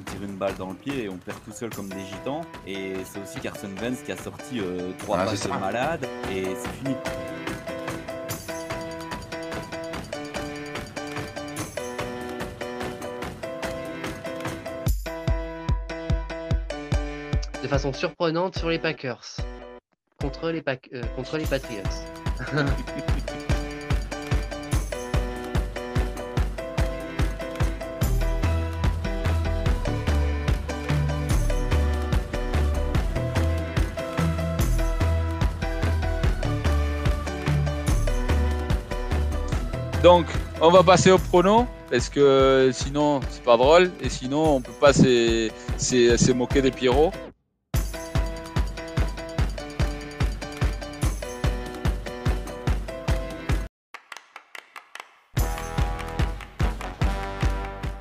[0.00, 2.42] se tire une balle dans le pied et on perd tout seul comme des gitans.
[2.66, 6.44] Et c'est aussi Carson Wentz qui a sorti euh, trois Ah, passes de malade et
[6.56, 6.96] c'est fini.
[17.62, 19.24] de façon surprenante sur les Packers
[20.20, 21.82] contre les, Pac- euh, contre les Patriots.
[40.02, 40.26] Donc,
[40.60, 44.72] on va passer au prono, parce que sinon, c'est pas drôle, et sinon, on peut
[44.80, 47.12] pas se, se- se moquer des Pierrots.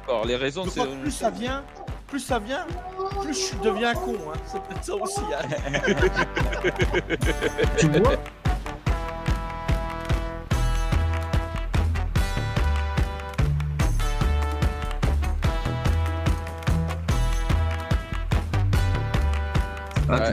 [0.08, 0.85] Alors, les raisons, c'est.
[1.02, 1.63] plus ça vient,
[2.07, 2.66] plus ça vient,
[3.22, 4.16] plus je deviens con.
[4.34, 4.38] Hein.
[4.46, 5.22] C'est peut-être ça aussi.
[5.34, 5.79] hein.
[7.77, 8.18] Tu vois?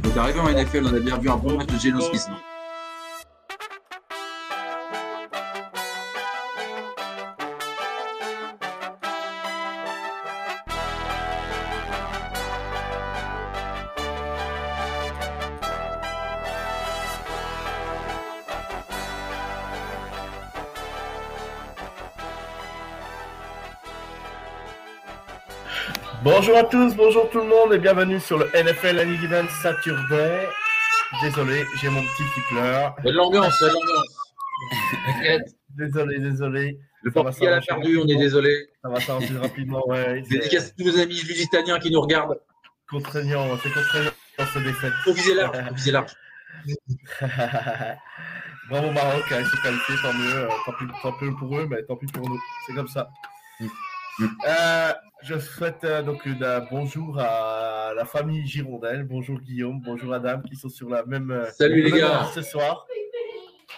[0.05, 0.13] Ouais.
[0.13, 2.29] peux arriver en NFL, on a bien vu un bon match de Geno Smith.
[26.39, 30.47] Bonjour à tous, bonjour tout le monde et bienvenue sur le NFL Anigidan Saturday.
[31.21, 32.95] Désolé, j'ai mon petit qui pleure.
[33.03, 35.43] De l'ambiance, de l'ambiance.
[35.77, 36.79] Désolé, désolé.
[37.03, 38.69] Le Portugal a perdu, on est désolé.
[38.81, 40.23] Ça va s'arranger rapidement, ouais.
[40.31, 42.39] C'est Dédicace à tous nos amis lusitaniens qui nous regardent.
[42.89, 44.93] contraignant, c'est contraignant ce défaite.
[45.03, 46.13] Faut viser large, faut viser large.
[48.71, 50.37] Bravo Maroc, hein, ils sont qualifiés, tant mieux.
[50.37, 52.41] euh, tant, pis, tant pis pour eux, mais tant pis pour nous.
[52.65, 53.11] C'est comme ça.
[54.21, 54.93] Euh,
[55.23, 59.05] je souhaite euh, donc une, euh, bonjour à la famille Girondelle.
[59.05, 61.45] Bonjour Guillaume, bonjour Adam, qui sont sur la même.
[61.57, 62.27] Salut les gars.
[62.35, 62.87] ce soir.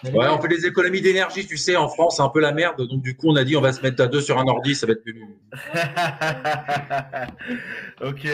[0.02, 2.78] Ouais, on fait des économies d'énergie, tu sais, en France, c'est un peu la merde.
[2.88, 4.74] Donc, du coup, on a dit, on va se mettre à deux sur un ordi,
[4.74, 5.22] ça va être plus.
[8.02, 8.24] ok.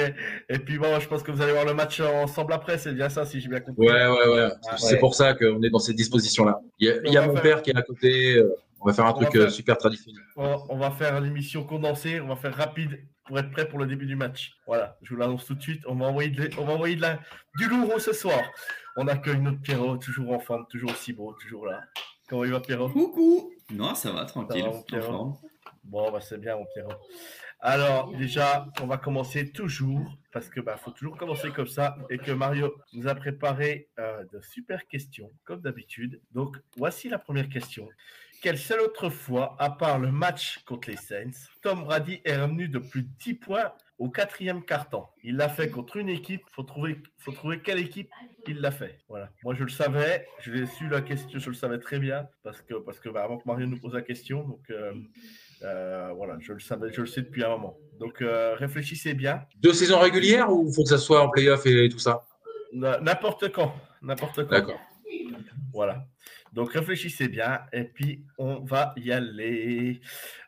[0.49, 3.09] Et puis bon, je pense que vous allez voir le match ensemble après, c'est bien
[3.09, 3.84] ça, si j'ai bien compris.
[3.84, 4.49] Ouais, ouais, ouais.
[4.71, 5.00] Ah, C'est ouais.
[5.00, 6.61] pour ça qu'on est dans ces dispositions-là.
[6.78, 8.37] Il y a, il y a On va mon faire- père qui est à côté.
[8.37, 10.22] euh, On va faire un On truc euh, faire- super traditionnel.
[10.37, 14.06] On, va faire l'émission condensée, on va faire rapide pour être prêt pour le début
[14.06, 14.53] du match.
[14.66, 15.82] Voilà, je vous l'annonce tout de suite.
[15.87, 17.19] On va envoyer, de, on va envoyer de la,
[17.56, 18.41] du lourd ce soir.
[18.97, 21.82] On accueille notre Pierrot, toujours en forme, toujours aussi beau, toujours là.
[22.28, 22.88] Comment il va Pierrot?
[22.91, 24.62] Coucou Non, ça va, tranquille.
[24.62, 25.06] Ça va, mon en Pierrot?
[25.06, 25.37] forme.
[25.84, 26.93] Bon, bah, c'est bien, mon Pierrot.
[27.60, 32.19] Alors, déjà, on va commencer toujours, parce que bah, faut toujours commencer comme ça, et
[32.19, 36.20] que Mario nous a préparé euh, de super questions, comme d'habitude.
[36.32, 37.88] Donc, voici la première question.
[38.43, 42.69] Quelle seule autre fois, à part le match contre les Saints, Tom Brady est revenu
[42.69, 46.63] de plus de 10 points au quatrième quart-temps Il l'a fait contre une équipe, faut
[46.63, 48.11] trouver, faut trouver quelle équipe
[48.47, 48.99] il l'a fait.
[49.09, 49.31] Voilà.
[49.43, 52.61] Moi, je le savais, je l'ai su la question, je le savais très bien, parce
[52.61, 54.61] que, parce que bah, avant que Mario nous pose la question, donc...
[54.71, 54.93] euh,
[55.63, 57.79] euh, voilà, je le savais, je le sais depuis un moment.
[57.99, 59.43] Donc euh, réfléchissez bien.
[59.57, 62.27] Deux saisons régulières ou faut que ça soit en playoff et tout ça?
[62.73, 64.51] N'importe quand, n'importe quand.
[64.51, 64.81] D'accord.
[65.73, 66.07] Voilà.
[66.56, 70.00] Donc réfléchissez bien et puis on va y aller.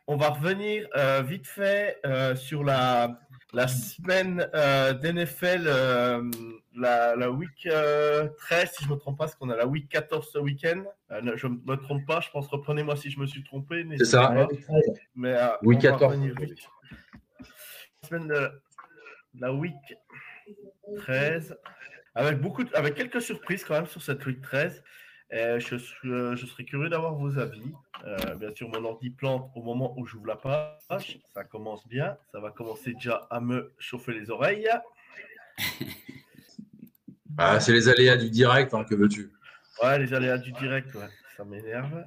[0.06, 3.20] On va revenir euh, vite fait euh, sur la,
[3.52, 6.30] la semaine euh, d'NFL, euh,
[6.74, 9.66] la, la week euh, 13, si je ne me trompe pas, parce qu'on a la
[9.66, 10.82] week 14 ce week-end.
[11.10, 13.84] Je ne me trompe pas, je pense, reprenez-moi si je me suis trompé.
[13.84, 14.28] n'hésitez ça.
[14.28, 14.48] pas.
[15.14, 16.02] Mais, Week on va 14.
[16.14, 16.58] revenir vite.
[18.02, 18.50] La semaine de
[19.38, 19.74] la week
[21.00, 21.54] 13,
[22.14, 24.82] avec, beaucoup de- avec quelques surprises quand même sur cette week 13.
[25.32, 27.72] Euh, je, suis- euh, je serais curieux d'avoir vos avis.
[28.06, 31.18] Euh, bien sûr, mon ordi plante au moment où j'ouvre la page.
[31.34, 32.16] Ça commence bien.
[32.32, 34.68] Ça va commencer déjà à me chauffer les oreilles.
[37.40, 39.30] Ah, c'est les aléas du direct, hein, que veux-tu?
[39.80, 42.04] Ouais, les aléas du direct, ouais, ça m'énerve.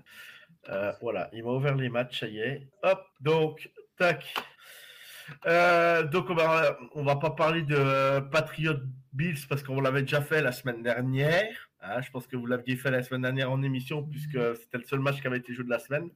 [0.68, 2.68] Euh, voilà, il m'a ouvert les matchs, ça y est.
[2.84, 4.26] Hop, donc, tac.
[5.46, 8.74] Euh, donc, on va, on va pas parler de Patriot
[9.14, 11.70] Bills parce qu'on l'avait déjà fait la semaine dernière.
[11.84, 14.84] Hein, je pense que vous l'aviez fait la semaine dernière en émission puisque c'était le
[14.84, 16.10] seul match qui avait été joué de la semaine.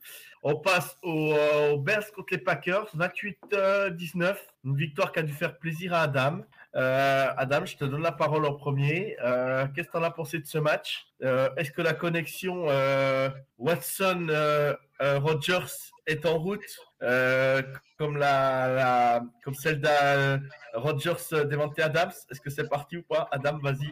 [0.43, 4.35] On passe au, euh, au Bears contre les Packers, 28-19.
[4.63, 6.41] Une victoire qui a dû faire plaisir à Adam.
[6.75, 9.17] Euh, Adam, je te donne la parole en premier.
[9.23, 11.07] Euh, Qu'est-ce que tu en as pensé de ce match?
[11.23, 16.61] Euh, Est-ce que la connexion euh, Watson-Rogers est en route,
[17.03, 17.61] euh,
[17.97, 20.39] comme, la, comme celle de
[20.73, 22.11] Rogers euh, Devante Adams.
[22.31, 23.27] Est-ce que c'est parti ou pas?
[23.31, 23.91] Adam, vas-y.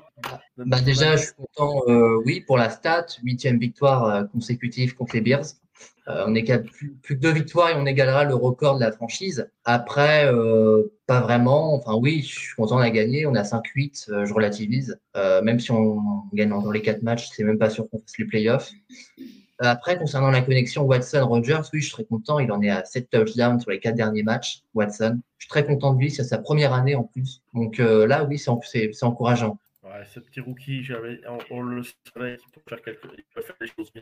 [0.57, 5.15] Bah ton déjà, je suis content, euh, oui, pour la stat, huitième victoire consécutive contre
[5.15, 5.45] les Bears.
[6.05, 8.91] On est qu'à plus, plus que deux victoires et on égalera le record de la
[8.91, 9.49] franchise.
[9.63, 10.29] Après,
[11.05, 11.75] pas vraiment.
[11.75, 13.25] Enfin oui, je suis content, on a gagné.
[13.25, 14.99] On a 5-8, euh, je relativise.
[15.15, 18.25] Même si on gagne encore les quatre matchs, c'est même pas sûr qu'on fasse les
[18.25, 18.71] playoffs.
[19.65, 22.39] Après, concernant la connexion Watson-Rogers, oui, je serais content.
[22.39, 25.19] Il en est à 7 touchdowns sur les quatre derniers matchs, Watson.
[25.37, 27.41] Je suis très content de lui, c'est sa première année en plus.
[27.53, 29.57] Donc euh, là, oui, c'est encourageant.
[29.93, 30.83] Ouais, ce petit rookie,
[31.51, 34.01] on, le savait qu'il peut faire quelque, il peut faire des choses bien.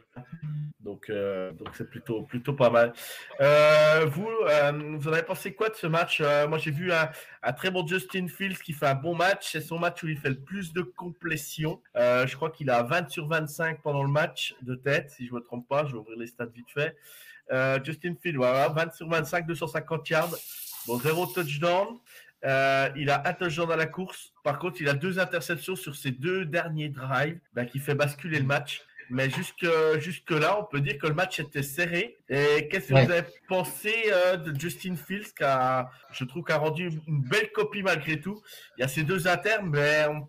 [0.79, 2.93] Donc, euh, c'est plutôt, pas mal.
[3.41, 6.21] Euh, vous, euh, vous en avez pensé quoi de ce match?
[6.47, 7.09] Moi, j'ai vu un,
[7.53, 9.51] très bon Justin Fields qui fait un bon match.
[9.51, 11.81] C'est son match où il fait le plus de complétions.
[11.97, 15.33] Euh, je crois qu'il a 20 sur 25 pendant le match de tête, si je
[15.33, 15.85] ne me trompe pas.
[15.87, 16.95] Je vais ouvrir les stats vite fait.
[17.83, 20.35] Justin Fields, voilà, 20 sur 25, 250 yards.
[20.87, 21.99] Bon, zéro touchdown.
[22.45, 24.33] Euh, il a un touchdown à la course.
[24.43, 28.39] Par contre, il a deux interceptions sur ses deux derniers drives ben, qui fait basculer
[28.39, 28.81] le match.
[29.13, 29.65] Mais jusque,
[29.99, 32.17] jusque là, on peut dire que le match était serré.
[32.29, 33.05] Et qu'est-ce que Ouais.
[33.05, 37.51] vous avez pensé euh, de Justin Fields qui a, je trouve, a rendu une belle
[37.51, 38.41] copie malgré tout?
[38.77, 40.25] Il y a ces deux inters, mais on,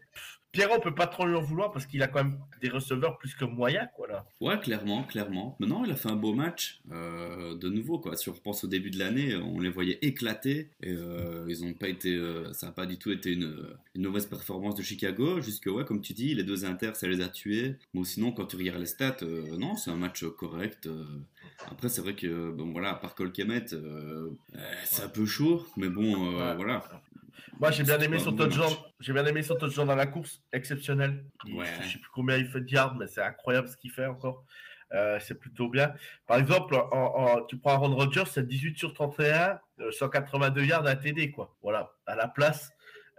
[0.53, 3.17] Pierrot, on peut pas trop lui en vouloir parce qu'il a quand même des receveurs
[3.17, 4.27] plus que moyens, quoi là.
[4.41, 5.57] Ouais, clairement, clairement.
[5.59, 6.81] Maintenant, il a fait un beau match.
[6.93, 8.17] euh, de nouveau, quoi.
[8.17, 10.69] Si on repense au début de l'année, on les voyait éclater.
[10.83, 12.15] Et euh, ils ont pas été.
[12.15, 13.57] euh, ça n'a pas du tout été une,
[13.95, 15.41] une mauvaise performance de Chicago.
[15.41, 17.77] Jusque, ouais, comme tu dis, les deux inters, ça les a tués.
[17.95, 19.17] Mais sinon, quand tu regardes les stats,
[19.59, 20.87] non, c'est un match correct.
[21.71, 23.65] Après, c'est vrai que, bon, voilà, à part Colquemet,
[24.85, 25.65] c'est un peu chaud.
[25.79, 26.15] Mais bon,
[26.57, 26.85] voilà.
[27.59, 28.73] Moi, j'ai bien aimé bon touchdown.
[29.01, 31.25] J'ai bien aimé son touchdown dans la course, exceptionnel.
[31.45, 31.67] Il- Ouais.
[31.83, 34.45] Je sais plus combien il fait de yards, mais c'est incroyable ce qu'il fait encore.
[34.93, 35.95] Euh, c'est plutôt bien.
[36.27, 40.87] Par exemple, en- en- tu prends Aaron Rodgers, c'est 18 sur 31, euh, 182 yards
[40.87, 41.57] à TD, quoi.
[41.63, 42.71] Voilà, à la place.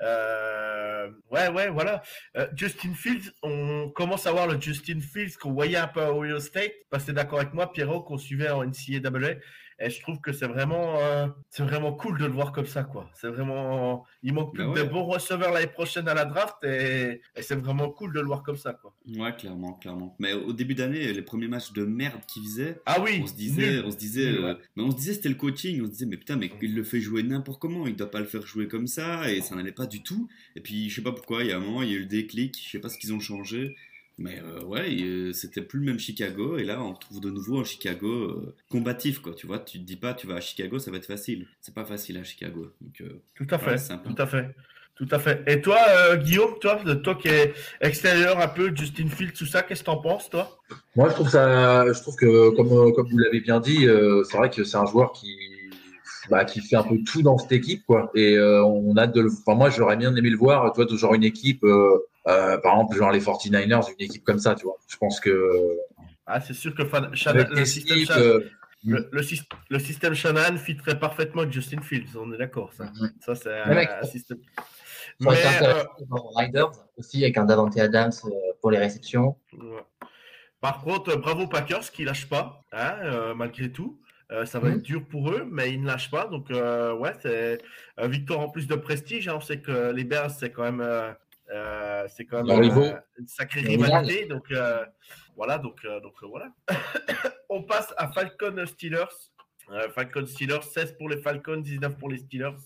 [0.02, 2.02] Euh, ouais, ouais, voilà.
[2.38, 6.12] Euh, Justin Fields, on commence à voir le Justin Fields qu'on voyait un peu à
[6.14, 6.74] Ohio State.
[6.90, 9.36] Parce que d'accord avec moi, Pierrot, qu'on suivait en NCAA.
[9.80, 12.84] Et je trouve que c'est vraiment, euh, c'est vraiment cool de le voir comme ça,
[12.84, 13.10] quoi.
[13.14, 14.86] C'est vraiment, il manque plus Bah que ouais.
[14.86, 18.26] de bons receveurs l'année prochaine à la draft et, et c'est vraiment cool de le
[18.28, 18.94] voir comme ça, quoi.
[19.18, 20.16] Ouais, clairement, clairement.
[20.20, 23.34] Mais au début d'année, les premiers matchs de merde qu'il faisait, Ah oui, on se
[23.34, 23.84] disait, nul.
[23.86, 24.50] on se disait, Nul, ouais.
[24.52, 25.82] euh, mais on se disait c'était le coaching.
[25.82, 27.88] On se disait mais putain mais il le fait jouer n'importe comment.
[27.88, 30.28] Il doit pas le faire jouer comme ça et ça n'allait pas du tout.
[30.56, 31.44] Et puis je sais pas pourquoi.
[31.44, 32.60] Il y a un moment il y a eu le déclic.
[32.64, 33.76] Je sais pas ce qu'ils ont changé.
[34.20, 36.58] Mais euh, ouais, euh, c'était plus le même Chicago.
[36.58, 39.34] Et là on retrouve de nouveau un Chicago euh, combatif quoi.
[39.34, 41.48] Tu vois, tu te dis pas tu vas à Chicago ça va être facile.
[41.62, 42.72] C'est pas facile à Chicago.
[42.82, 44.56] Donc euh, Tout à fait, tout à fait.
[44.96, 45.42] Tout à fait.
[45.48, 47.52] Et toi, euh, Guillaume, toi, toi qui es
[47.82, 50.60] extérieur un peu, Justin Fields, tout ça, qu'est-ce que t'en penses, toi?
[50.96, 54.38] Moi, je trouve ça, je trouve que comme, comme vous l'avez bien dit, euh, c'est
[54.38, 55.36] vrai que c'est un joueur qui,
[56.30, 58.12] bah, qui fait un peu tout dans cette équipe, quoi.
[58.14, 60.86] Et euh, on a de, le- enfin, moi, j'aurais bien aimé le voir, tu vois,
[60.86, 64.64] de genre une équipe, euh, par exemple, genre les 49ers, une équipe comme ça, tu
[64.66, 64.78] vois.
[64.88, 65.78] Je pense que
[66.26, 68.40] Ah, c'est sûr que Fan- le, système Shanahan- euh,
[68.86, 72.86] le, le syst- le système Shanahan fitterait parfaitement avec Justin Fields, on est d'accord, ça.
[72.86, 73.12] Mhm.
[73.20, 74.38] Ça, c'est un, Ouais, mec, un système.
[74.56, 74.64] Ça
[75.20, 75.36] Mais,
[76.10, 78.30] voir Riders aussi avec un Davante Adams euh,
[78.62, 79.36] pour les réceptions.
[79.54, 79.82] Ouais.
[80.62, 84.00] Par contre, euh, bravo Packers qui lâchent pas, hein, euh, malgré tout.
[84.32, 84.76] Euh, ça va Mhm.
[84.78, 86.26] être dur pour eux, mais ils ne lâchent pas.
[86.28, 87.60] Donc, euh, ouais, c'est
[88.02, 89.28] une victoire en plus de prestige.
[89.28, 89.34] hein.
[89.36, 90.82] On sait que les Bears, c'est quand même,
[91.52, 94.26] euh, c'est quand même euh, une sacrée rivalité.
[94.26, 94.86] Donc, euh,
[95.36, 96.52] voilà, donc, euh, donc voilà.
[97.50, 99.06] On passe à Falcon Steelers.
[99.70, 102.58] Euh, Falcon Steelers, 16 pour les Falcons, 19 pour les Steelers.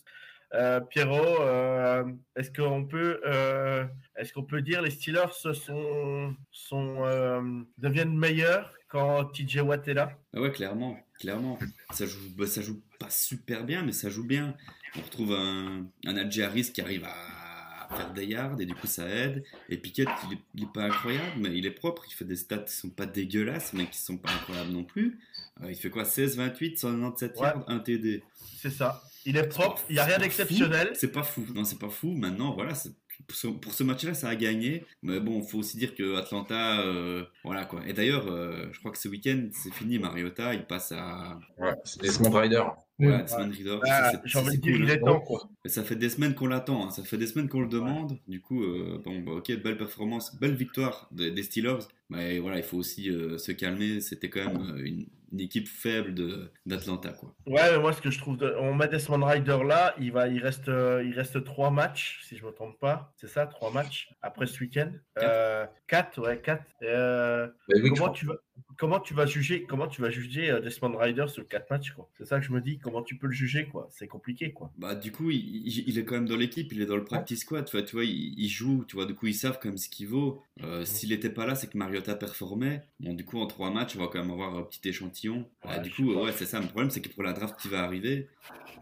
[0.54, 2.06] Euh, Pierrot, euh,
[2.38, 3.84] est-ce qu'on peut, euh,
[4.16, 7.42] est-ce qu'on peut dire les Steelers sont, sont euh,
[7.78, 10.18] deviennent meilleurs quand TJ Watt est là?
[10.34, 11.60] Ah ouais, clairement, clairement.
[11.92, 14.56] Ça joue, bah, ça joue pas super bien, mais ça joue bien.
[14.98, 17.47] On retrouve un, un Harris qui arrive à
[17.96, 19.44] faire des yards et du coup ça aide.
[19.70, 22.04] Et Pickett, il est, il est pas incroyable, mais il est propre.
[22.08, 25.20] Il fait des stats qui sont pas dégueulasses, mais qui sont pas incroyables non plus.
[25.64, 26.06] Euh, il fait quoi?
[26.06, 27.44] 16, 28, 197 Ouais.
[27.44, 28.24] yards, 1 TD.
[28.58, 29.02] C'est ça.
[29.26, 29.82] Il est propre.
[29.90, 30.92] Il n'y a rien d'exceptionnel.
[30.94, 31.46] C'est pas fou.
[31.54, 32.14] Non, c'est pas fou.
[32.14, 32.94] Maintenant, voilà, c'est-
[33.62, 34.86] pour ce, match-là, ça a gagné.
[35.02, 37.82] Mais bon, faut aussi dire que Atlanta, euh, voilà quoi.
[37.88, 39.98] Et d'ailleurs, euh, je crois que ce week-end, c'est fini.
[40.00, 42.64] Mariota, il passe à ouais, c'est Rider.
[43.00, 43.80] Ouais, Desmond Ridder.
[43.84, 45.50] Ah, Ça, c'est- J'ai envie c'est de dire, cool, il est temps quoi.
[45.66, 46.92] Et Ça fait des semaines qu'on l'attend, hein.
[46.92, 48.18] ça fait des semaines qu'on le demande.
[48.28, 51.80] Du coup, euh, bon, bah, ok, belle performance, belle victoire des, des Steelers.
[52.10, 54.02] Mais voilà, il faut aussi euh, se calmer.
[54.02, 57.36] C'était quand même euh, une, une équipe faible de- d'Atlanta, quoi.
[57.46, 60.30] Ouais, mais moi ce que je trouve, de- on met Desmond Rider là, il va,
[60.30, 63.14] il reste, euh, il reste trois matchs si je me trompe pas.
[63.18, 64.90] C'est ça, trois matchs après ce week-end?
[65.16, 65.30] Quatre.
[65.30, 66.64] Euh, quatre, ouais, quatre.
[66.82, 68.36] Euh, Bah oui, comment tu vas,
[68.78, 72.08] comment tu vas juger, comment tu vas juger euh, Desmond Rider sur 4 matchs, quoi?
[72.18, 72.78] C'est ça que je me dis.
[72.78, 73.88] Comment tu peux le juger, quoi?
[73.92, 74.72] C'est compliqué, quoi.
[74.78, 77.04] Bah, du coup, il, il- il est quand même dans l'équipe, il est dans le
[77.04, 79.60] practice squad, tu vois, tu vois il, il joue, tu vois, du coup, ils savent
[79.62, 80.42] quand même ce qu'il vaut.
[80.64, 82.84] Euh, S'il était pas là, c'est que Mariota performait.
[83.00, 85.40] Bon, du coup, en trois matchs, on va quand même avoir un petit échantillon.
[85.66, 86.60] Ouais, Ah, du coup, ouais, c'est ça.
[86.60, 88.28] Le problème, c'est que pour la draft qui va arriver,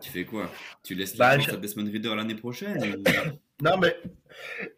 [0.02, 0.52] tu fais quoi?
[0.84, 3.04] Tu laisses Bah, la chance je- à Desmond Reader l'année prochaine ou-
[3.64, 3.96] Non, mais.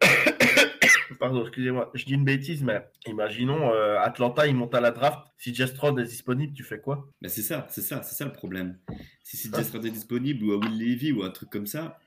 [1.14, 5.20] Pardon, excusez-moi, je dis une bêtise, mais imaginons euh, Atlanta, il monte à la draft.
[5.36, 7.08] Si Jestron est disponible, tu fais quoi?
[7.26, 8.78] C'est ça, c'est ça, c'est ça le problème.
[9.22, 11.98] Si c'est Jess est disponible ou à Will Levy ou un truc comme ça,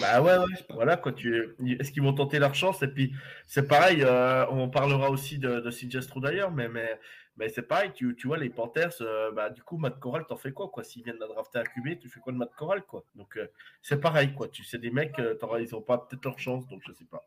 [0.00, 0.64] Bah ouais, ouais.
[0.70, 1.12] Voilà, quoi.
[1.12, 1.54] Tu...
[1.78, 2.82] Est-ce qu'ils vont tenter leur chance?
[2.82, 3.12] Et puis,
[3.46, 6.98] c'est pareil, euh, on parlera aussi de, de CJ Stroud d'ailleurs, mais, mais,
[7.36, 10.36] mais c'est pareil, tu, tu vois, les Panthers, euh, bah, du coup, Matt Corral, t'en
[10.36, 10.84] fais quoi, quoi?
[10.84, 13.04] S'ils viennent de la drafter à QB, tu fais quoi de Matt Corral, quoi?
[13.14, 13.46] Donc, euh,
[13.82, 14.48] c'est pareil, quoi.
[14.48, 17.04] Tu sais, des mecs, euh, t'auras- ils n'ont pas peut-être leur chance, donc je sais
[17.10, 17.26] pas.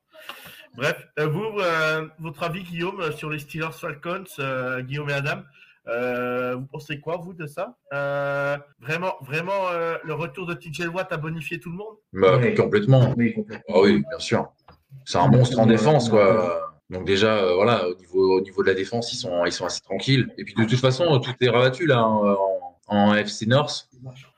[0.75, 5.41] Bref, euh, vous, euh, votre avis, Guillaume, sur les Steelers Falcons, euh, Guillaume et Adam
[5.89, 7.77] euh, vous pensez quoi, vous, de ça?
[7.93, 11.95] Euh, Vraiment, vraiment, euh, le retour de TJ Watt a bonifié tout le monde?
[12.11, 13.13] Bah, complètement.
[13.15, 13.63] Oui, complètement.
[13.73, 14.51] Ah oui, bien sûr.
[15.05, 16.66] C'est un monstre en défense, quoi.
[16.89, 19.65] Donc déjà, euh, voilà, au niveau, au niveau de la défense, ils sont, ils sont
[19.65, 20.33] assez tranquilles.
[20.37, 22.37] Et puis de toute façon, tout est rabattu là en,
[22.87, 23.89] en FC North.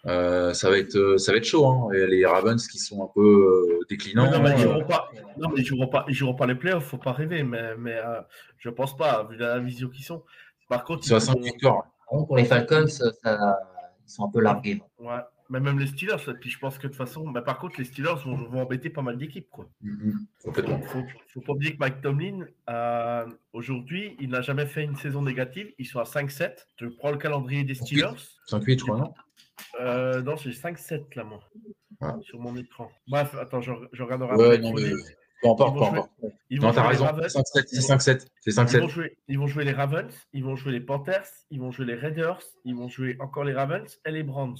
[0.07, 1.67] Euh, ça va être, euh, ça va être chaud.
[1.67, 1.89] Hein.
[1.93, 4.23] Et les Ravens qui sont un peu euh, déclinants.
[4.31, 5.09] Mais non, mais ils joueront pas.
[5.37, 6.05] Non, mais ils joueront pas.
[6.07, 6.85] Ils joueront pas les playoffs.
[6.85, 7.43] Faut pas rêver.
[7.43, 8.19] Mais, mais euh,
[8.57, 10.23] je pense pas, vu la vision qu'ils sont.
[10.67, 11.83] Par contre, ils sont à ils 5 vont- victoires.
[11.99, 14.81] Par contre, pour les Falcons, ça, ils sont un peu largués.
[14.97, 15.13] Ouais.
[15.49, 16.29] Mais même les Steelers.
[16.29, 18.61] Et puis je pense que de toute façon, mais par contre, les Steelers vont, vont
[18.61, 19.67] embêter pas mal d'équipes, quoi.
[19.81, 20.81] Mhm, Complètement.
[20.83, 25.21] Faut, faut pas oublier que Mike Tomlin, euh, aujourd'hui, il n'a jamais fait une saison
[25.23, 25.73] négative.
[25.79, 26.67] Ils sont à 5-7.
[26.77, 28.15] Tu prends le calendrier des Steelers.
[28.47, 29.13] 5-8, je crois, non?
[29.81, 31.39] Euh, non, j'ai 5-7 là, moi.
[32.01, 32.21] Ouais.
[32.21, 32.91] Sur mon écran.
[33.07, 34.91] Bref, attends, je, je regarderai Ouais, non, mais
[35.41, 36.11] peu importe, vont peu jouer- importe.
[36.49, 37.05] ils vont Non, t'as raison.
[37.05, 37.31] Ravens.
[37.33, 38.27] 5-7, c'est Ils vont- 5-7.
[38.41, 38.87] C'est Ils vont, 5-7.
[38.89, 41.95] jouer, ils vont jouer les Ravens, ils vont jouer les Panthers, ils vont jouer les
[41.95, 44.57] Raiders, ils vont jouer encore les Ravens et les Browns.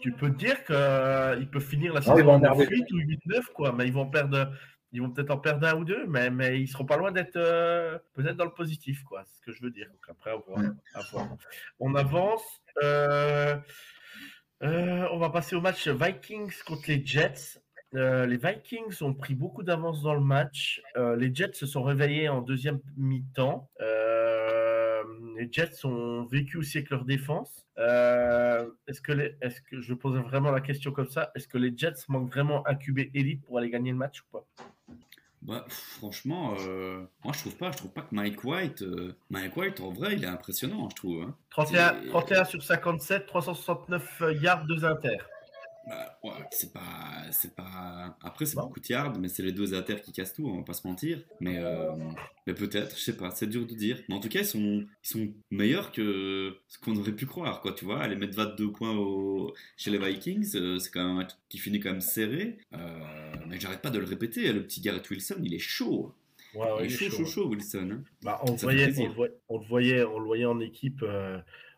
[0.00, 2.66] Tu peux te dire qu'ils peuvent finir la Ah, saison vont en emmerder.
[2.66, 4.52] 8 ou 8-9, quoi, mais ils vont perdre.
[4.92, 7.36] Ils vont peut-être en perdre un ou deux, mais, mais ils seront pas loin d'être
[7.36, 9.22] euh, peut-être dans le positif, quoi.
[9.24, 9.86] C'est ce que je veux dire.
[9.86, 10.58] Donc après, à voir.
[10.58, 10.66] Ouais.
[10.94, 11.28] à voir.
[11.78, 12.42] On avance.
[12.82, 13.56] euh,
[14.62, 17.60] euh, on va passer au match Vikings contre les Jets.
[17.96, 20.80] Euh, les Vikings ont pris beaucoup d'avance dans le match.
[20.96, 23.68] Euh, les Jets se sont réveillés en deuxième mi-temps.
[23.80, 25.02] Euh,
[25.36, 27.66] les Jets ont vécu aussi avec leur défense.
[27.76, 31.72] Est-ce que, les- est-ce que je pose vraiment la question comme ça Est-ce que les
[31.76, 34.44] Jets manquent vraiment un QB élite pour aller gagner le match ou pas?
[35.42, 37.72] Bah, franchement, euh, moi je trouve pas.
[37.72, 40.96] Je trouve pas que Mike White, euh, Mike White en vrai, il est impressionnant, je
[40.96, 41.22] trouve.
[41.22, 41.34] hein.
[41.50, 45.16] 31, Et- 31 sur 57, 369 yards, 2 inter.
[45.90, 48.16] Bah, ouais, c'est pas, c'est pas.
[48.22, 48.62] Après, c'est Bon.
[48.62, 50.86] beaucoup de yards, mais c'est les deux inter qui cassent tout, on va pas se
[50.86, 51.20] mentir.
[51.40, 51.90] Mais, euh,
[52.46, 53.98] mais peut-être, je sais pas, c'est dur de dire.
[54.08, 57.60] Mais en tout cas, ils sont, ils sont meilleurs que ce qu'on aurait pu croire,
[57.60, 57.72] quoi.
[57.72, 59.52] Tu vois, aller mettre 22 points au...
[59.76, 62.58] chez les Vikings, euh, c'est quand même un truc qui finit quand même serré.
[62.72, 62.98] Euh,
[63.48, 66.14] mais j'arrête pas de le répéter, le petit Garrett Wilson, il est chaud.
[66.54, 67.88] Ouais, il ouais, est il est chaud, chaud, chaud, Wilson.
[67.92, 68.02] hein.
[68.22, 71.04] Bah, on, le voyait, on, le voyait, on le voyait, on le voyait en équipe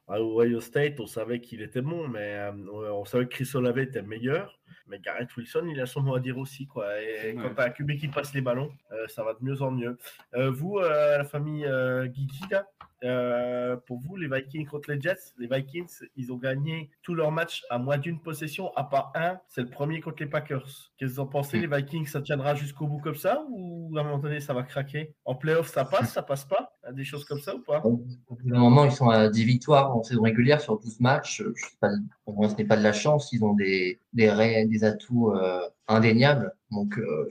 [0.08, 2.52] à Ohio State, on savait qu'il était bon, mais euh,
[2.92, 4.58] on savait que Chris Olave était meilleur.
[4.88, 6.66] Mais Garrett Wilson, il a son mot à dire aussi.
[6.66, 7.00] Quoi.
[7.00, 7.42] Et Ouais.
[7.42, 9.70] quand tu as un QB qui passe les ballons, euh, ça va de mieux en
[9.70, 9.96] mieux.
[10.34, 11.66] Euh, vous, la famille
[12.06, 12.66] Guigui, là,
[13.04, 17.32] euh, pour vous, les Vikings contre les Jets, les Vikings, ils ont gagné tous leurs
[17.32, 20.66] matchs à moins d'une possession, à part un, c'est le premier contre les Packers.
[20.98, 24.00] Qu'est-ce que vous en pensez, les Vikings Ça tiendra jusqu'au bout comme ça ou à
[24.00, 25.14] un moment donné, ça va craquer?
[25.24, 26.76] En playoff, ça passe, ça passe pas?
[26.92, 27.80] Des choses comme ça ou pas?
[27.84, 31.42] Au bout d'un moment, ils sont à 10 victoires en saison régulière sur 12 matchs.
[31.42, 31.90] Je sais pas,
[32.24, 33.32] pour moi, ce n'est pas de la chance.
[33.32, 36.52] Ils ont des, des, des atouts euh, indéniables.
[36.70, 37.28] Donc, euh,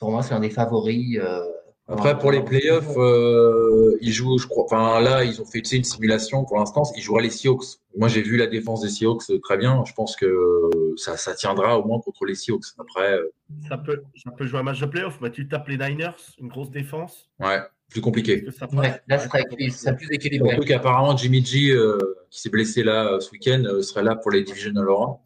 [0.00, 1.18] pour moi, c'est un des favoris.
[1.18, 1.44] euh,
[1.90, 4.64] Après, pour les playoffs, euh, ils jouent, je crois.
[4.64, 6.82] Enfin, là, ils ont fait tu sais, une simulation pour l'instant.
[6.96, 7.64] Ils joueraient les Seahawks.
[7.96, 9.82] Moi, j'ai vu la défense des Seahawks euh, très bien.
[9.86, 12.66] Je pense que ça, ça tiendra au moins contre les Seahawks.
[12.78, 13.32] Après, euh,
[13.68, 16.48] ça peut, ça peut jouer un match de playoff, mais tu tapes les Niners, une
[16.48, 17.28] grosse défense.
[17.40, 18.44] ouais, plus compliqué.
[18.50, 20.50] ça Ouais, là, serait, serait plus équilibré.
[20.50, 21.98] Surtout qu'apparemment, Jimmy G, euh,
[22.30, 25.16] qui s'est blessé là euh, ce week-end, euh, serait là pour les Divisional round.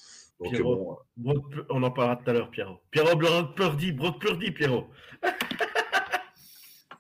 [0.41, 0.99] Donc, euh, Pierrot.
[1.17, 2.79] bon, on en parlera tout à l'heure, Pierrot.
[2.91, 4.87] Pierrot, Brock Purdy, Brock Purdy, Pierrot.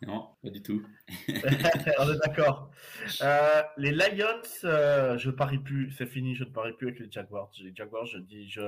[0.06, 0.82] Non, pas du tout.
[1.28, 2.70] On est d'accord.
[3.20, 6.98] Euh, les Lions, euh, je ne parie plus, c'est fini, je ne parie plus avec
[6.98, 7.50] les Jaguars.
[7.62, 8.60] Les Jaguars, je dis, je,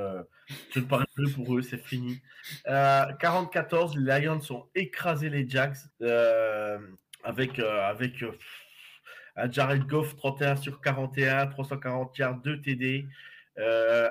[0.76, 2.20] ne parie plus pour eux, c'est fini.
[2.68, 6.78] Euh, 44, les Lions ont écrasé les Jags euh,
[7.24, 8.24] avec, euh, avec
[9.50, 13.08] Jared Goff 31 sur 41, 340 yards, 2 TD.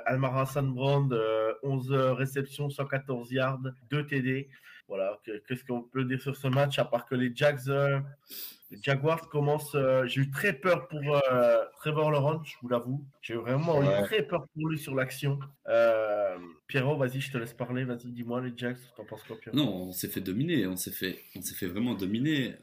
[0.05, 4.49] Almara Sandbrand, euh, 11 réceptions, 114 yards, 2 TD.
[4.87, 7.99] Voilà, que- qu'est-ce qu'on peut dire sur ce match à part que les Jags, euh,
[8.71, 9.75] les Jaguars commencent.
[9.75, 13.03] euh, J'ai eu très peur pour euh, Trevor Lawrence, je vous l'avoue.
[13.21, 14.01] J'ai vraiment Ouais.
[14.01, 15.39] eu très peur pour lui sur l'action.
[16.67, 17.83] Pierrot, vas-y, je te laisse parler.
[17.85, 19.55] Vas-y, dis-moi les Jags, t'en penses quoi, Pierrot?
[19.57, 22.55] Non, on s'est fait dominer, on s'est fait, on s'est fait vraiment dominer.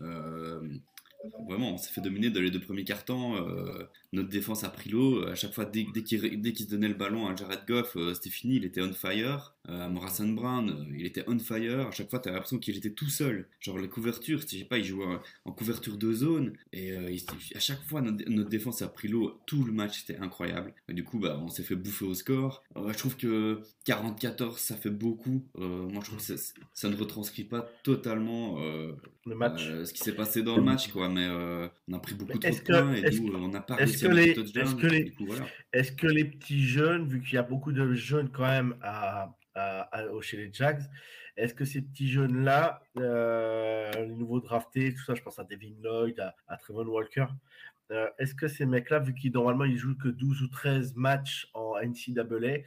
[1.46, 3.36] Vraiment, on s'est fait dominer dans les deux premiers cartons.
[3.36, 5.24] euh, notre défense a pris l'eau.
[5.26, 8.30] À chaque fois, dès, dès qu'il se donnait le ballon à Jared Goff, euh, c'était
[8.30, 9.54] fini, il était on fire.
[9.68, 11.86] Euh, Morrison Brown, euh, il était on fire.
[11.88, 13.46] À chaque fois, t'as l'impression qu'il était tout seul.
[13.60, 15.04] Genre les couvertures, je sais pas, il jouait
[15.44, 16.54] en, couverture de zone.
[16.72, 17.14] Et euh,
[17.54, 19.38] à chaque fois, notre, défense a pris l'eau.
[19.46, 20.74] Tout le match, c'était incroyable.
[20.88, 22.64] Du coup, bah, on s'est fait bouffer au score.
[22.76, 25.44] Euh, je trouve que 44, ça fait beaucoup.
[25.56, 28.58] Moi, je trouve que ça, ça ne retranscrit pas totalement
[29.30, 29.66] Le match.
[29.68, 31.08] euh, ce qui s'est passé dans le match, quoi.
[31.08, 33.48] Mais euh, on a pris beaucoup trop de points et est-ce nous, que- euh, on
[33.48, 35.46] n'a pas réussi à les- est-ce que les- Du coup, voilà.
[35.72, 39.32] Est-ce que les petits jeunes, vu qu'il y a beaucoup de jeunes quand même à,
[39.54, 40.82] à- à- chez les Jags,
[41.36, 45.72] est-ce que ces petits jeunes-là, euh, les nouveaux draftés, tout ça, je pense à Devin
[45.82, 47.26] Lloyd, à, à Trevor Walker,
[48.18, 51.74] est-ce que ces mecs-là, vu qu'ils normalement ils jouent que 12 ou 13 matchs en
[51.82, 52.58] NCAA,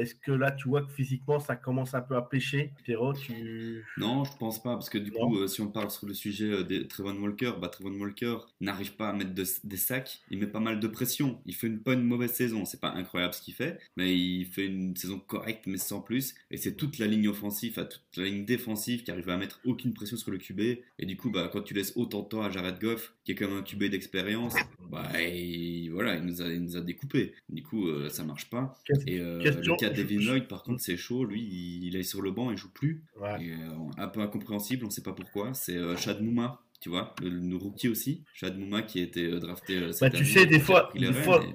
[0.00, 3.84] est-ce que là tu vois que physiquement ça commence un peu à pêcher Pierrot, tu.
[3.96, 5.28] Non, je pense pas, parce que du Non.
[5.28, 8.38] coup, euh, si on parle sur le sujet euh, de Trevon Walker, bah, Trevon Walker
[8.60, 11.40] n'arrive pas à mettre de- des sacs, il met pas mal de pression.
[11.46, 14.46] Il fait une, pas une mauvaise saison, c'est pas incroyable ce qu'il fait, mais il
[14.46, 16.34] fait une saison correcte, mais sans plus.
[16.50, 19.60] Et c'est toute la ligne offensive, à toute la ligne défensive qui arrive à mettre
[19.64, 20.60] aucune pression sur le QB.
[20.98, 23.34] Et du coup, bah, quand tu laisses autant de temps à Jared Goff, qui est
[23.34, 24.54] comme un QB d'expérience,
[24.90, 27.32] bah, il, voilà, il nous a, il nous a découpé.
[27.48, 28.78] Du coup, euh, ça marche pas.
[28.84, 31.24] Qu'est-ce- Et euh, question- je- Devin Lloyd, par contre, c'est chaud.
[31.24, 33.02] Lui, il, il est sur le banc, il joue plus.
[33.20, 33.42] Ouais.
[33.44, 33.68] Et, euh,
[33.98, 35.54] un peu incompréhensible, on sait pas pourquoi.
[35.54, 38.24] C'est euh, Chad Mouma, tu vois, le, le rookie aussi.
[38.34, 39.76] Chad Mouma qui a été euh, drafté.
[39.78, 41.54] euh, Bah, cette tu année, sais, des fois, des fois et-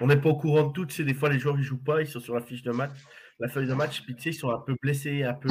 [0.00, 0.86] on n'est pas au courant de tout.
[0.86, 2.72] Tu sais, des fois, les joueurs ils jouent pas, ils sont sur la fiche de
[2.72, 2.92] match,
[3.38, 5.48] la feuille de match, puis tu sais, ils sont un peu blessés, un peu.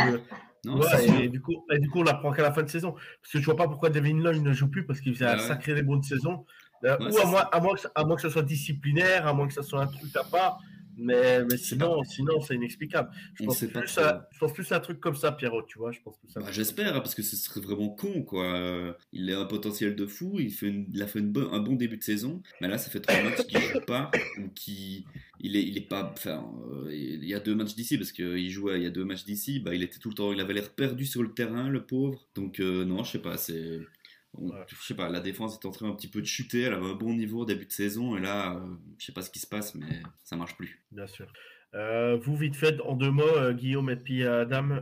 [0.66, 2.94] Non, Ouais, et, du coup, et du coup, on l'apprend qu'à la fin de saison.
[2.94, 5.34] Parce que je vois pas pourquoi Devin Lloyd ne joue plus parce qu'il faisait Bah
[5.34, 5.44] un ouais.
[5.48, 6.46] sacré début de saison.
[6.86, 7.26] Euh, Ouais, ou à ça.
[7.28, 9.62] moins, à, moins que, ça- à moins que ce soit disciplinaire, à moins que ce
[9.62, 10.60] soit un truc à part.
[10.98, 13.10] Mais, mais sinon, sinon c'est inexplicable.
[13.36, 15.32] Je On pense, sait pas plus à, je pense plus à un truc comme ça,
[15.32, 15.92] Pierrot, tu vois.
[15.92, 16.40] Je pense ça.
[16.40, 18.96] Bah, J'espère, hein, parce que ce serait vraiment con, quoi.
[19.12, 21.74] Il a un potentiel de fou, il, fait une- il a fait une un bon
[21.76, 25.04] début de saison, mais là, ça fait trois matchs qu'il joue pas, ou qu'il
[25.40, 26.12] il est, il est pas.
[26.14, 29.04] Enfin, euh, il y a deux matchs d'ici, parce qu'il jouait, il y a deux
[29.06, 31.70] matchs d'ici, bah, il était tout le temps, il avait l'air perdu sur le terrain,
[31.70, 32.26] le pauvre.
[32.36, 33.80] Donc, euh, non, je sais pas, c'est.
[34.38, 34.66] On- Ouais.
[34.68, 36.86] Je sais pas, la défense est en train un petit peu de chuter, elle avait
[36.92, 38.60] un bon niveau au début de saison, et là, euh,
[38.98, 40.84] je sais pas ce qui se passe, mais ça marche plus.
[40.92, 41.32] Bien sûr.
[41.76, 44.82] Euh, vous, vite fait, en deux mots, euh, Guillaume et puis euh, Adam,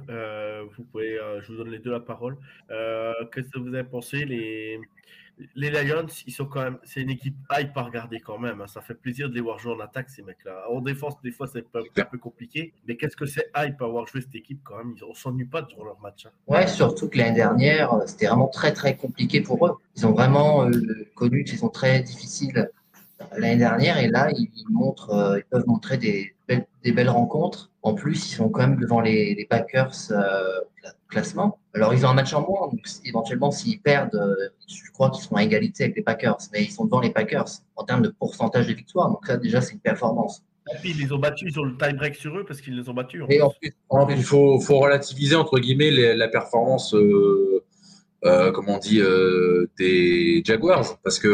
[0.75, 2.37] vous pouvez, je vous donne les deux la parole.
[2.69, 4.79] Qu'est-ce que vous avez pensé les,
[5.55, 8.61] les Lions, ils sont quand même, c'est une équipe hype à regarder quand même.
[8.61, 8.67] hein.
[8.67, 10.63] Ça fait plaisir de les voir jouer en attaque, ces mecs-là.
[10.69, 12.73] En défense, des fois, c'est un, peu compliqué.
[12.87, 14.93] Mais qu'est-ce que c'est hype à voir jouer cette équipe quand même?
[14.97, 16.25] Ils- On s'ennuie pas durant leur match.
[16.25, 16.31] hein.
[16.47, 19.77] Ouais, surtout que l'année dernière, euh, c'était vraiment très très compliqué pour eux.
[19.95, 20.71] Ils ont vraiment euh,
[21.15, 25.97] connu une saison très difficile euh, l'année dernière et là, ils, montrent, ils peuvent montrer
[25.97, 27.69] des belles, des belles rencontres.
[27.83, 31.59] En plus, ils sont quand même devant les, les Packers euh, cla- classement.
[31.73, 34.35] Alors, ils ont un match en moins, donc éventuellement, s'ils perdent, euh,
[34.67, 37.45] je crois qu'ils seront à égalité avec les Packers, mais ils sont devant les Packers
[37.75, 39.09] en termes de pourcentage de victoires.
[39.09, 40.43] Donc ça, déjà, c'est une performance.
[40.71, 42.87] Et puis, ils les ont battus, ils ont le tie-break sur eux parce qu'ils les
[42.87, 43.23] ont battus.
[43.23, 46.93] en Et en plus, En plus, il faut, faut relativiser entre guillemets les- la performance,
[46.93, 47.63] euh,
[48.25, 51.33] euh, comment on dit, euh, des Jaguars, parce que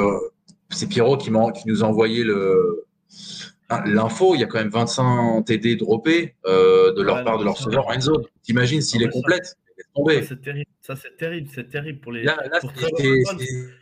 [0.69, 2.85] c'est Pierrot qui, qui nous a envoyé le
[3.69, 4.35] hein, l'info.
[4.35, 7.55] Il y a quand même 25 TD droppés euh, de leur Ouais, part de leur
[7.55, 8.23] receveur en zone.
[8.43, 9.57] T'imagines s'il Ah est complète?
[9.95, 10.23] Tomber.
[10.23, 10.69] c'est terrible.
[10.81, 11.49] Ça, c'est terrible.
[11.53, 12.23] C'est terrible pour les.
[12.23, 12.59] Là, là,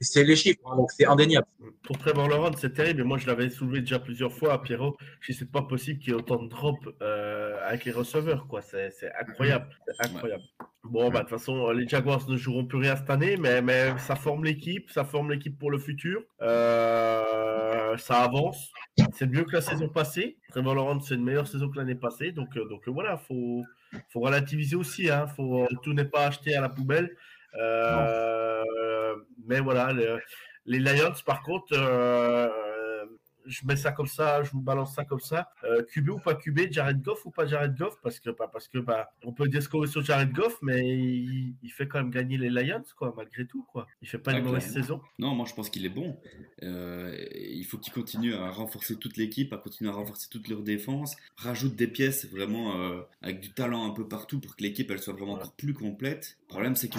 [0.02, 1.46] c'est- les chiffres, hein, donc c'est indéniable.
[1.84, 3.02] Pour Trevor Lawrence, c'est terrible.
[3.02, 4.98] Et moi, je l'avais soulevé déjà plusieurs fois à Pierrot.
[5.22, 8.48] Je dis, c'est pas possible qu'il y ait autant de drops euh, avec les receveurs.
[8.48, 8.62] quoi.
[8.62, 9.68] C'est c'est incroyable.
[10.00, 10.44] Incroyable.
[10.84, 13.98] Bon, bah, de toute façon, les Jaguars ne joueront plus rien cette année, mais, mais
[13.98, 14.90] ça forme l'équipe.
[14.92, 16.22] Ça forme l'équipe pour le futur.
[16.42, 18.72] Euh, ça avance.
[19.14, 20.38] C'est mieux que la saison passée.
[20.50, 22.32] Trevor Lawrence, c'est une meilleure saison que l'année passée.
[22.32, 23.64] Donc, euh, donc euh, voilà, faut,
[24.12, 25.10] faut relativiser aussi.
[25.10, 25.28] Hein.
[25.36, 27.16] Faut, tout n'est pas acheté à la poubelle.
[27.60, 29.16] Euh,
[29.48, 30.20] mais voilà, le-
[30.66, 32.50] les Lions, par contre, euh,
[33.46, 35.50] je mets ça comme ça, je vous balance ça comme ça.
[35.64, 37.98] Euh, QB ou pas QB, Jared Goff ou pas Jared Goff?
[38.02, 40.58] Parce que, bah, parce que bah, on peut dire ce qu'on veut sur Jared Goff,
[40.62, 43.64] mais il, il fait quand même gagner les Lions, quoi, malgré tout.
[43.72, 43.88] Quoi.
[44.02, 44.82] Il fait pas Ah, une mauvaise clairement.
[44.82, 45.02] saison.
[45.20, 46.18] Non, moi je pense qu'il est bon.
[46.64, 50.62] Euh, il faut qu'il continue à renforcer toute l'équipe, à continuer à renforcer toute leur
[50.64, 54.90] défense, rajoute des pièces vraiment euh, avec du talent un peu partout pour que l'équipe
[54.92, 56.38] elle soit vraiment encore plus complète.
[56.44, 56.90] Le problème c'est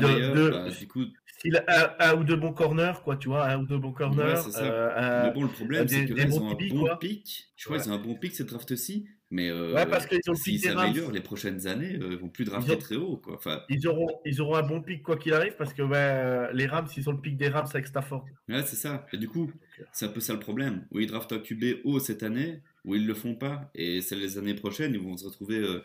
[0.00, 3.46] meilleur, de- bah, du coup, Style un, un ou deux bons corners, quoi, tu vois,
[3.48, 4.22] un ou deux bons corners.
[4.24, 4.62] Ouais, c'est ça.
[4.64, 7.52] euh, mais bon, le problème c'est que là ils ont un bon pic.
[7.56, 9.06] Je crois qu'ils ont un bon pic cette draft aussi.
[9.34, 12.44] Mais euh, Ouais, parce qu'ils ont s'ils s'améliorent les prochaines années, euh, ils vont plus
[12.44, 13.16] drafter ont- très haut.
[13.16, 13.36] Quoi.
[13.36, 16.52] Enfin, Ils auront, ils auront un bon pic quoi qu'il arrive parce que ouais, euh,
[16.52, 18.26] les Rams, ils ont le pic des Rams avec Stafford.
[18.50, 19.06] ouais, c'est ça.
[19.14, 19.50] Et du coup,
[19.90, 20.86] c'est un peu ça le problème.
[20.90, 23.70] Où ils draftent un QB haut cette année, où ils le font pas.
[23.74, 25.82] Et c'est les années prochaines, ils vont se retrouver euh,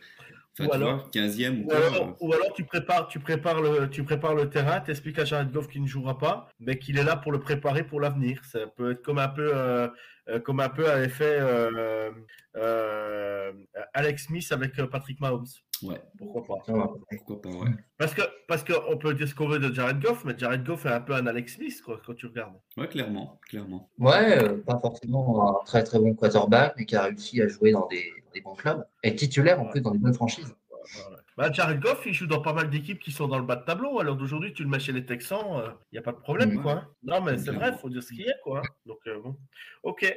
[0.59, 3.89] enfin, Ou alors- vois, 15e ou Ou alors, ou alors tu prépares, tu prépares le,
[3.89, 7.03] tu prépares le terrain, t'expliques à Jared Goff qu'il ne jouera pas, mais qu'il est
[7.03, 8.41] là pour le préparer pour l'avenir.
[8.45, 9.87] Ça peut être comme un peu, euh,
[10.29, 12.11] euh, comme un peu avait fait euh,
[12.55, 13.51] euh,
[13.93, 15.45] Alex Smith avec Patrick Mahomes.
[15.83, 17.69] Ouais, Pourquoi pas pourquoi pas, ouais.
[17.97, 20.63] Parce que, parce que on peut dire ce qu'on veut de Jared Goff, mais Jared
[20.63, 22.55] Goff est un peu un Alex Smith quoi, quand tu regardes.
[22.77, 23.89] Ouais, clairement, clairement.
[23.99, 27.71] Ouais, euh, pas forcément un très très bon quarterback, mais qui a réussi à jouer
[27.71, 28.83] dans des, des bons clubs.
[29.03, 30.55] Et titulaire en plus dans des bonnes franchises.
[31.37, 33.63] Bah, Jared Goff, il joue dans pas mal d'équipes qui sont dans le bas de
[33.63, 33.99] tableau.
[33.99, 36.61] Alors d'aujourd'hui, tu le mets chez les Texans, il n'y a pas de problème, Mhm.
[36.63, 36.71] quoi.
[36.73, 36.89] hein.
[37.03, 38.59] Non, mais c'est vrai, il faut dire ce qu'il y a, quoi.
[38.59, 38.69] hein.
[38.87, 39.37] Donc, euh, bon.
[39.83, 40.11] Ok.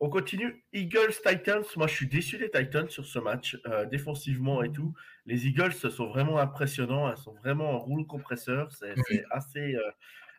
[0.00, 0.64] On continue.
[0.72, 1.62] Eagles, Titans.
[1.76, 4.92] Moi, je suis déçu des Titans sur ce match, euh, défensivement et tout.
[5.26, 7.10] Les Eagles sont vraiment impressionnants.
[7.10, 8.72] Elles sont vraiment en rouleau compresseur.
[8.72, 8.94] C'est
[9.30, 9.76] assez.
[9.76, 9.90] euh,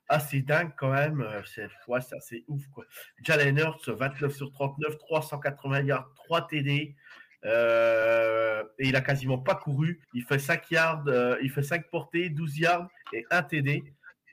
[0.08, 1.22] assez dingue quand même.
[1.22, 2.68] Euh, C'est ouais, c'est assez ouf.
[2.68, 2.86] Quoi.
[3.24, 6.96] Jalen Hurts, 29 sur 39, 380 yards, 3 TD.
[7.44, 10.00] Euh, et il a quasiment pas couru.
[10.14, 13.84] Il fait 5 yards, euh, il fait 5 portées, 12 yards et 1 TD.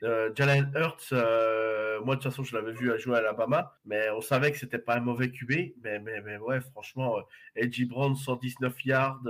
[0.03, 3.77] Euh, Jalen Hurts, euh, moi de toute façon je l'avais vu à jouer à Alabama,
[3.85, 5.51] mais on savait que c'était pas un mauvais QB.
[5.81, 7.19] Mais, mais, mais ouais, franchement,
[7.55, 9.21] Edgy Brown 119 yards,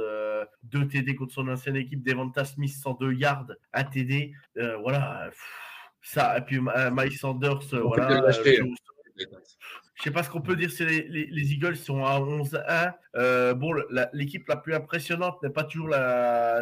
[0.63, 4.33] 2 TD contre son ancienne équipe, Devonta Smith 102 yards, 1 TD.
[4.81, 5.27] Voilà.
[5.29, 5.43] pff,
[6.01, 8.31] Ça, et puis Miles Sanders, On voilà.
[10.03, 12.93] Je sais pas ce qu'on peut dire, c'est les, les- les Eagles sont à 11-1.
[13.15, 13.73] Euh, bon,
[14.11, 15.91] l'équipe la plus impressionnante n'est pas toujours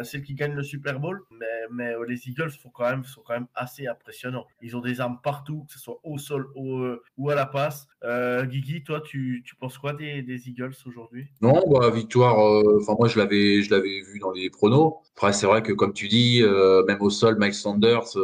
[0.04, 1.24] celle qui gagne le Super Bowl,
[1.72, 4.46] mais, euh, les Eagles sont quand, même, assez impressionnants.
[4.60, 7.88] Ils ont des armes partout, que ce soit au sol euh, ou à la passe.
[8.04, 11.26] Euh, Guigui, toi, tu, penses quoi des, Eagles aujourd'hui?
[11.40, 12.38] Non, bah, victoire.
[12.80, 14.98] Enfin, moi, je l'avais, je l'avais vu dans les pronos.
[15.16, 16.44] Après, c'est vrai que, comme tu dis,
[16.86, 18.16] même au sol, Mike Sanders,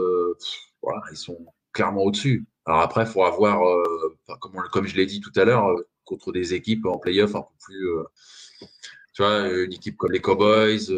[1.11, 2.47] ils sont clairement au-dessus.
[2.69, 6.33] Alors après, il faudra voir, euh, comme, je l'ai dit tout à l'heure, euh, contre
[6.33, 7.89] des équipes en playoff un peu plus.
[7.89, 8.05] euh,
[9.15, 10.93] tu vois, une équipe comme les Cowboys.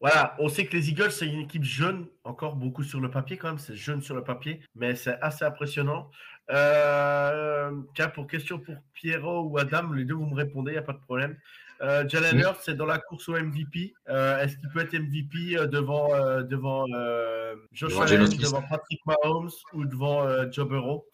[0.00, 3.38] Voilà, on sait que les Eagles, c'est une équipe jeune, encore beaucoup sur le papier
[3.38, 6.10] quand même, c'est jeune sur le papier, mais c'est assez impressionnant.
[6.48, 10.82] Tiens, pour question pour Pierrot ou Adam, les deux vous me répondez, il n'y a
[10.82, 11.36] pas de problème.
[11.80, 12.42] Euh, Jalen Oui.
[12.42, 13.94] Hurts, c'est dans la course au MVP.
[14.08, 18.62] Euh, Est-ce qu'il peut être MVP euh, devant, euh, devant euh, Josh Devant Allen, devant
[18.68, 21.06] Patrick Mahomes ou devant euh, Joe Burrow?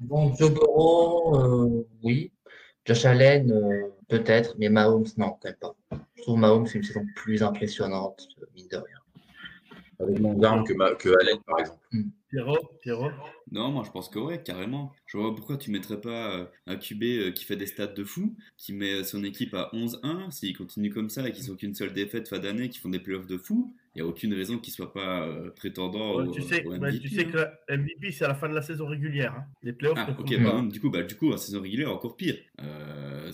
[0.00, 2.32] Bon, Joe Burrow, euh, oui.
[2.84, 5.74] Josh Allen, euh, peut-être, mais Mahomes, non, quand même pas.
[6.16, 8.97] Je trouve Mahomes, c'est une saison plus impressionnante, mine de rien.
[10.00, 11.78] Avec moins d'armes que, ma- que Allen, par exemple.
[12.30, 13.10] Pierrot, Pierrot
[13.50, 14.92] Non, moi je pense que ouais, carrément.
[15.06, 17.86] Je vois pas pourquoi tu mettrais pas euh, un QB euh, qui fait des stats
[17.86, 21.56] de fou, qui met son équipe à 11-1, s'il continue comme ça et qu'ils n'ont
[21.56, 24.34] qu'une seule défaite fin d'année, qui font des playoffs de fou, il n'y a aucune
[24.34, 26.98] raison qu'ils soient pas euh, prétendants Ouais, au, tu, sais, au MVP.
[27.00, 27.48] tu sais hein.
[27.66, 29.34] que MVP, c'est à la fin de la saison régulière.
[29.34, 29.44] hein.
[29.62, 30.62] Les playoffs, Ah, ne ok, bah, pas.
[30.70, 32.36] du coup, bah, du coup, en saison régulière, encore pire.
[32.60, 33.32] Euh,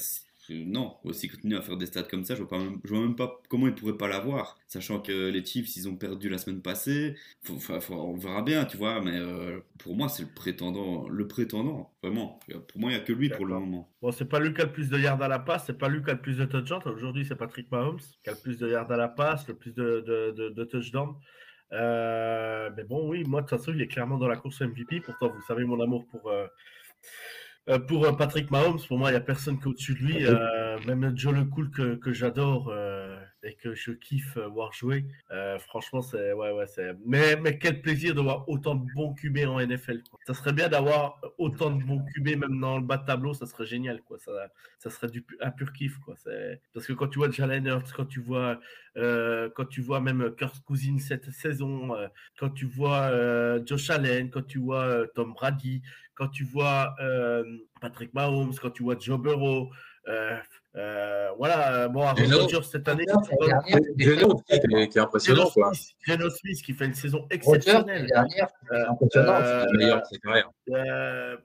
[0.51, 3.01] non, s'ils continuent à faire des stats comme ça, je vois, pas même, je vois
[3.01, 6.39] même pas comment ils pourraient pas l'avoir, sachant que les Chiefs, ils ont perdu la
[6.39, 7.17] semaine passée.
[7.43, 11.09] Faut- faut- faut- on verra bien, tu vois, mais euh, pour moi, c'est le prétendant,
[11.09, 12.39] le prétendant, vraiment.
[12.69, 13.89] Pour moi, il n'y a que lui pour le moment.
[14.03, 15.89] Bon, c'est pas lui qui a le plus de yards à la passe, c'est pas
[15.89, 16.83] lui qui a le plus de touchdowns.
[16.87, 19.75] Aujourd'hui, c'est Patrick Mahomes qui a le plus de yards à la passe, le plus
[19.75, 21.15] de, de, de, de touchdowns.
[21.73, 25.01] Euh, mais bon, oui, moi, de toute façon, il est clairement dans la course MVP.
[25.01, 26.47] Pourtant, vous savez mon amour pour, euh,
[27.69, 28.79] euh, pour euh, Patrick Mahomes.
[28.89, 30.27] Pour moi, il n'y a personne qui est au-dessus de lui.
[30.27, 35.07] Euh, même Joe Le Cool que, que j'adore euh, et que je kiffe voir jouer.
[35.61, 36.33] Franchement, c'est.
[36.33, 36.95] Ouais, ouais, c'est.
[37.07, 40.03] Mais, mais quel plaisir de voir autant de bons QB en NFL.
[40.11, 40.19] quoi.
[40.27, 43.47] Ça serait bien d'avoir autant de bons QB, même dans le bas de tableau, ça
[43.47, 44.01] serait génial.
[44.03, 44.19] Quoi.
[44.19, 44.33] Ça,
[44.79, 45.99] ça serait du, un pur kiff.
[45.99, 46.15] Quoi.
[46.17, 48.61] C'est- Parce que quand tu vois Jalen Hurts, quand tu vois,
[48.97, 51.93] quand tu vois même Kirk Cousins cette saison,
[52.39, 53.11] quand tu vois
[53.65, 55.83] Josh Allen, quand tu vois Tom Brady,
[56.15, 57.45] quand tu vois euh,
[57.81, 59.71] Patrick Mahomes, quand tu vois Joe Burrow,
[60.09, 60.37] euh,
[60.77, 62.23] euh, voilà, bon, Aaron.
[62.41, 63.05] Rodgers cette année,
[63.97, 65.51] Geno qui est, qui est impressionnant,
[66.07, 68.09] Geno Smith qui fait une saison exceptionnelle.
[68.73, 69.33] Euh, impressionnant.
[69.35, 69.65] euh,
[70.69, 71.39] de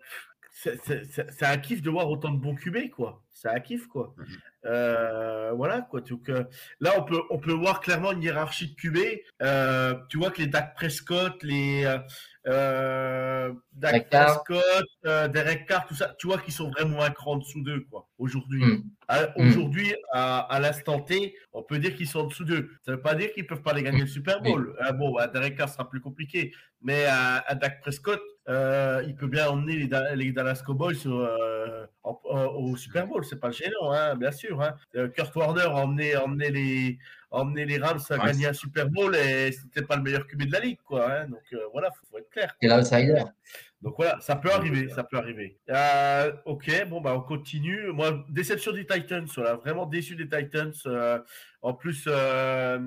[0.64, 3.22] c'est un kiff de voir autant de bons QB, quoi.
[3.34, 4.14] C'est un kiff, quoi.
[4.18, 4.26] Mhm.
[4.66, 6.02] Euh, voilà, quoi.
[6.02, 6.44] Donc, euh,
[6.82, 8.98] là, on peut, on peut voir clairement une hiérarchie de QB.
[9.42, 11.84] Euh, tu vois que les Dak Prescott, les
[12.46, 14.44] Dak Derek Carr.
[14.44, 17.86] Prescott, Derek Carr, tout ça, tu vois qu'ils sont vraiment un cran en dessous d'eux,
[17.90, 18.64] quoi, aujourd'hui.
[18.66, 18.82] Hmm.
[19.08, 19.48] À- Mm.
[19.50, 22.70] Aujourd'hui, à, à l'instant T, on peut dire qu'ils sont en dessous d'eux.
[22.86, 24.76] Ça ne veut pas dire qu'ils ne peuvent pas aller gagner le Super Bowl.
[24.80, 26.54] Ah bon, bah, Derek Carr sera plus compliqué.
[26.82, 30.98] Mais à, à Dak Prescott, euh, il peut bien emmener les, Da- les Dallas Cowboys
[31.06, 33.24] euh, en- en- au Super Bowl.
[33.24, 34.62] C'est pas gênant, hein, bien sûr.
[34.62, 34.76] Hein.
[34.96, 36.98] Euh, Kurt Warner a emmené, les,
[37.32, 38.26] emmené les Rams à Ouais.
[38.26, 41.12] gagner un Super Bowl et c'était pas le meilleur QB de la ligue, quoi.
[41.12, 41.28] hein.
[41.28, 42.56] Donc voilà, faut, faut être clair.
[42.62, 43.24] C'est l'outsider.
[43.82, 45.58] Donc voilà, ça peut arriver, ça peut arriver.
[45.70, 47.92] Euh, ok, bon bah on continue.
[47.94, 50.74] Moi, déception des Titans, voilà, vraiment déçu des Titans.
[50.86, 51.20] Euh,
[51.62, 52.80] en plus, euh,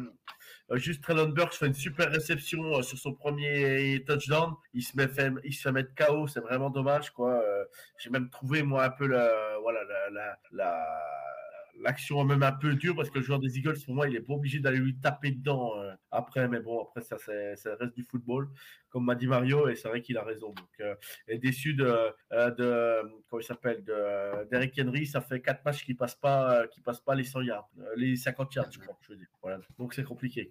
[0.77, 4.55] juste Traylon Burks fait une super réception euh, sur son premier touchdown.
[4.75, 7.33] Il se met, fait, il se fait mettre KO, c'est vraiment dommage quoi.
[7.43, 7.65] Euh,
[7.99, 9.31] J'ai même trouvé moi un peu la,
[9.63, 11.22] voilà, la, la, la-
[11.83, 14.21] l'action même un peu dure parce que le joueur des Eagles pour moi il est
[14.21, 17.17] pas obligé d'aller lui taper dedans euh, après mais bon après ça
[17.79, 18.49] reste du football
[18.89, 20.55] comme m'a dit Mario et c'est vrai qu'il a raison.
[20.81, 20.95] Euh,
[21.27, 21.85] et déçu de,
[22.33, 26.65] euh, de comment il s'appelle de d'Eric Henry ça fait quatre matchs qui passent pas
[26.85, 28.79] passent pas les 100 yards les 50 yards je
[29.41, 30.51] crois donc c'est compliqué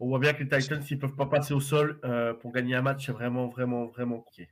[0.00, 2.00] on voit bien que les Titans s'ils peuvent pas passer au sol
[2.40, 4.48] pour gagner un match c'est vraiment vraiment vraiment compliqué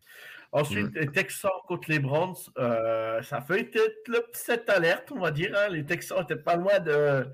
[0.53, 5.31] Ensuite, les Texans contre les Browns, euh, ça a fait être l'upset alerte, on va
[5.31, 5.55] dire.
[5.57, 5.69] hein.
[5.71, 7.25] Les Texans étaient pas loin de,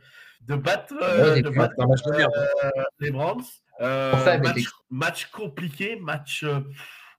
[0.42, 3.42] de battre, euh, Ouais, de battre euh, les Browns.
[3.80, 6.60] Euh, match, match compliqué, match euh,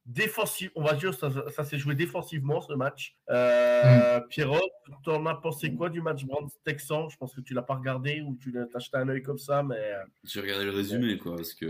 [0.06, 0.72] défensif.
[0.76, 3.16] On va dire ça, ça s'est joué défensivement ce match.
[3.30, 4.70] Euh, Pierrot,
[5.04, 8.22] tu en as pensé quoi du match Browns-Texan Je pense que tu l'as pas regardé
[8.22, 11.36] ou tu l'as t'as jeté un œil comme ça, mais J'ai regardé le résumé, quoi,
[11.36, 11.66] parce que.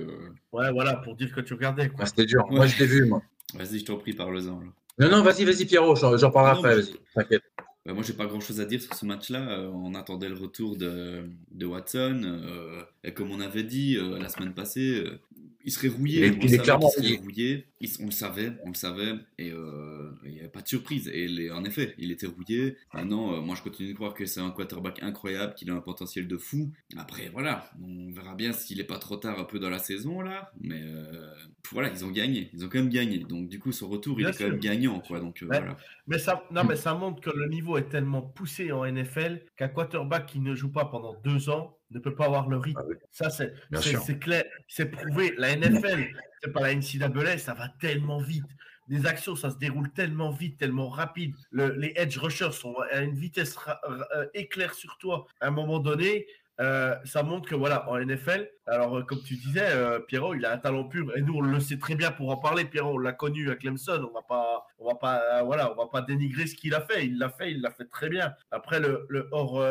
[0.52, 1.90] ouais, voilà, pour dire que tu regardais.
[1.90, 2.00] Quoi.
[2.02, 2.46] Ah, C'était dur.
[2.50, 3.22] Moi, je l'ai vu, moi.
[3.54, 4.62] Vas-y, je t'en prie, parle-en.
[5.00, 7.44] Non, non, vas-y, vas-y, Pierrot, j'en parlerai Non, après, vas-y, t'inquiète.
[7.86, 9.40] Bah, moi, j'ai pas grand chose à dire sur ce match-là.
[9.60, 12.22] Euh, on attendait le retour de, de Watson.
[12.26, 15.20] euh, et comme on avait dit euh, la semaine passée, euh,
[15.64, 16.18] il serait rouillé.
[16.20, 17.66] Il est- on il est clairement serait rouillé.
[17.82, 19.14] Il- on le savait, on le savait.
[19.38, 21.10] Et euh, il n'y avait pas de surprise.
[21.14, 22.78] Et les- en effet, il était rouillé.
[22.94, 25.82] Maintenant, euh, moi, je continue de croire que c'est un quarterback incroyable, qu'il a un
[25.82, 26.72] potentiel de fou.
[26.96, 30.22] Après, voilà, on verra bien s'il est pas trop tard un peu dans la saison,
[30.22, 30.52] là.
[30.62, 31.34] Mais euh,
[31.72, 32.50] voilà, ils ont gagné.
[32.54, 33.20] Ils ont quand même gagné.
[33.20, 35.20] Donc, du coup, son retour, Bien il est quand même gagnant, quoi.
[35.20, 35.78] Donc, euh, voilà.
[36.08, 39.68] Mais ça, non, mais ça montre que le niveau est tellement poussé en NFL qu'un
[39.68, 42.80] quarterback qui ne joue pas pendant deux ans ne peut pas avoir le rythme.
[42.84, 42.96] Ah oui.
[43.12, 45.34] Ça, c'est clair, c'est prouvé.
[45.38, 46.08] La NFL,
[46.44, 48.44] c'est pas la NCAA, ça va tellement vite.
[48.90, 51.36] Les actions, ça se déroule tellement vite, tellement rapide.
[51.52, 53.58] Le- les edge rushers sont à une vitesse
[53.90, 55.26] euh, éclair sur toi.
[55.42, 56.26] À un moment donné,
[56.60, 60.44] euh, ça montre que voilà, en NFL, alors euh, comme tu disais, euh, Pierrot, il
[60.46, 62.66] a un talent pur et nous on le sait très bien pour en parler.
[62.66, 65.76] Pierrot, on l'a connu à Clemson, on va pas, on va pas, euh, voilà, on
[65.76, 67.06] va pas dénigrer ce qu'il a fait.
[67.06, 68.34] Il l'a fait, il l'a fait très bien.
[68.52, 69.64] Après le, le hors,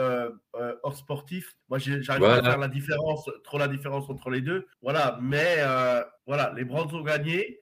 [0.82, 2.36] hors sportif, moi j'arrive pas Voilà.
[2.36, 4.66] à faire la différence, trop la différence entre les deux.
[4.80, 5.56] Voilà, mais
[6.26, 7.60] voilà, les Browns ont gagné.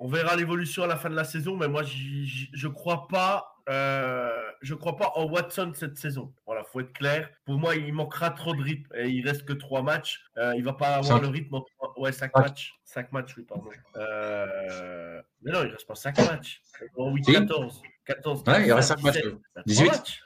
[0.00, 3.53] On verra l'évolution à la fin de la saison, mais moi je crois pas.
[3.68, 4.30] Euh,
[4.62, 6.32] je crois pas en Watson cette saison.
[6.46, 7.30] Voilà, faut être clair.
[7.44, 8.90] Pour moi, il manquera trop de rythme.
[8.96, 10.20] Et il reste que trois matchs.
[10.36, 11.22] Euh, il va pas avoir Cinq.
[11.22, 11.54] le rythme.
[11.54, 12.74] en trois- Ouais, cinq matchs.
[12.84, 13.68] Cinq matchs, oui, pardon.
[13.96, 16.60] Euh, Mais non, il reste pas cinq matchs.
[16.96, 17.32] 8, Si.
[17.32, 17.82] 14.
[18.04, 19.34] 14 Ouais, il reste cinq 17, matchs.
[19.54, 19.90] Trois 18.
[19.90, 20.20] matchs.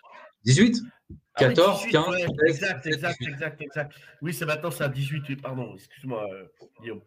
[0.44, 1.16] 18 Ah oui,
[1.54, 3.32] 14, 18, 15, ouais, 16, exact, 17, exact, 18.
[3.32, 3.92] exact, exact.
[4.22, 6.44] Oui, c'est maintenant, c'est à 18, oui, pardon, excuse-moi, euh,
[6.80, 7.00] Guillaume.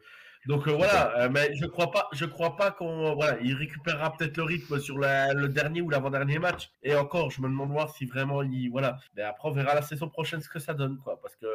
[0.48, 4.16] Donc euh, voilà, euh, mais je crois pas, je crois pas qu'on, voilà, il récupérera
[4.16, 6.72] peut-être le rythme sur le dernier ou l'avant-dernier match.
[6.82, 8.98] Et encore, je me demande voir si vraiment il, voilà.
[9.16, 11.48] Mais après, on verra la saison prochaine ce que ça donne, quoi, parce que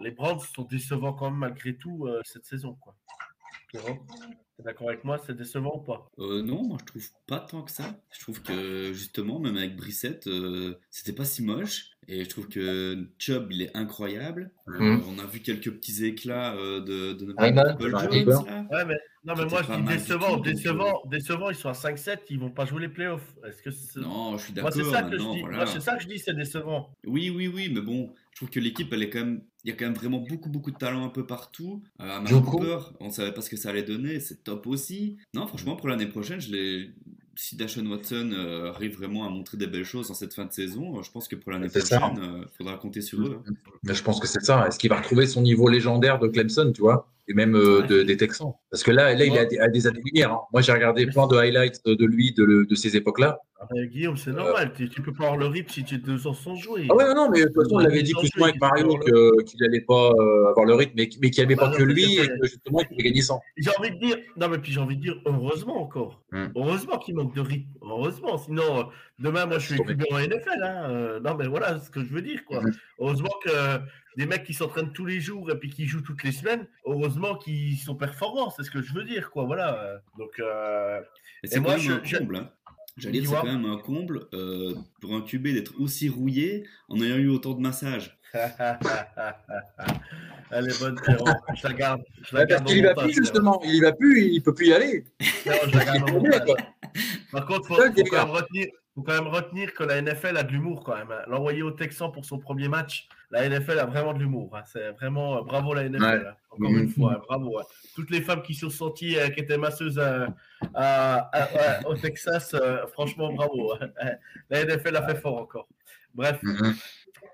[0.00, 2.94] les Browns sont décevants quand même malgré tout euh, cette saison, quoi.
[3.72, 3.80] T'es
[4.62, 6.10] d'accord avec moi, c'est décevant ou pas?
[6.18, 7.84] Euh, non, moi je trouve pas tant que ça.
[8.10, 11.91] Je trouve que justement, même avec Brissette, euh, c'était pas si moche.
[12.08, 14.50] Et je trouve que Chubb, il est incroyable.
[14.68, 15.02] Euh, Mhm.
[15.08, 18.24] on a vu quelques petits éclats euh, de, de notre Paul Raymond.
[18.32, 18.66] Jones.
[18.72, 21.50] Ouais, mais non, mais moi je dis décevant, tout, donc, décevant, décevant.
[21.50, 23.34] Ils sont à 5-7, ils vont pas jouer les playoffs.
[23.46, 24.00] Est-ce que c'est...
[24.00, 24.72] Non, je suis Moi, d'accord.
[24.72, 25.40] c'est ça que je maintenant, dis.
[25.42, 25.56] voilà.
[25.58, 26.90] Moi, c'est ça que je dis, c'est décevant.
[27.06, 29.42] Oui, oui, oui, mais bon, je trouve que l'équipe, elle est quand même.
[29.64, 31.84] Il y a quand même vraiment beaucoup, beaucoup de talent un peu partout.
[32.00, 32.18] Euh.
[32.40, 35.18] Cooper, on savait pas ce que ça allait donner, c'est top aussi.
[35.34, 36.90] Non, franchement, pour l'année prochaine, je l'ai.
[37.34, 40.52] Si Dashon Watson euh, arrive vraiment à montrer des belles choses en cette fin de
[40.52, 43.40] saison, euh, je pense que pour l'année prochaine, il faudra compter sur eux.
[43.48, 43.52] hein.
[43.82, 44.66] Mais je pense que c'est ça.
[44.68, 47.08] Est-ce qu'il va retrouver son niveau légendaire de Clemson, tu vois?
[47.28, 49.86] Et même euh, de- des Texans Parce que là, là il à des, à des
[49.86, 50.32] années-lumière.
[50.32, 50.40] hein.
[50.52, 53.38] Moi, j'ai regardé plein de highlights de lui de, de ces époques-là.
[53.76, 54.72] Euh, Guillaume, c'est normal.
[54.76, 56.88] Tu, tu peux pas avoir le rythme si tu es deux ans sans jouer.
[56.90, 58.60] Ah ouais, non, non, mais de toute façon, on l'avait dit plus ou moins avec
[58.60, 61.70] Mario qu'il n'allait pas euh, avoir le rythme, mais, mais qu'il n'y avait Bah pas
[61.70, 63.40] non, que lui et que justement, il pouvait gagner 100.
[63.58, 66.24] J'ai envie de dire, non, mais puis j'ai envie de dire, heureusement encore.
[66.32, 66.46] Hmm.
[66.56, 67.68] Heureusement qu'il manque de rythme.
[67.82, 68.36] Heureusement.
[68.36, 68.82] Sinon, euh,
[69.20, 69.80] demain, moi, je suis.
[69.80, 70.60] QB en NFL.
[70.64, 70.90] Hein.
[70.90, 72.62] Euh, non, mais voilà ce que je veux dire, quoi.
[72.64, 72.72] Hmm.
[72.98, 73.50] Heureusement que
[74.16, 77.36] des mecs qui s'entraînent tous les jours et puis qui jouent toutes les semaines, heureusement
[77.36, 78.50] qu'ils sont performants.
[78.50, 79.44] C'est ce que je veux dire, quoi.
[79.44, 80.02] Voilà.
[80.18, 81.00] Donc, euh,
[81.42, 82.36] Et c'est moi, quand même je- un je- comble.
[82.36, 82.50] hein.
[82.98, 87.00] J'allais dire, c'est quand même un comble euh, pour un QB d'être aussi rouillé en
[87.00, 88.18] ayant eu autant de massages.
[90.50, 91.24] Elle est bonne, Pierrot.
[91.54, 92.02] Je la garde.
[92.22, 93.60] Je la Ouais, Parce garde qu'il y dans va plus, justement.
[93.64, 95.04] Il y va plus, il peut plus y aller.
[95.46, 96.10] Non, je la garde.
[97.32, 100.36] Par contre, faut, le faut quand même retenir, faut quand même retenir que la NFL
[100.36, 101.08] a de l'humour quand même.
[101.26, 104.54] L'envoyer au Texan pour son premier match, la NFL a vraiment de l'humour.
[104.54, 104.62] hein.
[104.70, 106.02] C'est vraiment euh, bravo la NFL.
[106.02, 106.26] Ouais.
[106.28, 106.34] hein.
[106.50, 107.58] Encore une fois, hein, bravo.
[107.94, 110.26] Toutes les femmes qui sont senties, euh, qui étaient masseuses euh,
[111.86, 112.54] au Texas,
[112.92, 113.72] franchement, bravo.
[114.50, 115.66] La NFL a fait fort encore.
[116.14, 116.74] Bref, Mhm.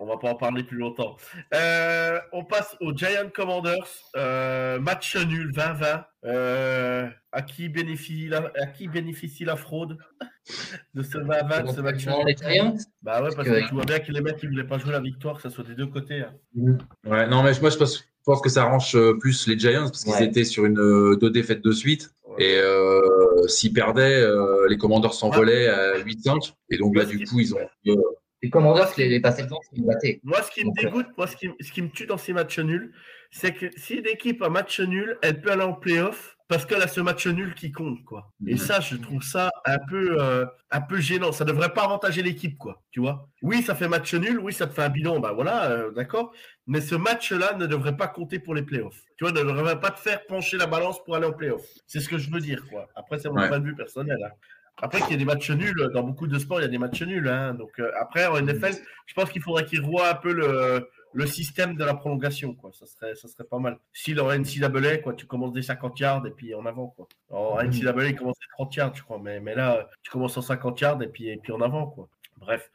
[0.00, 1.16] On va pas en parler plus longtemps.
[1.54, 3.86] Euh, on passe aux Giant Commanders.
[4.16, 6.04] Euh, match nul, 20-20.
[6.24, 9.98] Euh, à, qui bénéficie la, à qui bénéficie la fraude
[10.94, 12.26] de ce 20-20, de ce match Dans nul?
[12.26, 14.78] les Giants, Bah ouais, parce que- tu vois bien que les mecs, ils voulaient pas
[14.78, 16.22] jouer la victoire, que ça soit des deux côtés.
[16.22, 16.34] hein.
[17.04, 20.02] Ouais, non, mais moi, je pense, je pense que ça arrange plus les Giants parce
[20.04, 20.24] qu'ils Ouais.
[20.24, 22.10] étaient sur une deux défaites de suite.
[22.40, 26.54] Et euh, s'ils perdaient, euh, les commandeurs s'envolaient à 8-5.
[26.70, 27.58] Et donc là, du coup, ils ont.
[27.88, 27.96] euh,
[28.42, 30.20] les Commanders, les, les passés de temps, ils battaient.
[30.22, 32.18] Moi, ce qui me Donc, euh, dégoûte, moi, ce qui, ce qui me tue dans
[32.18, 32.92] ces matchs nuls,
[33.30, 36.80] c'est que si une équipe a match nul, elle peut aller en playoff parce qu'elle
[36.80, 38.32] a ce match nul qui compte, quoi.
[38.46, 41.30] Et ça, je trouve ça un peu, euh, un peu gênant.
[41.30, 42.80] Ça devrait pas avantager l'équipe, quoi.
[42.90, 45.70] Tu vois Oui, ça fait match nul, oui, ça te fait un bilan, bah voilà,
[45.70, 46.32] euh, d'accord.
[46.66, 49.02] Mais ce match-là ne devrait pas compter pour les playoffs.
[49.18, 51.66] Tu vois, ne devrait pas te faire pencher la balance pour aller en playoff.
[51.86, 52.88] C'est ce que je veux dire, quoi.
[52.94, 53.48] Après, c'est mon Ouais.
[53.48, 54.16] point de vue personnel.
[54.24, 54.30] hein.
[54.80, 56.78] Après, qu'il y ait des matchs nuls, dans beaucoup de sports, il y a des
[56.78, 57.28] matchs nuls.
[57.28, 57.54] hein.
[57.54, 58.74] Donc, euh, après, en NFL,
[59.06, 62.54] je pense qu'il faudrait qu'ils revoient un peu le, le système de la prolongation.
[62.54, 62.70] Quoi.
[62.72, 63.78] Ça, serait, ça serait pas mal.
[63.92, 66.88] Si en NCAA, quoi, tu commences des 50 yards et puis en avant.
[66.88, 67.08] Quoi.
[67.30, 69.18] En NCAA, il commence des 30 yards, je crois.
[69.22, 71.86] Mais, mais là, tu commences en 50 yards et puis, et puis en avant.
[71.86, 72.08] Quoi.
[72.36, 72.70] Bref,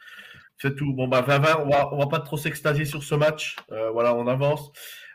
[0.58, 0.94] c'est tout.
[0.94, 3.56] Bon, bah, 20-20, on va, on va pas trop s'extasier sur ce match.
[3.72, 4.72] Euh, voilà, on avance.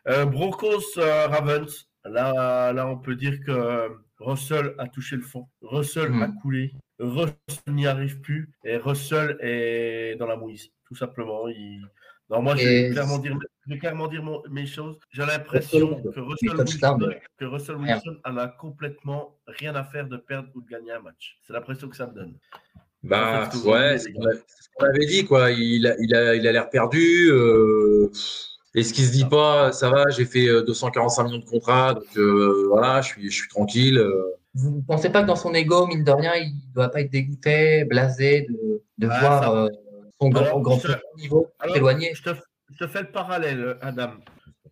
[0.09, 1.88] Euh, Broncos euh, Ravens.
[2.05, 5.47] Là, là, on peut dire que Russell a touché le fond.
[5.63, 6.73] Russell a coulé.
[6.99, 7.35] Russell
[7.69, 8.51] n'y arrive plus.
[8.65, 11.49] Et Russell est dans la mouise, tout simplement.
[11.49, 11.87] Il...
[12.31, 14.99] Non, moi, je vais clairement dire, je vais clairement dire mon- mes choses.
[15.11, 17.77] J'ai l'impression Russell, que Russell, Wilson, que Russell.
[17.77, 21.39] Wilson en a complètement rien à faire de perdre ou de gagner un match.
[21.47, 22.35] C'est l'impression que ça me donne.
[23.03, 25.51] Bah, ouais, c'est ce qu'on avait dit, quoi.
[25.53, 27.31] Il a il a, il a l'air perdu.
[27.31, 28.11] euh,
[28.75, 32.05] Est-ce qu'il se dit pas, ça va, j'ai fait euh, 245 millions de contrats, donc
[32.17, 33.99] euh, voilà, je suis, je suis tranquille.
[33.99, 34.35] euh.
[34.55, 37.01] Vous ne pensez pas que dans son ego, mine de rien, il ne doit pas
[37.01, 39.69] être dégoûté, blasé de, de Ah, voir euh,
[40.21, 42.13] son grand, Alors, grand je niveau s'éloigner?
[42.15, 42.31] Je te,
[42.73, 44.13] je te fais le parallèle, Adam.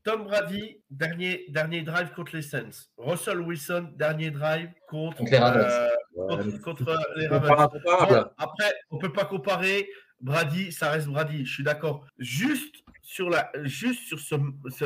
[0.04, 2.86] Tom Brady, dernier, dernier drive contre les Saints.
[2.96, 5.66] Russell Wilson, dernier drive contre, Contre les Ravens.
[5.72, 7.68] euh, contre, contre les Ravens.
[7.84, 9.88] Bon, après, on peut pas comparer.
[10.20, 12.06] Brady, ça reste Brady, je suis d'accord.
[12.18, 12.76] Juste
[13.06, 14.34] sur la, juste sur ce,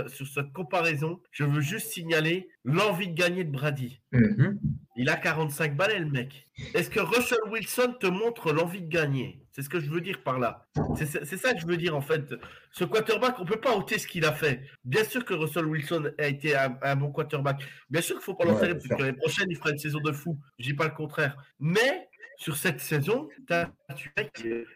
[0.09, 4.03] sur cette comparaison, je veux juste signaler l'envie de gagner de Brady.
[4.13, 4.61] Mhm.
[4.97, 6.47] Il a 45 balais, le mec.
[6.75, 9.41] Est-ce que Russell Wilson te montre l'envie de gagner?
[9.53, 10.67] C'est ce que je veux dire par là.
[10.97, 12.35] C'est c'est- c'est ça que je veux dire, en fait.
[12.73, 14.61] Ce quarterback, on peut pas ôter ce qu'il a fait.
[14.85, 17.63] Bien sûr que Russell Wilson a été un, un bon quarterback.
[17.89, 19.79] Bien sûr qu'il faut pas Ouais, l'enterrer, bien parce que l'année prochaine, il fera une
[19.79, 20.39] saison de fou.
[20.59, 21.37] Je dis pas le contraire.
[21.59, 23.71] Mais sur cette saison, tu as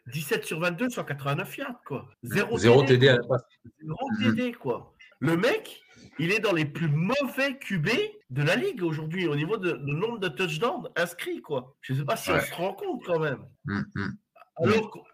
[0.06, 2.08] 17 sur 22, 189 yards, quoi.
[2.22, 3.22] Zéro, Zéro TD, TD à quoi.
[3.22, 3.48] la passe.
[3.82, 4.36] Zéro Mhm.
[4.36, 4.94] TD, quoi.
[5.20, 5.80] Le mec,
[6.18, 7.88] il est dans les plus mauvais QB
[8.30, 11.74] de la ligue aujourd'hui au niveau de, de nombre de touchdowns inscrits, quoi.
[11.80, 13.38] Je sais pas si on se rend compte quand même.
[13.68, 13.86] Hum.
[14.56, 15.04] Alors,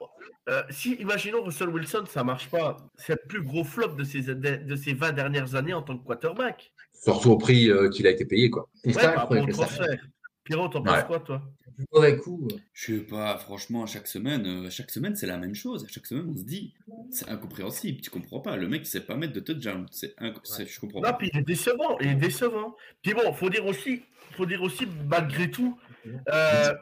[0.50, 4.34] euh, si, imaginons Russell Wilson, ça marche pas, c'est le plus gros flop de ces,
[4.34, 6.72] de ces 20 dernières années en tant que quarterback.
[6.92, 8.68] Surtout au prix euh, qu'il a été payé, quoi.
[8.84, 9.12] Ouais, ça,
[9.48, 10.06] transfert.
[10.44, 11.04] Pierrot, t'en penses Ouais.
[11.06, 11.42] quoi, toi?
[11.80, 12.46] Du mauvais coup.
[12.52, 15.86] euh, Je sais pas, franchement, chaque semaine, euh, chaque semaine c'est la même chose.
[15.88, 16.74] Chaque semaine on se dit,
[17.10, 18.00] c'est incompréhensible.
[18.00, 18.56] Tu comprends pas.
[18.56, 19.86] Le mec il sait pas mettre de touchdown.
[19.90, 21.12] C'est inc- c'est- je comprends Non, pas.
[21.14, 22.76] puis il est décevant, il est décevant.
[23.02, 25.78] Puis bon, faut dire aussi, faut dire aussi malgré tout,
[26.32, 26.74] euh,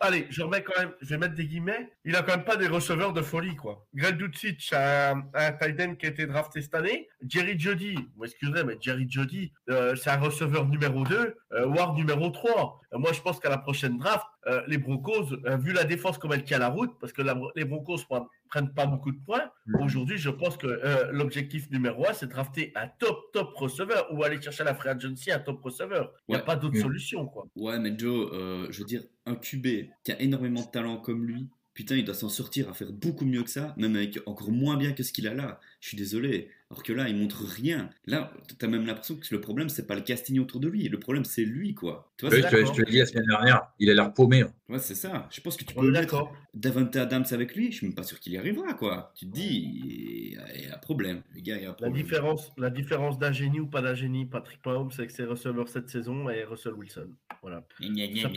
[0.00, 1.90] allez, je remets quand même, je vais mettre des guillemets.
[2.04, 3.86] Il a quand même pas des receveurs de folie, quoi.
[3.94, 7.08] Greg Dutchich, un, un tight end qui a été drafté cette année.
[7.26, 11.96] Jerry Jody, vous m'excuserez, mais Jerry Jody, euh, c'est un receveur numéro 2, euh, Ward
[11.96, 12.80] numéro 3.
[12.92, 16.18] Euh, moi, je pense qu'à la prochaine draft, euh, les Broncos, euh, vu la défense
[16.18, 19.18] comme elle tient la route, parce que la- les Broncos prennent- prennent pas beaucoup de
[19.18, 23.54] points, Aujourd'hui, je pense que euh, l'objectif numéro un, c'est de drafter un top, top
[23.54, 26.12] receveur ou aller chercher à la free agency un top receveur.
[26.28, 26.80] Il n'y a pas d'autre Mm.
[26.82, 27.46] solution, quoi.
[27.54, 28.30] Ouais, mais Joe,
[28.70, 32.14] je veux dire, un QB qui a énormément de talent comme lui, putain, il doit
[32.14, 35.12] s'en sortir à faire beaucoup mieux que ça, même avec encore moins bien que ce
[35.12, 35.60] qu'il a là.
[35.80, 36.48] Je suis désolé.
[36.70, 37.88] Alors que là, il montre rien.
[38.06, 40.88] Là, t'as même l'impression que le problème, c'est pas le casting autour de lui.
[40.88, 42.12] Le problème, c'est lui, quoi.
[42.18, 44.12] Tu vois, Oui, je, te- je te l'ai dit la semaine dernière, il a l'air
[44.12, 44.42] paumé.
[44.42, 44.52] hein.
[44.68, 45.26] Ouais, c'est ça.
[45.30, 46.34] Je pense que tu On peux est mettre d'accord.
[46.60, 47.70] Davante Adams avec lui.
[47.70, 49.12] Je suis même pas sûr qu'il y arrivera, quoi.
[49.14, 51.22] Tu te dis, il y a- il y a un problème.
[51.34, 53.94] Les gars, il y a un La différence, la différence d'un génie ou pas d'un
[53.94, 57.10] génie, Patrick Mahomes, c'est que c'est receveur cette saison et Russell Wilson.
[57.42, 57.64] Voilà.
[57.80, 58.28] Gna, gna.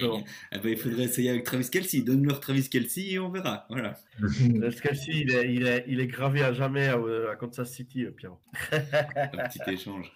[0.51, 2.01] Ah bah, il faudrait essayer avec Travis Kelsey.
[2.01, 3.65] Donne-leur Travis Kelsey et on verra.
[3.69, 3.97] Voilà.
[4.61, 6.99] Parce qu'Alci, il est, il, est, il est gravé à jamais à,
[7.31, 8.35] à Kansas City, euh, Pierre.
[8.71, 10.11] Un petit échange.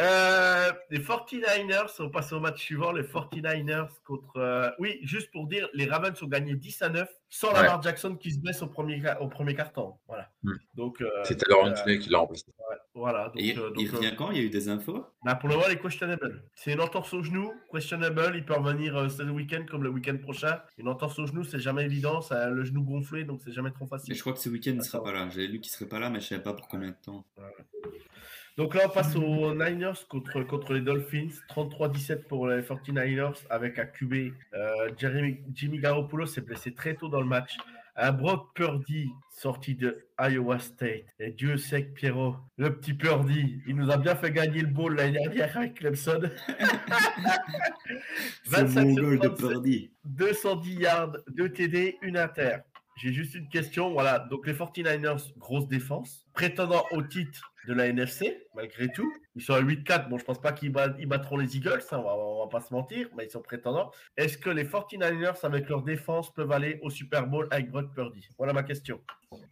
[0.00, 2.92] Euh, les 49ers, on passe au match suivant.
[2.92, 4.36] Les 49ers contre.
[4.36, 7.62] euh, oui, juste pour dire, les Ravens ont gagné 10 à 9 sans Ouais.
[7.62, 10.00] Lamar Jackson qui se blesse au premier, au premier quart-temps.
[10.08, 10.28] Voilà.
[10.42, 10.54] Hmm.
[10.74, 12.44] Donc, euh, C'est alors euh, Anthony qui l'a remplacé.
[12.48, 13.26] ouais, voilà.
[13.28, 14.30] Donc, Et euh, il donc, euh, revient quand?
[14.32, 15.06] Il y a eu des infos?
[15.24, 16.44] Bah, pour le moment, il est questionable.
[16.54, 18.32] C'est une entorse au genou, questionable.
[18.34, 20.60] Il peut revenir euh, ce week-end comme le week-end prochain.
[20.78, 22.20] Une entorse au genou, c'est jamais évident.
[22.20, 24.14] Ça a le genou gonflé, donc c'est jamais trop Mais facile.
[24.14, 25.28] je crois que ce week-end, il sera pas là.
[25.30, 27.24] J'avais lu qu'il serait pas là, mais je savais pas pour combien de temps.
[28.56, 31.28] Donc là, on passe aux Niners contre, contre les Dolphins.
[31.48, 34.32] 33-17 pour les 49ers avec un QB.
[34.54, 37.56] Euh, Jeremy, Jimmy Garoppolo s'est blessé très tôt dans le match.
[37.96, 41.04] Un Brock Purdy sorti de Iowa State.
[41.18, 44.68] Et Dieu sait que Pierrot, le petit Purdy, il nous a bien fait gagner le
[44.68, 46.20] bowl l'année dernière avec Clemson.
[48.44, 49.48] C'est 25 mon goal de 37.
[49.48, 49.90] Purdy.
[50.04, 52.58] 210 yards, 2 TD, une inter.
[52.96, 53.90] J'ai juste une question.
[53.92, 59.10] Voilà, donc les 49ers, grosse défense, prétendant au titre de la NFC, malgré tout.
[59.36, 60.08] Ils sont à 8-4.
[60.08, 62.60] Bon, je pense pas qu'ils bat- battront les Eagles, hein, on, va, on va pas
[62.60, 63.92] se mentir, mais ils sont prétendants.
[64.16, 68.28] Est-ce que les 49ers, avec leur défense, peuvent aller au Super Bowl avec Brock Purdy?
[68.38, 69.00] Voilà ma question.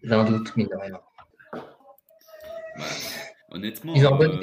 [0.02, 1.00] J'ai un doute, rien.
[3.50, 4.40] Honnêtement, Ils ont euh,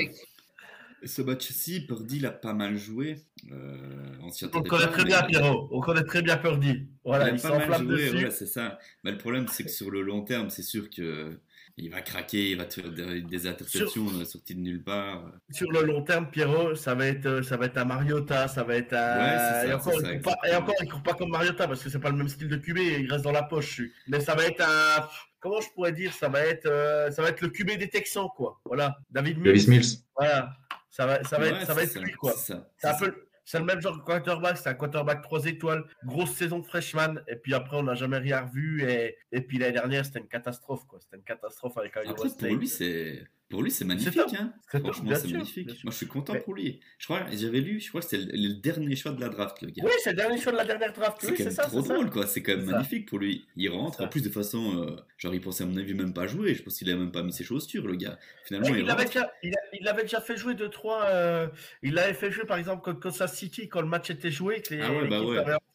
[1.04, 3.18] ce match-ci, Purdy l'a pas mal joué.
[3.52, 4.30] Euh, on
[4.68, 5.68] connaît pas, très bien, Pierrot.
[5.72, 6.88] On connaît très bien Purdy.
[7.04, 8.24] Voilà, il il a pas mal s'enflamme joué, dessus.
[8.26, 8.80] ouais, c'est ça.
[9.04, 11.40] Mais le problème, c'est que sur le long terme, c'est sûr que
[11.78, 15.24] il va craquer, il va te faire des, interceptions euh, sorties de nulle part.
[15.52, 18.64] sur le long terme, Pierrot, ça va être, euh, ça va être un Mariota, ça
[18.64, 19.18] va être un.
[19.18, 20.64] Ouais, c'est ça, et, encore, ça, il court pas, et exactement.
[20.64, 22.78] encore, il court pas comme Mariota parce que c'est pas le même style de QB,
[22.78, 23.82] il reste dans la poche.
[24.08, 25.08] Mais ça va être un.
[25.42, 28.30] Comment je pourrais dire Ça va être, euh, ça va être le QB des Texans,
[28.36, 28.62] quoi.
[28.66, 29.48] Voilà, David Mills.
[29.48, 29.98] Davis Mills.
[30.16, 30.54] Voilà,
[30.90, 32.32] ça va, ça va Ouais, être, ça va être lui, quoi.
[32.38, 32.70] C'est ça.
[32.78, 33.14] C'est un peu,
[33.46, 37.22] c'est le même genre de quarterback, c'est un quarterback 3 étoiles, grosse saison de freshman,
[37.28, 40.28] et puis après on n'a jamais rien revu, et, et puis l'année dernière c'était une
[40.28, 41.00] catastrophe, quoi.
[41.00, 42.50] C'était une catastrophe avec Iowa Après, State.
[42.50, 44.20] pour lui, c'est pour lui, c'est magnifique.
[44.40, 44.54] Hein.
[44.68, 45.70] Franchement, c'est magnifique.
[45.70, 45.80] sûr.
[45.84, 46.80] Moi, je suis content pour lui.
[46.98, 49.62] Je crois, j'avais lu, je crois que c'est le, le dernier choix de la draft,
[49.62, 49.84] le gars.
[49.86, 51.18] Oui, c'est le dernier choix de la dernière draft.
[51.22, 51.94] C'est Oui, quand c'est même ça, trop ça.
[51.94, 52.26] drôle, quoi.
[52.26, 52.72] C'est quand même ça.
[52.72, 53.46] magnifique pour lui.
[53.56, 56.26] Il rentre, en plus de façon, euh, genre, il pensait à mon avis même pas
[56.28, 56.56] jouer.
[56.56, 58.18] Je pense qu'il a même pas mis ses chaussures, le gars.
[58.46, 59.14] Finalement, Ouais, il l'avait rentre.
[59.14, 61.06] déjà, il a- il l'avait déjà fait jouer deux trois.
[61.06, 61.48] euh,
[61.84, 64.74] il l'avait fait jouer par exemple contre Kansas City quand le match était joué, que
[64.74, 65.18] les, Ah ouais, bah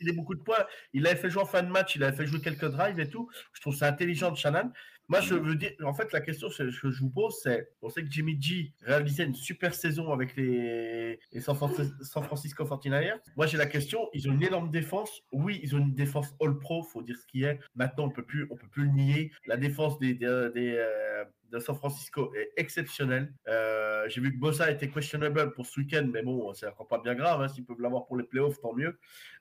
[0.00, 0.64] avait beaucoup de points.
[0.92, 3.08] Il l'avait fait jouer en fin de match, il avait fait jouer quelques drives et
[3.08, 3.28] tout.
[3.52, 4.72] Je trouve ça intelligent de Shannon.
[5.10, 8.04] Moi, je veux dire, en fait, la question que je vous pose, c'est, on sait
[8.04, 13.18] que Jimmy G réalisait une super saison avec les, les San, Francisco, San Francisco 49ers.
[13.36, 15.22] Moi, j'ai la question, ils ont une énorme défense.
[15.32, 17.58] Oui, ils ont une défense All-Pro, faut dire ce qui est.
[17.74, 19.32] Maintenant, on peut plus, on peut plus le nier.
[19.46, 23.32] La défense des, euh, de San Francisco est exceptionnelle.
[23.48, 26.98] Euh, j'ai vu que Bossa était questionable pour ce week-end, mais bon, c'est encore pas
[26.98, 27.40] bien grave.
[27.40, 27.48] hein.
[27.48, 28.98] S'ils peuvent l'avoir pour les playoffs, tant mieux.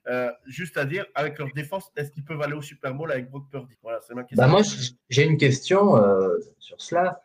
[0.07, 3.29] Euh, juste à dire, avec leur défense, est-ce qu'ils peuvent aller au Super Bowl avec
[3.29, 3.75] Brock Purdy?
[3.83, 4.43] Voilà, c'est ma question.
[4.43, 4.61] Bah moi,
[5.09, 7.21] j'ai une question euh, sur cela.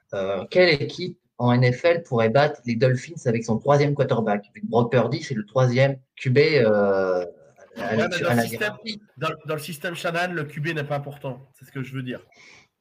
[0.50, 4.50] Quelle équipe en NFL pourrait battre les Dolphins avec son troisième quarterback?
[4.64, 6.38] Brock Purdy, c'est le troisième QB
[7.76, 8.76] Ouais, dans le système-.
[9.16, 11.44] Dans, dans le système Shannon, le QB n'est pas important.
[11.54, 12.20] C'est ce que je veux dire.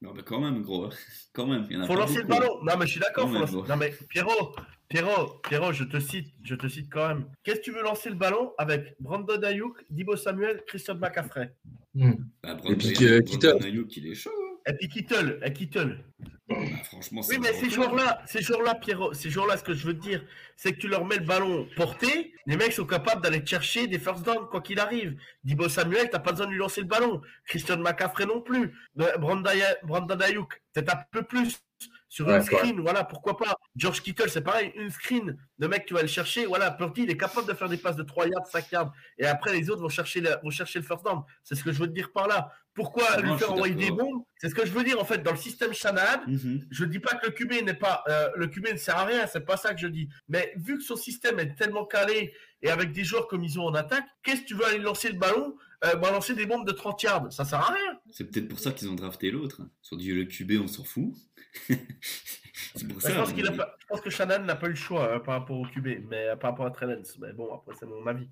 [0.02, 0.90] Non, mais quand même, gros.
[1.32, 1.66] Quand même.
[1.70, 2.62] Il y en a faut lancer le ballon.
[2.62, 3.28] Non, mais je suis d'accord.
[3.28, 3.66] Lancer-.
[3.68, 4.54] Non, mais Pierrot,
[4.88, 7.24] Pierrot, Pierrot, je te cite, je te cite quand même.
[7.42, 11.52] Qu'est-ce que tu veux lancer le ballon avec Brandon Ayuk, Dibo Samuel, Christian McCaffrey
[11.94, 12.12] Hmm.
[12.42, 13.58] Bah, Et puis, Brandon- euh, Brandon.
[13.64, 14.30] Ayuk, il est chaud.
[14.66, 16.04] Et puis Kittle, et Kittle.
[16.48, 19.94] Bah, franchement, Oui, mais ces joueurs-là, ces joueurs-là, Pierrot, ces joueurs-là, ce que je veux
[19.94, 20.24] te dire,
[20.56, 23.98] c'est que tu leur mets le ballon porté, les mecs sont capables d'aller chercher des
[23.98, 25.16] first down, quoi qu'il arrive.
[25.42, 27.22] Dibo Samuel, t'as pas besoin de lui lancer le ballon.
[27.46, 28.74] Christian McCaffrey non plus.
[28.94, 31.60] Brandon Ayuk, peut-être un peu plus.
[32.08, 33.56] Sur Ouais, une screen, voilà, pourquoi pas.
[33.74, 35.36] George Kittle, c'est pareil, une screen.
[35.58, 36.46] Le mec, tu vas le chercher.
[36.46, 38.92] Voilà, Purdy, il est capable de faire des passes de 3 yards, 5 yards.
[39.18, 41.22] Et après, les autres vont chercher le, vont chercher le first down.
[41.42, 42.52] C'est ce que je veux te dire par là.
[42.74, 45.18] Pourquoi Non, lui faire envoyer des bombes C'est ce que je veux dire, en fait,
[45.18, 46.22] dans le système Shanahan.
[46.26, 46.66] Mhm.
[46.70, 49.26] Je dis pas que le QB n'est pas euh, le QB ne sert à rien,
[49.26, 50.08] c'est pas ça que je dis.
[50.28, 53.66] Mais vu que son système est tellement calé et avec des joueurs comme ils ont
[53.66, 56.72] en attaque, qu'est-ce que tu veux aller lancer le ballon, euh, balancer des bombes de
[56.72, 57.98] 30 yards Ça sert à rien.
[58.10, 59.60] C'est peut-être pour ça qu'ils ont drafté l'autre.
[59.92, 61.12] ont dit le QB, on s'en fout.
[61.68, 63.10] c'est pour Bah, ça.
[63.10, 65.58] je, pense a pas- je que Shannon n'a pas eu le choix hein, par rapport
[65.58, 67.02] au QB, mais euh, par rapport à Trellens.
[67.20, 68.28] Mais bon, après, c'est mon avis.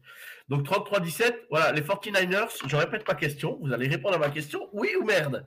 [0.48, 4.68] Donc 33-17, voilà, les 49ers, je répète ma question, vous allez répondre à ma question,
[4.72, 5.46] oui ou merde?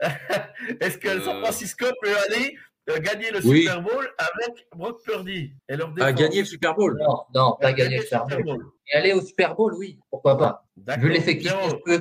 [0.80, 1.20] Est-ce que Euh.
[1.24, 2.56] San Francisco peut aller
[2.96, 3.60] gagner le Oui.
[3.62, 6.96] Super Bowl avec Brock Purdy et leur gagner le Super Bowl.
[7.00, 8.44] Non, non, pas Gagner gagner le Super Bowl.
[8.44, 8.66] Bowl.
[8.90, 10.64] Et aller au Super Bowl, oui, pourquoi pas.
[10.98, 11.98] Vu l'effectif qu'ils ont, oui,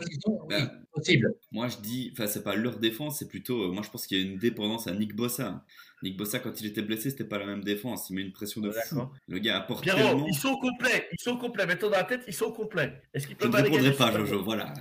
[0.50, 1.34] Ben, possible.
[1.52, 4.18] Moi, je dis, enfin, c'est pas leur défense, c'est plutôt, euh, moi, je pense qu'il
[4.18, 5.66] y a une dépendance à Nick Bossa.
[6.04, 8.10] Nick Bossa, quand il était blessé, c'était pas la même défense.
[8.10, 9.02] Il met une pression de fou.
[9.28, 10.28] Le gars apporte Pierrot, tellement.
[10.28, 11.66] ils sont complets, ils sont complets.
[11.66, 13.02] Mets-toi dans la tête, ils sont complets.
[13.14, 14.44] Est-ce qu'ils Je peuvent ne aller gagner répondrai pas, Jojo.
[14.44, 14.74] Voilà.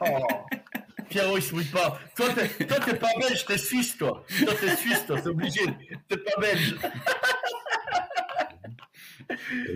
[0.00, 0.26] Oh.
[1.08, 1.98] Pierrot, il se mouille pas.
[2.16, 4.24] Toi, t'es, toi, t'es pas belge, t'es suisse, toi.
[4.44, 5.60] Toi, t'es suisse, toi, c'est obligé.
[6.08, 6.76] T'es pas belge.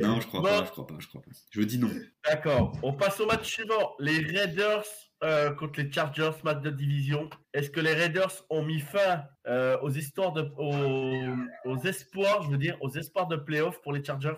[0.00, 0.46] non, je crois Bon.
[0.48, 1.30] pas, je crois pas, je crois pas.
[1.50, 1.90] Je dis non.
[2.28, 2.72] D'accord.
[2.82, 3.92] On passe au match suivant.
[3.98, 4.84] Les Raiders
[5.24, 7.28] euh, contre les Chargers, match de division.
[7.54, 12.50] Est-ce que les Raiders ont mis fin euh, aux histoires de, aux, aux espoirs, je
[12.50, 14.36] veux dire, aux espoirs de playoff pour les Chargers?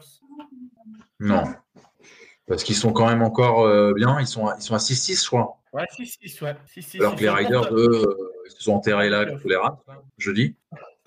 [1.20, 1.44] Non.
[2.46, 4.20] Parce qu'ils sont quand même encore euh, bien.
[4.20, 5.58] Ils sont à, ils sont à 6-6, je crois.
[5.74, 6.54] Ouais, 6-6, ouais.
[6.66, 7.00] 6-6.
[7.00, 9.76] Alors que les Riders, eux, euh, ils se sont enterrés là contre les Rams,
[10.18, 10.54] jeudi.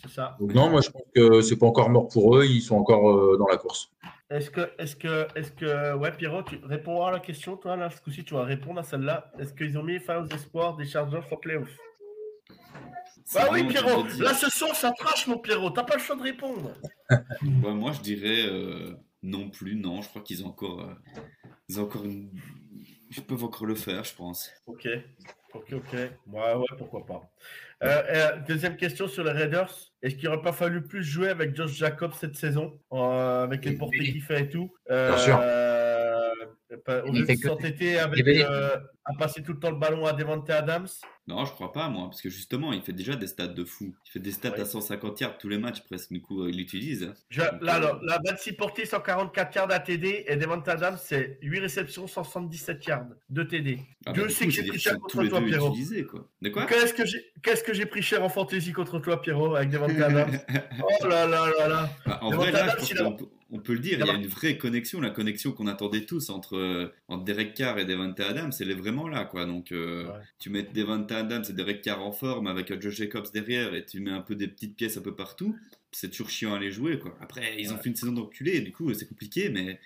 [0.00, 0.36] C'est ça.
[0.38, 2.44] Donc non, moi je pense que c'est pas encore mort pour eux.
[2.44, 3.90] Ils sont encore euh, dans la course.
[4.30, 7.90] Est-ce que, est-ce que, est-ce que, ouais, Pierrot, tu réponds à la question, toi, là,
[7.90, 9.32] ce coup-ci, tu vas répondre à celle-là.
[9.38, 11.76] Est-ce qu'ils ont mis fin aux espoirs des Chargers en playoff?
[13.34, 16.22] Bah oui, Pierrot, là, ce soir, ça trash, mon Pierrot, t'as pas le choix de
[16.22, 16.72] répondre.
[17.10, 17.18] Ouais,
[17.74, 19.76] moi, je dirais euh, non plus.
[19.76, 20.94] Non, je crois qu'ils ont encore, euh,
[21.68, 22.30] ils ont encore une.
[23.10, 24.50] Ils peuvent encore le faire, je pense.
[24.66, 24.86] Ok,
[25.54, 25.92] ok, ok.
[25.92, 27.30] Ouais, ouais, pourquoi pas.
[27.82, 29.72] Euh, euh, deuxième question sur les Raiders.
[30.02, 33.72] Est-ce qu'il aurait pas fallu plus jouer avec Josh Jacobs cette saison, euh, avec les
[33.72, 34.74] portées qu'il fait et tout?
[34.90, 35.38] Euh, Bien sûr.
[37.06, 38.76] Au lieu de s'entêter avec, euh,
[39.08, 40.86] à passer tout le temps le ballon à Devante Adams?
[41.26, 43.94] Non, je crois pas, moi, parce que justement, il fait déjà des stats de fou.
[44.06, 44.60] Il fait des stats Ouais.
[44.60, 46.10] à 150 yards tous les matchs, presque.
[46.12, 47.02] Du coup, euh, il l'utilise.
[47.04, 47.12] hein.
[47.36, 51.58] Là, euh, là, là, 26 portées, 144 yards à TD et Devante Adams, c'est 8
[51.60, 53.80] réceptions, 177 yards de TD.
[54.06, 55.74] ah, Dieu bah, sait coup, que j'ai pris cher contre toi, Pierrot.
[56.68, 59.90] Qu'est-ce que j'ai qu'est-ce que j'ai pris cher en fantasy contre toi, Pierrot, avec Devante
[60.00, 60.38] Adams?
[60.82, 63.98] Oh là là là là Bah, en vrai, là, je pense on peut le dire,
[63.98, 67.54] il y a une vraie connexion, la connexion qu'on attendait tous entre, euh, entre Derek
[67.54, 69.44] Carr et Devante Adams, elle est vraiment là, quoi.
[69.46, 70.20] Donc, euh, Ouais.
[70.40, 74.00] tu mets Devante Adams et Derek Carr en forme avec Josh Jacobs derrière et tu
[74.00, 75.54] mets un peu des petites pièces un peu partout,
[75.92, 77.16] c'est toujours chiant à les jouer, quoi.
[77.20, 79.78] Après, ils ont fait une saison d'enculé, du coup, c'est compliqué, mais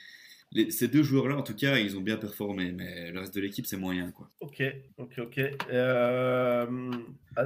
[0.53, 3.41] les- ces deux joueurs-là, en tout cas, ils ont bien performé, mais le reste de
[3.41, 4.31] l'équipe, c'est moyen, quoi.
[4.41, 4.63] Ok,
[4.99, 5.39] ok, ok.
[5.71, 6.67] Euh,
[7.37, 7.45] ah,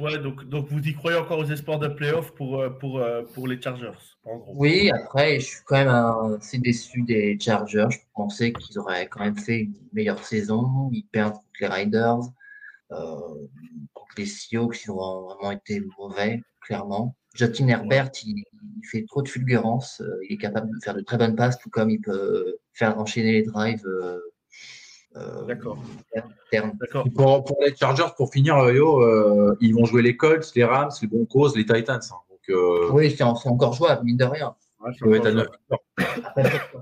[0.00, 3.22] Ouais, donc, donc vous y croyez encore aux espoirs de playoff pour, euh, pour, euh,
[3.34, 3.92] pour les Chargers,
[4.24, 4.54] en gros.
[4.56, 7.88] Oui, après, je suis quand même assez déçu des Chargers.
[7.90, 10.88] Je pensais qu'ils auraient quand même fait une meilleure saison.
[10.92, 12.20] Ils perdent contre les Riders.
[12.92, 13.46] Euh,
[13.92, 17.14] contre les Seahawks, ils ont vraiment été mauvais, clairement.
[17.34, 20.02] Justin Herbert, il, il fait trop de fulgurance.
[20.28, 23.32] Il est capable de faire de très bonnes passes, tout comme il peut faire enchaîner
[23.32, 23.86] les drives.
[25.48, 25.78] D'accord.
[27.14, 30.64] Pour, pour les Chargers, pour finir, euh, yo, euh, ils vont jouer les Colts, les
[30.64, 32.00] Rams, les Broncos, les Titans.
[32.10, 32.16] hein.
[32.30, 34.54] Donc, euh, Oui, c'est c'est encore jouable, mine de rien.
[34.80, 35.20] Ouais,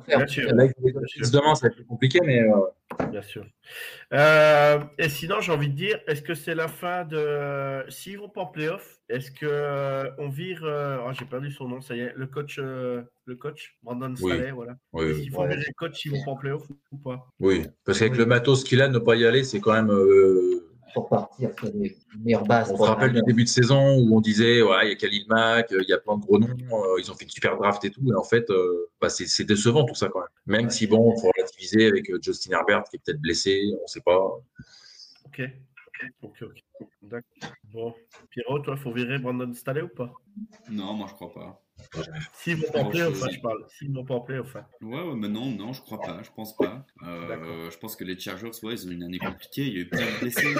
[0.06, 0.52] Bien sûr.
[0.54, 3.44] Là, demain, ça va être plus compliqué, mais euh, Bien sûr.
[4.12, 7.84] Euh, et sinon, j'ai envie de dire, est-ce que c'est la fin de.
[7.88, 10.60] S'ils vont pas en playoff, est-ce que euh, on vire.
[10.64, 12.12] euh, oh, j'ai perdu son nom, ça y est.
[12.16, 14.32] Le coach, euh, le coach Brandon Oui.
[14.32, 14.72] Staley, voilà.
[14.92, 15.22] oui, Est-ce oui.
[15.24, 16.62] qu'il faut virer le coach s'ils vont pas en playoff
[16.92, 17.26] ou pas?
[17.40, 17.66] Oui.
[17.84, 19.90] Parce qu'avec le matos qu'il a, ne pas y aller, c'est quand même.
[19.90, 20.64] euh,
[20.94, 22.70] Pour partir sur les meilleures bases.
[22.72, 25.24] on se rappelle du début de saison où on disait, ouais, il y a Khalil
[25.28, 27.84] Mack, il y a plein de gros noms, euh, ils ont fait une super draft
[27.84, 28.00] et tout.
[28.10, 30.28] Et en fait, euh, bah, c'est c'est décevant tout ça quand même.
[30.46, 30.70] Même Ouais.
[30.70, 33.86] si, bon, il faut relativiser avec euh, Justin Herbert qui est peut-être blessé, on ne
[33.86, 34.18] sait pas.
[35.26, 35.42] Ok.
[36.22, 36.62] Ok, ok.
[37.02, 37.52] D'accord.
[37.72, 37.94] Bon.
[38.30, 40.12] Pierrot, toi, faut virer Brandon Staley ou pas?
[40.70, 41.62] Non, moi, je crois pas.
[42.34, 43.64] S'ils vont pas en playoff, je- parle.
[43.68, 44.54] S'ils vont pas en playoff.
[44.82, 46.84] Ouais, ouais, mais non, non, je crois pas, je pense pas.
[47.04, 49.80] Euh, je pense que les Chargers, ouais, ils ont une année compliquée, il y a
[49.80, 50.54] eu plein de blessés.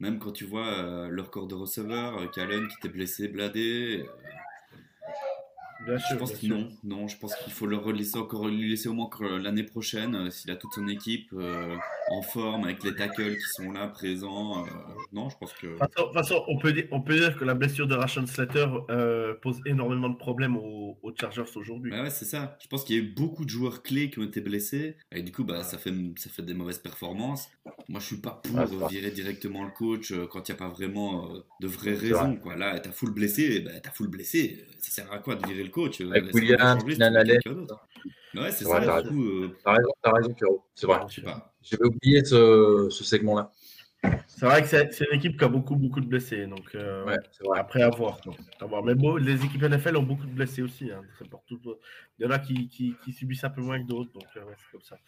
[0.00, 4.04] Même quand tu vois euh, leur corps de receveur, euh, Callen qui était blessé, bladé.
[5.86, 6.56] Je pense bien sûr.
[6.56, 9.08] non, non, je pense qu'il faut le laisser encore, lui laisser au moins
[9.40, 11.76] l'année prochaine, euh, s'il a toute son équipe euh,
[12.10, 14.64] en forme, avec les tackles qui sont là, présents.
[14.64, 14.70] euh,
[15.12, 15.66] non, je pense que.
[15.66, 18.66] De toute façon- on peut, dire, on peut dire que la blessure de Rashon Slater
[18.90, 21.92] euh, pose énormément de problèmes aux, aux Chargers aujourd'hui.
[21.92, 22.56] Ouais, ouais, c'est ça.
[22.62, 24.96] Je pense qu'il y a eu beaucoup de joueurs clés qui ont été blessés.
[25.12, 27.48] Et du coup, bah, ça, fait, ça fait des mauvaises performances.
[27.88, 31.30] Moi, je suis pas pour virer directement le coach quand il n'y a pas vraiment
[31.34, 32.36] euh, de vraies raisons.
[32.36, 32.56] Quoi.
[32.56, 34.64] Là, t'as full blessé, bah, t'as full blessé.
[34.80, 37.86] Ça sert à quoi de virer le coach euh, Avec quelqu'un d'autre.
[38.34, 39.02] Ouais, c'est Ouais, ça.
[39.02, 39.48] t'as euh,
[40.02, 40.64] T'as raison, Pierrot.
[40.74, 41.00] C'est vrai.
[41.62, 43.50] J'avais oublié ce, ce segment-là.
[44.26, 46.46] C'est vrai que c'est une équipe qui a beaucoup, beaucoup de blessés.
[46.46, 47.58] Donc, euh, Ouais, c'est vrai.
[47.58, 48.20] après, à voir.
[48.20, 48.34] quoi.
[48.60, 48.82] À voir.
[48.84, 50.90] Mais bon, les équipes NFL ont beaucoup de blessés aussi.
[50.90, 51.02] hein.
[51.30, 51.58] Pour tout-
[52.18, 54.12] Il y en a qui, qui, qui subissent un peu moins que d'autres.
[54.12, 54.98] Donc, euh, ouais, c'est comme ça.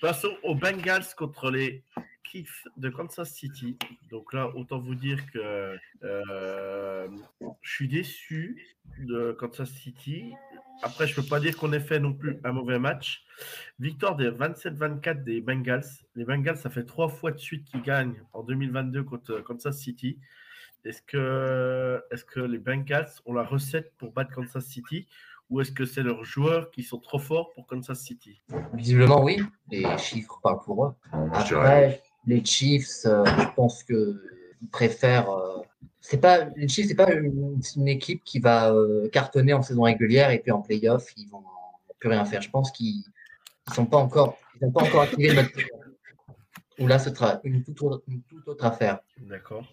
[0.00, 1.82] Passons aux Bengals contre les
[2.22, 3.76] Chiefs de Kansas City.
[4.10, 7.08] Donc là, autant vous dire que euh,
[7.62, 10.34] je suis déçu de Kansas City.
[10.82, 13.24] Après, je peux pas dire qu'on ait fait non plus un mauvais match.
[13.80, 15.82] Victoire des 27-24 des Bengals.
[16.14, 20.16] Les Bengals, ça fait trois fois de suite qu'ils gagnent en 2022 contre Kansas City.
[20.84, 25.08] Est-ce que, est que les Bengals ont la recette pour battre Kansas City?
[25.50, 28.40] Ou est-ce que c'est leurs joueurs qui sont trop forts pour Kansas City?
[28.74, 29.40] Visiblement, oui.
[29.70, 30.94] Les chiffres parlent pour eux.
[31.32, 34.20] Après, les Chiefs, euh, je pense que
[34.60, 35.30] ils préfèrent.
[35.30, 35.62] euh,
[36.00, 40.30] c'est pas les Chiefs, c'est pas une, équipe qui va euh, cartonner en saison régulière
[40.30, 41.44] et puis en playoff, ils vont
[41.98, 42.42] plus rien faire.
[42.42, 43.02] Je pense qu'ils
[43.68, 45.70] ils sont pas encore, ils n'ont pas encore activé le mode playoff.
[46.78, 49.00] Où là, ce sera une toute autre, une toute autre affaire.
[49.22, 49.64] D'accord.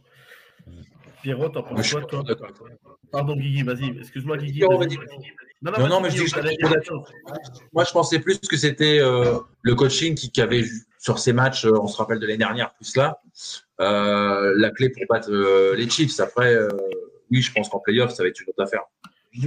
[1.26, 2.24] Pierrot, t'en Moi, penses quoi, toi.
[3.12, 3.98] Pardon, Guigui, vas-y.
[3.98, 4.62] Excuse-moi, Guigui.
[4.62, 6.32] Non, Non, non, mais je dis-.
[7.74, 11.34] Moi, je pensais plus que c'était euh, le coaching qui, qui avait vu sur ces
[11.34, 13.20] matchs, euh, on se rappelle de l'année dernière, plus là,
[13.82, 16.20] euh, la clé pour battre euh, les Chiefs.
[16.20, 16.70] Après, euh,
[17.32, 18.84] oui, je pense qu'en playoff, ça va être une autre affaire.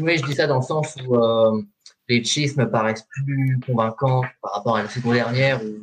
[0.01, 1.63] Oui, je dis ça dans le sens où euh,
[2.09, 5.79] les Chiefs me paraissent plus convaincants par rapport à la saison dernière où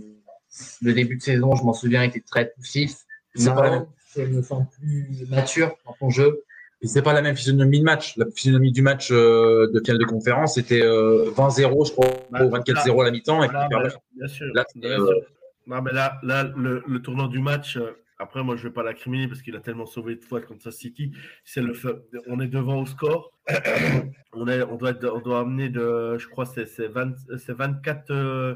[0.81, 2.97] le début de saison, je m'en souviens, était très poussif.
[3.33, 3.85] C'est pas la même.
[4.15, 6.43] Je me sens plus mature dans son jeu.
[6.81, 8.17] Et c'est pas la même physionomie de match.
[8.17, 12.43] La physionomie du match euh, de finale de conférence, c'était euh, 20-0, je crois, Bah,
[12.43, 13.37] ou 24-0 à la mi-temps.
[13.37, 14.47] Voilà, bah, bien sûr.
[14.53, 15.21] Là, bien euh, sûr.
[15.67, 18.73] Non, mais là, là le, le tournant du match, euh, après, moi, je ne vais
[18.73, 21.11] pas l'incriminer parce qu'il a tellement sauvé de fois contre City.
[21.43, 21.95] C'est le fait-
[22.27, 23.31] on est devant au score.
[24.33, 28.11] on, est, on, doit, on doit amener de, je crois, c'est c'est 20 c'est 24.
[28.11, 28.55] euh,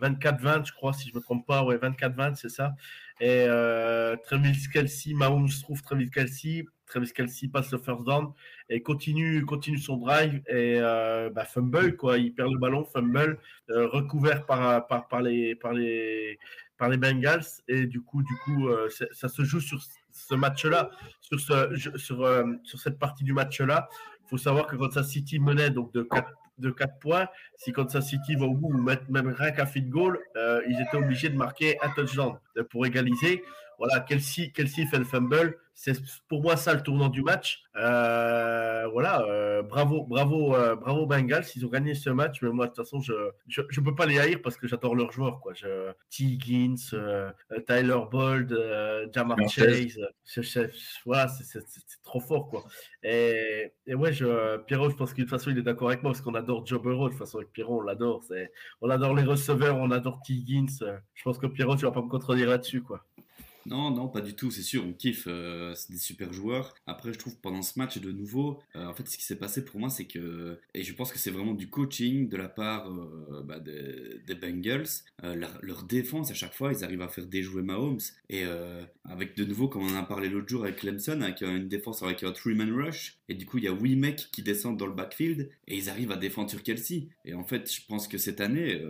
[0.00, 1.64] 24-20, je crois, si je ne me trompe pas.
[1.64, 2.72] Ouais, 24-20, c'est ça.
[3.20, 6.66] Et euh, Travis Kelsey, Mahomes trouve Travis Kelsey.
[6.86, 8.32] Travis Kelsey passe le first down
[8.68, 12.18] et continue, continue son drive et euh, bah, fumble, quoi.
[12.18, 13.38] Il perd le ballon, fumble,
[13.70, 16.38] euh, recouvert par, par, les, par, les,
[16.78, 17.44] par les Bengals.
[17.68, 19.80] Et du coup, du coup euh, ça se joue sur
[20.12, 20.90] ce match-là,
[21.20, 23.88] sur, ce, sur, sur cette partie du match-là.
[24.24, 27.28] Il faut savoir que Kansas City menait donc de 4, de 4 points.
[27.56, 30.96] Si Kansas City va au bout ou même rien qu'un feed goal, euh, ils étaient
[30.96, 33.42] obligés de marquer un touchdown euh, pour égaliser.
[33.78, 35.58] Voilà, Kelsey, Kelsey fait le fumble.
[35.78, 35.92] C'est
[36.28, 37.62] pour moi ça le tournant du match.
[37.76, 41.44] Euh, voilà, euh, bravo, bravo, euh, bravo Bengals.
[41.54, 43.12] Ils ont gagné ce match, mais moi de toute façon je
[43.46, 45.52] je, je peux pas les haïr parce que j'adore leurs joueurs quoi.
[45.52, 46.24] Je, T.
[46.24, 46.76] Higgins,
[47.66, 48.58] Tyler Bold,
[49.14, 49.98] Jamar Chase.
[50.24, 50.60] Je- je-
[51.04, 51.60] voilà, c'est-
[52.02, 52.64] trop fort quoi.
[53.02, 56.02] Et, et ouais, je, Pierrot, je pense que de toute façon il est d'accord avec
[56.02, 57.06] moi parce qu'on adore Joe Burrow.
[57.08, 58.24] De toute façon avec Pierrot on l'adore.
[58.80, 60.32] On adore les receveurs, on adore T.
[60.32, 60.66] Higgins.
[61.14, 63.04] Je pense que Pierrot tu vas pas me contredire là-dessus quoi.
[63.66, 66.72] Non, non, pas du tout, c'est sûr, on kiffe, euh, c'est des super joueurs.
[66.86, 69.64] Après, je trouve pendant ce match, de nouveau, euh, en fait, ce qui s'est passé
[69.64, 72.88] pour moi, c'est que, et je pense que c'est vraiment du coaching de la part
[72.88, 74.86] euh, bah, des, Bengals.
[75.22, 77.98] Leur, défense, à chaque fois, ils arrivent à faire déjouer Mahomes.
[78.28, 78.44] Et
[79.04, 82.02] avec de nouveau, comme on en a parlé l'autre jour avec Clemson, avec une défense
[82.02, 84.86] avec un three-man rush, et du coup, il y a 8 mecs qui descendent dans
[84.86, 87.08] le backfield, et ils arrivent à défendre sur Kelsey.
[87.24, 88.80] Et en fait, je pense que cette année,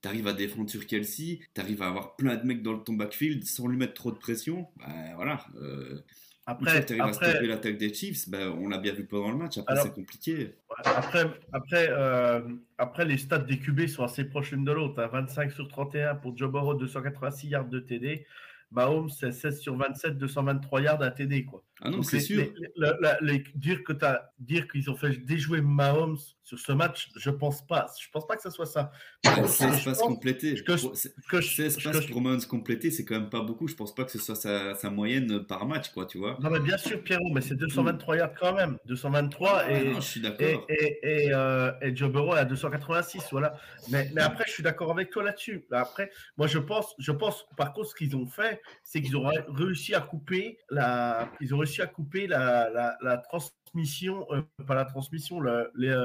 [0.00, 3.68] t'arrives à défendre sur Kelsey, t'arrives à avoir plein de mecs dans ton backfield sans
[3.68, 4.66] lui mettre trop de pression.
[4.78, 4.86] Bah
[5.16, 5.40] voilà.
[5.56, 6.00] Euh,
[6.46, 9.30] Après, que t'arrives à après, stopper l'attaque des Chiefs, bah, on l'a bien vu pendant
[9.30, 9.58] le match.
[9.58, 10.54] Après, Alors- c'est compliqué.
[10.84, 12.40] Après, après, euh,
[12.78, 15.00] après, les stats des QB sont assez proches l'une de l'autre.
[15.02, 15.08] hein.
[15.12, 18.26] 25 sur 31 pour Joe Burrow, 286 yards de TD.
[18.72, 21.44] Mahomes, c'est 16 sur 27, 223 yards à TD.
[21.44, 21.62] Quoi.
[21.82, 22.44] Ah non, c'est sûr.
[22.76, 22.92] les-
[23.22, 27.66] les- dire que t'as- dire qu'ils ont fait déjouer Mahomes sur ce match, je pense
[27.66, 27.86] pas.
[28.00, 28.90] Je pense pas que ce soit ça.
[29.24, 30.54] Ce 16 que je passes complétées.
[30.62, 30.88] que je-
[31.30, 33.66] que je- 16 ce que passes pour Mahomes complétées, c'est quand même pas beaucoup.
[33.66, 36.36] Je pense pas que ce soit sa, sa moyenne par match, quoi, tu vois.
[36.40, 38.76] Non, mais bien sûr, Pierrot, mais c'est 223 yards quand même.
[38.86, 43.22] 223 Ah et, non, je suis et, et, et, euh, et Joe Burrow à 286,
[43.30, 43.56] voilà.
[43.90, 45.64] Mais, mais après, je suis d'accord avec toi là-dessus.
[45.70, 49.26] Après, moi, je pense, je pense, par contre, ce qu'ils ont fait, c'est qu'ils ont
[49.26, 54.42] ré- réussi à couper la, ils ont réussi à couper la, la, la transmission, euh,
[54.66, 55.96] pas la transmission, le, les,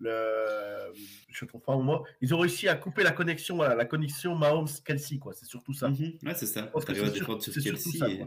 [0.00, 0.92] le,
[1.28, 2.04] je trouve pas au mot.
[2.20, 5.32] Ils ont réussi à couper la connexion, voilà, la connexion Mahomes-Kelsey, quoi.
[5.34, 5.88] C'est surtout ça.
[5.88, 6.18] Mhm.
[6.24, 6.70] Ouais, c'est ça.
[6.94, 7.98] c'est sur- sur Kelsey.
[7.98, 8.26] ça, et-.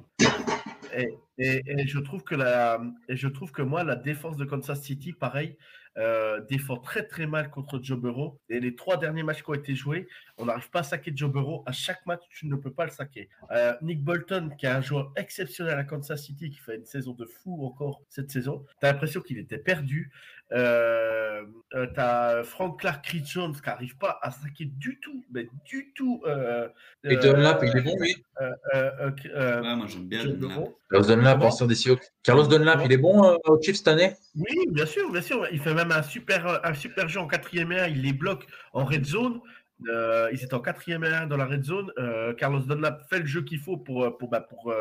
[0.95, 4.45] Et, et- et je trouve que la, et je trouve que moi, la défense de
[4.45, 5.57] Kansas City, pareil,
[5.97, 8.39] euh, défend très très mal contre Joe Burrow.
[8.49, 11.31] Et les trois derniers matchs qui ont été joués, on n'arrive pas à saquer Joe
[11.31, 11.63] Burrow.
[11.65, 13.29] À chaque match, tu ne peux pas le saquer.
[13.51, 17.13] Euh, Nick Bolton, qui est un joueur exceptionnel à Kansas City, qui fait une saison
[17.13, 20.11] de fou encore cette saison, tu as l'impression qu'il était perdu.
[20.51, 21.41] Euh,
[21.73, 25.91] euh, t'as Frank Clark Chris Jones qui n'arrive pas à saquer du tout, mais du
[25.95, 26.21] tout.
[26.27, 26.67] Euh,
[27.03, 30.69] Et Dunlap, il est bon, lui euh, euh, euh, Ouais, moi j'aime bien Dunlap.
[30.91, 32.03] Carlos Dunlap, Comment ancien des Seahawks.
[32.21, 34.13] Carlos Dunlap, il est bon euh, au Chiefs cette année?
[34.35, 35.47] Oui, bien sûr, bien sûr.
[35.51, 37.87] Il fait même un super, un super jeu en quatrième et un.
[37.87, 39.41] Il les bloque en red zone.
[39.89, 41.91] Euh, ils étaient en quatrième et un dans la red zone.
[41.97, 44.73] Euh, Carlos Dunlap fait le jeu qu'il faut pour, euh, pour, bah, pour,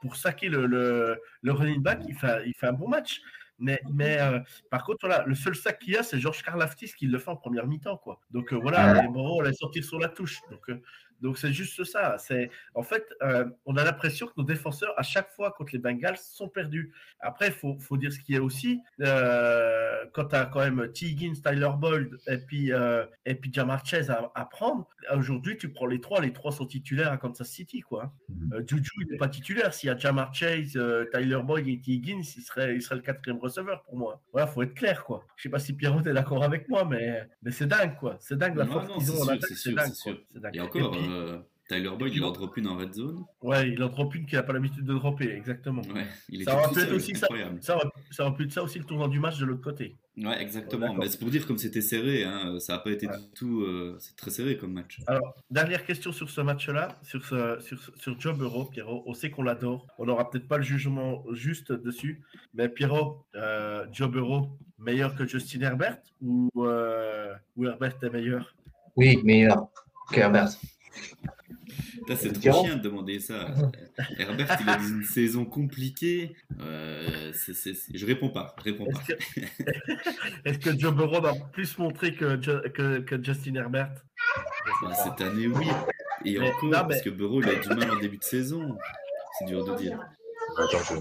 [0.00, 2.02] pour saquer le, le, le running back.
[2.08, 3.20] Il fait, il fait un bon match.
[3.58, 4.38] Mais, mais euh,
[4.70, 7.30] par contre, voilà, le seul sac qu'il y a, c'est Georges Karlaftis qui le fait
[7.30, 7.96] en première mi-temps.
[7.96, 8.20] Quoi.
[8.30, 10.40] Donc euh, voilà, les Moreau, on l'a sorti sur la touche.
[10.50, 10.82] Donc euh,
[11.20, 12.16] donc c'est juste ça.
[12.18, 15.78] C'est en fait, euh, on a l'impression que nos défenseurs à chaque fois contre les
[15.78, 16.92] Bengals sont perdus.
[17.20, 18.80] Après, il faut, faut dire ce qu'il y a aussi.
[19.00, 21.06] Euh, quand tu as quand même T.
[21.06, 24.88] Higgins, Tyler Boyd et puis euh, et puis Jamar Chase à, à prendre.
[25.14, 26.20] Aujourd'hui, tu prends les trois.
[26.20, 28.12] Les trois sont titulaires à Kansas City, quoi.
[28.52, 29.72] Euh, Juju, il n'est pas titulaire.
[29.72, 31.92] S'il y a Jamar Chase, euh, Tyler Boyd et T.
[31.92, 34.20] Higgins, il serait, il serait le quatrième receveur pour moi.
[34.32, 35.24] Voilà, faut être clair, quoi.
[35.36, 38.16] Je sais pas si Pierrot est d'accord avec moi, mais, mais c'est dingue, quoi.
[38.20, 39.42] C'est dingue la Non, force non, qu'ils c'est ont en sûr, attaque.
[39.48, 40.14] c'est C'est sûr, dingue, c'est sûr.
[40.16, 40.24] quoi.
[40.32, 40.56] C'est dingue.
[40.56, 41.38] Et encore, puis- euh,
[41.68, 43.24] Tyler Boyd, il en drop une en red zone.
[43.42, 45.82] Ouais, il en drop une qu'il n'a pas l'habitude de dropper, exactement.
[45.82, 47.26] Ouais, il Ça aurait pu aussi ça.
[47.26, 47.58] incroyable.
[47.60, 49.96] Ça aurait, ça aurait pu être ça aussi le tournant du match de l'autre côté.
[50.16, 50.82] Ouais, exactement.
[50.86, 50.98] D'accord.
[51.00, 53.16] Mais c'est pour dire comme c'était serré, hein, ça n'a pas été Ouais.
[53.18, 53.62] du tout.
[53.62, 55.00] euh, c'est très serré comme match.
[55.08, 59.02] Alors, dernière question sur ce match-là, sur, ce, sur, sur Joe Burrow, Pierrot.
[59.04, 59.88] On sait qu'on l'adore.
[59.98, 62.22] On n'aura peut-être pas le jugement juste dessus.
[62.54, 68.54] Mais Pierrot, euh, Joe Burrow, meilleur que Justin Herbert ou, euh, ou Herbert est meilleur?
[68.94, 69.66] Oui, meilleur
[70.12, 70.48] que Herbert.
[72.08, 72.64] C'est trop Différent.
[72.64, 73.48] chiant de demander ça.
[74.18, 76.36] Herbert, il a une saison compliquée.
[76.60, 78.54] Euh, c'est- Je réponds pas.
[78.58, 79.00] Je réponds pas.
[79.08, 79.40] Est-ce que,
[80.44, 83.90] est-ce que Joe Burrow va plus montrer que, Jo- que, que Justin Herbert?
[84.82, 85.66] Bah, cette année, oui.
[86.24, 88.76] Et Mais- encore, non, parce que Burrow, il a du mal en début de saison.
[89.38, 89.98] C'est dur de dire.
[90.56, 90.94] Attends, je-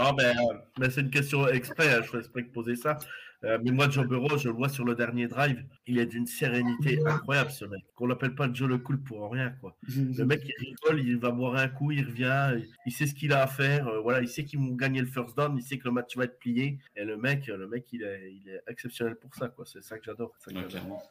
[0.00, 1.94] Non, mais, euh, mais c'est une question exprès.
[1.94, 2.98] hein, je de poser ça.
[3.44, 5.64] Euh, mais moi, Joe Burrow, je le vois sur le dernier drive.
[5.86, 7.82] Il est d'une sérénité incroyable, ce mec.
[7.94, 9.76] Qu'on l'appelle pas Joe le Cool pour rien, quoi.
[9.88, 13.32] Le mec, il rigole, il va boire un coup, il revient, il, sait ce qu'il
[13.32, 13.88] a à faire.
[13.88, 16.16] euh, voilà, il sait qu'ils vont gagner le first down, il sait que le match
[16.16, 16.78] va être plié.
[16.96, 19.64] Et le mec, le mec, il est, il est exceptionnel pour ça, quoi.
[19.66, 20.34] C'est ça que j'adore.
[20.38, 20.70] c'est ça que Ouais, j'adore.
[20.70, 21.02] clairement.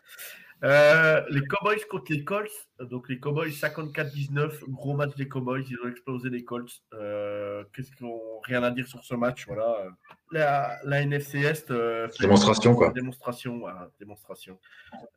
[0.64, 2.51] Euh, les Cowboys contre les Colts.
[2.80, 6.72] Donc les Cowboys 54-19, gros match des Cowboys, ils ont explosé les Colts.
[6.93, 9.88] Euh, Qu'est-ce qu'on rien à dire sur ce match Voilà.
[10.32, 11.72] La, la NFC Est.
[11.72, 12.91] euh, Démonstration, quoi.
[12.91, 14.59] Démonstration, voilà, démonstration.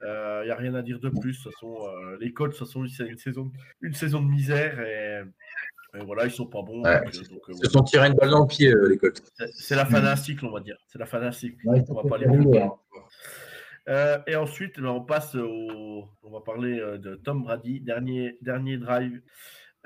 [0.02, 1.42] Il n'y a rien à dire de plus.
[1.42, 5.22] Façon, euh, les Colts, façon, c'est une saison, une saison de misère et,
[5.98, 6.82] et voilà, ils sont pas bons.
[6.82, 7.00] Ouais.
[7.04, 9.22] donc, donc, Ils se sont tirés une balle dans le pied, euh, les Colts.
[9.52, 10.76] c'est- la fin d'un cycle, on va dire.
[10.88, 11.56] C'est la fin d'un cycle.
[11.68, 12.26] Ouais, On va pas les.
[13.88, 16.08] Euh, et ensuite, ben, on passe au.
[16.22, 19.20] On va parler euh, de Tom Brady, dernier, dernier drive.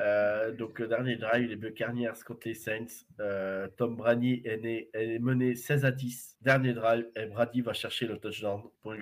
[0.01, 3.05] Euh, donc, dernier drive, les Buccaneers contre les Saints.
[3.77, 6.37] Tom Brady est, né- est mené 16 à 10.
[6.41, 8.95] Dernier drive, et Brady va chercher le touchdown pour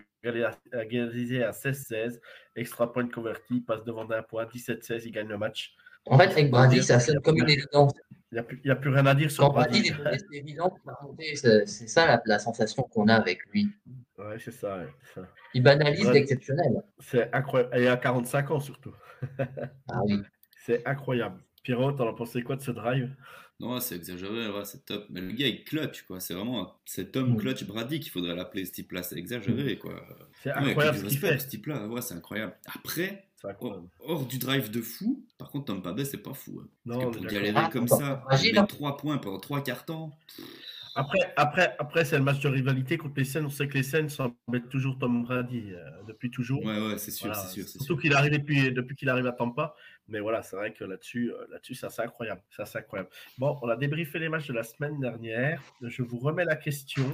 [0.72, 2.18] égaliser à 16-16.
[2.54, 5.74] Extra point converti, passe devant d'un point, 17-16, il gagne le match.
[6.06, 7.92] En fait, avec Brady, ça sonne comme une évidence.
[8.32, 10.76] Il n'y a, a plus rien à dire sur Quand Brady c'est évident.
[11.36, 13.68] C'est ça la, la sensation qu'on a avec lui.
[14.18, 14.80] Ouais, c'est ça.
[15.54, 16.82] Il banalise l'exceptionnel.
[16.98, 17.78] C'est incroyable.
[17.78, 18.92] Et à 45 ans surtout.
[19.88, 20.22] Ah oui.
[20.64, 21.40] C'est incroyable.
[21.66, 23.10] Pierrot, t'en as pensé quoi de ce drive?
[23.58, 25.04] Non, c'est exagéré, ouais, c'est top.
[25.10, 26.20] Mais le gars, il clutch, quoi.
[26.20, 26.78] C'est vraiment.
[26.84, 27.36] C'est Tom Mm.
[27.38, 29.02] Clutch Brady qu'il faudrait l'appeler ce type-là.
[29.02, 29.94] C'est exagéré, quoi.
[30.44, 31.38] C'est Ouais, incroyable ce qu'il fait.
[31.40, 32.54] Ce type-là, ouais, c'est incroyable.
[32.72, 33.88] Après, incroyable.
[34.00, 36.60] hors, hors du drive de fou, par contre, Tom Babet, c'est pas fou.
[36.62, 36.68] hein.
[36.84, 38.66] Non, Parce que est pour galérer Ah, comme ça, mettre hein.
[38.66, 40.16] 3 points pendant 3 quarts temps,
[40.94, 43.44] Après, après, après c'est le match de rivalité contre les Saints.
[43.44, 44.06] On sait que les Saints
[44.48, 46.64] embêtent toujours Tom Brady euh, depuis toujours.
[46.64, 49.32] ouais, ouais, c'est sûr, Voilà, c'est sûr, Surtout qu'il arrive depuis, depuis qu'il arrive à
[49.32, 49.74] Tampa.
[50.08, 52.40] Mais voilà, c'est vrai que là-dessus, euh, là-dessus, ça c'est incroyable.
[52.56, 53.10] Ça c'est incroyable.
[53.38, 55.60] Bon, on a débriefé les matchs de la semaine dernière.
[55.82, 57.04] Je vous remets la question.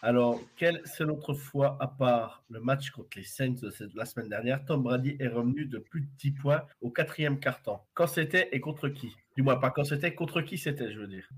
[0.00, 4.04] Alors, quelle seule autre fois, à part le match contre les Saints de cette- la
[4.04, 8.06] semaine dernière, Tom Brady est revenu de plus de 10 points au quatrième quart-temps Quand
[8.06, 9.12] c'était et contre qui?
[9.36, 11.28] Du moins, pas quand c'était, contre qui c'était, je veux dire?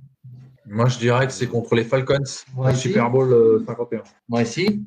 [0.67, 2.19] Moi, je dirais que c'est contre les Falcons,
[2.55, 2.89] Moi aussi.
[2.89, 4.03] Super Bowl euh, 51.
[4.29, 4.85] Moi aussi.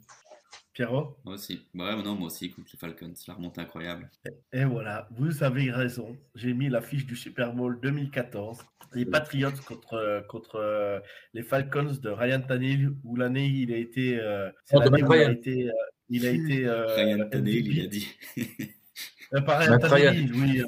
[0.73, 1.17] Pierrot?
[1.23, 1.61] Moi aussi.
[1.73, 3.13] Bah ouais, non, moi aussi, contre les Falcons.
[3.27, 4.09] La remontée incroyable.
[4.51, 6.17] Et voilà, vous avez raison.
[6.35, 8.59] J'ai mis l'affiche du Super Bowl 2014.
[8.95, 10.99] Les Patriots contre, contre euh,
[11.33, 14.19] les Falcons de Ryan Tannehill, où l'année il a été.
[14.19, 15.31] euh, c'est Oh, il a Ryan.
[15.31, 15.69] été.
[15.69, 15.73] euh,
[16.09, 18.07] il a été euh, Ryan Tannehill, il a dit.
[19.35, 20.61] Euh, Ryan Matt oui.
[20.61, 20.65] euh,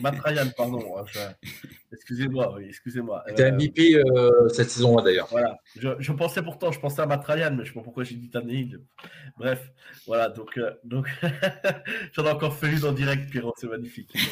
[0.00, 0.82] Matt Ryan, pardon.
[0.98, 1.28] euh,
[1.92, 3.22] Excusez-moi, oui, excusez-moi.
[3.26, 5.28] Il était Euh, MVP euh, cette saison-là d'ailleurs.
[5.30, 8.14] Voilà, je, je pensais pourtant, je pensais à Matrayan, mais je sais pas pourquoi j'ai
[8.16, 8.80] dit Tannehill.
[9.36, 9.70] Bref,
[10.06, 11.06] voilà, donc, euh, donc
[12.12, 14.16] j'en ai encore fait une en direct, Pierrot, c'est magnifique.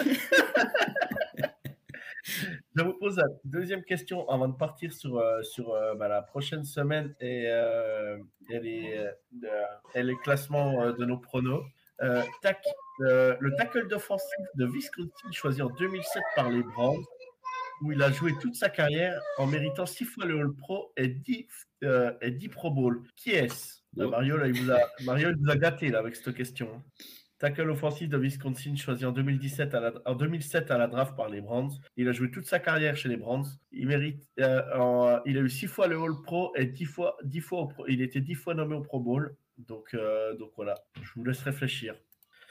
[2.74, 7.14] je vous pose la deuxième question avant de partir sur, sur bah, la prochaine semaine
[7.20, 8.18] et, euh,
[8.50, 9.06] et les,
[9.94, 11.62] et les classements de nos pronos.
[12.02, 12.62] Euh, tac,
[13.00, 17.02] euh, le tackle d'offensive de Wisconsin choisi en 2007 par les Browns
[17.82, 21.08] où il a joué toute sa carrière en méritant 6 fois le All Pro et
[21.08, 21.46] 10,
[21.84, 23.02] euh, et 10 Pro Bowl.
[23.16, 23.80] Qui est-ce?
[23.96, 24.06] Ouais.
[24.08, 26.82] Mario, là, il vous a, Mario, il vous a gâté là, avec cette question.
[27.38, 31.28] Tackle offensif de Wisconsin choisi en 2017 à la, en 2007 à la draft par
[31.28, 31.70] les Browns.
[31.98, 33.44] Il a joué toute sa carrière chez les Browns.
[33.72, 37.40] Il mérite, en- il a eu 6 fois le All Pro et 10 fois, 10
[37.40, 39.36] fois au il était 10 fois nommé au Pro Bowl.
[39.58, 41.94] Donc, euh, donc voilà, je vous laisse réfléchir.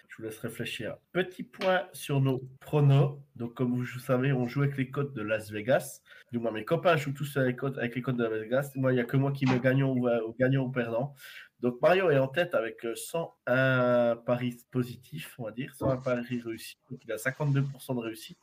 [0.08, 0.96] Je vous laisse réfléchir.
[1.12, 3.20] Petit point sur nos pronos.
[3.36, 6.02] Donc, comme vous savez, on joue avec les codes de Las Vegas.
[6.32, 8.72] Du moins, mes copains jouent tous avec les codes, de Las Vegas.
[8.76, 11.16] Moi, il n'y a que moi qui me gagnant ou, euh, ou perdant.
[11.60, 16.40] Donc, Mario est en tête avec euh, 101 paris positifs, on va dire, 101 paris
[16.40, 16.78] réussis.
[16.92, 18.38] Donc, il a 52% de réussite.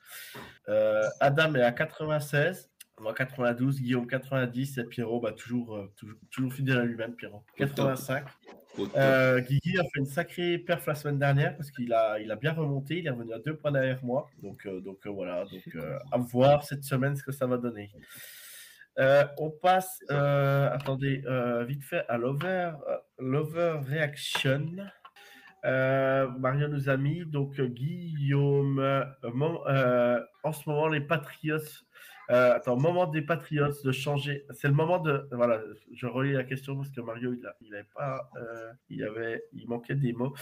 [0.69, 2.72] Euh, Adam est à 96.
[3.03, 7.43] Moi, 92, Guillaume 90 et Pierrot, bah, toujours, euh, toujours, toujours fidèle à lui-même, Pierrot.
[7.57, 8.25] 85.
[8.79, 8.97] Au top.
[8.97, 12.37] Euh, Guigui a fait une sacrée perf la semaine dernière parce qu'il a, il a
[12.37, 12.99] bien remonté.
[12.99, 14.31] Il est revenu à deux points derrière moi.
[14.43, 15.45] Donc, euh, donc voilà.
[15.45, 15.77] Donc,
[16.13, 17.91] à voir cette semaine ce que ça va donner.
[18.97, 21.25] On passe, attendez,
[21.67, 24.77] vite fait à l'over, euh, l'over reaction.
[25.65, 28.81] Euh, Mario nous a mis donc Guillaume.
[28.81, 31.59] euh, euh, en ce moment, les Patriots.
[32.31, 34.47] Euh, attends, moment des Patriots de changer.
[34.53, 35.27] C'est le moment de.
[35.33, 35.61] Voilà,
[35.93, 38.31] je relis la question parce que Mario, il, a, il avait pas.
[38.37, 40.33] euh, il, avait, il manquait des mots.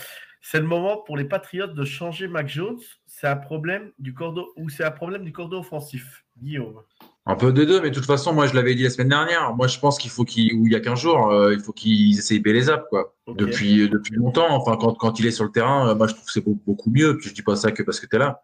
[0.42, 2.78] C'est le moment pour les Patriots de changer Mac Jones.
[3.06, 6.80] C'est un problème du cordeau ou c'est un problème du cordeau offensif, Guillaume.
[7.26, 9.54] Un peu des deux, mais de toute façon, moi je l'avais dit la semaine dernière.
[9.54, 11.72] Moi je pense qu'il faut qu'il, ou il y a 15 jours, euh, il faut
[11.72, 13.14] qu'ils essayent Bélezap, quoi.
[13.28, 14.48] Depuis, depuis longtemps.
[14.50, 16.90] Enfin, quand, quand il est sur le terrain, moi je trouve que c'est beaucoup, beaucoup
[16.90, 17.16] mieux.
[17.16, 18.42] Puis je dis pas ça que parce que tu es là.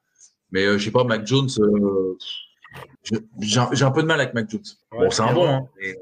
[0.52, 1.48] Mais je sais pas, Mac Jones,
[3.40, 4.62] j'ai un- peu de mal avec Mac Jones.
[4.92, 5.40] Ouais, bon, c'est un Pierrot.
[5.46, 5.68] bon, hein.
[5.80, 5.94] mais-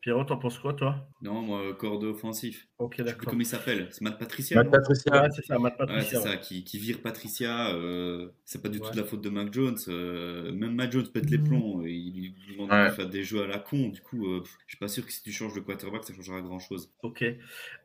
[0.00, 1.06] Pierrot, t'en penses quoi, toi?
[1.22, 2.66] Non, moi, cordeau offensif.
[2.78, 3.28] Ok, Je sais plus d'accord.
[3.30, 3.86] comment il s'appelle.
[3.92, 6.10] C'est Matt Patricia Matt Patricia, Ouais, c'est ça, Matt Ouais, Patricia.
[6.20, 6.32] c'est ouais.
[6.32, 7.68] ça, qui, qui vire Patricia.
[7.72, 9.78] euh, c'est pas du tout de la faute de Mac Jones.
[9.86, 11.84] euh, même Mac Jones pète les plombs.
[11.86, 12.86] Il lui demande Ouais.
[12.88, 13.90] de faire des jeux à la con.
[13.90, 16.40] Du coup, euh, je suis pas sûr que si tu changes de quarterback, ça changera
[16.40, 16.90] grand chose.
[17.04, 17.24] Ok.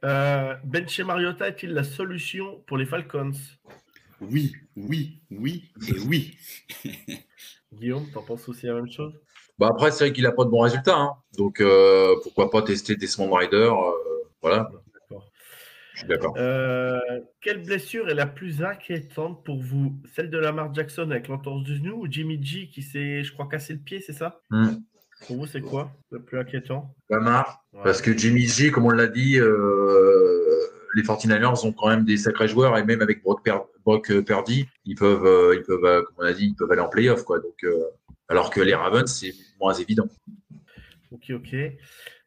[0.04, 3.32] Euh, Benche Mariota est-il la solution pour les Falcons?
[4.22, 6.36] Oui, oui, oui et oui.
[7.74, 9.13] Guillaume, t'en penses aussi la même chose?
[9.59, 10.97] Bah après, c'est vrai qu'il a pas de bons résultats.
[10.97, 11.11] hein.
[11.38, 13.91] Donc euh, pourquoi pas tester Desmond Rider euh,
[14.41, 15.30] Voilà, D'accord.
[15.93, 16.34] je suis d'accord.
[16.38, 16.99] Euh,
[17.41, 19.95] quelle blessure est la plus inquiétante pour vous?
[20.15, 23.47] Celle de Lamar Jackson avec l'entorse du genou ou Jimmy G qui s'est, je crois,
[23.49, 24.39] cassé le pied, c'est ça?
[24.51, 24.76] Hmm.
[25.26, 26.95] Pour vous, c'est quoi le plus inquiétant?
[27.09, 27.82] Lamar, Ouais.
[27.84, 30.59] parce que Jimmy G, comme on l'a dit, euh,
[30.93, 33.57] les 49ers ont quand même des sacrés joueurs et même avec Brock, Per-
[33.88, 36.70] Brock euh, Purdy, ils peuvent, euh, ils peuvent, euh, comme on a dit, ils peuvent
[36.70, 37.40] aller en playoff, quoi.
[37.40, 37.86] Donc, euh,
[38.28, 40.10] alors que les Ravens, c'est moins évident.
[41.12, 41.56] Ok, ok.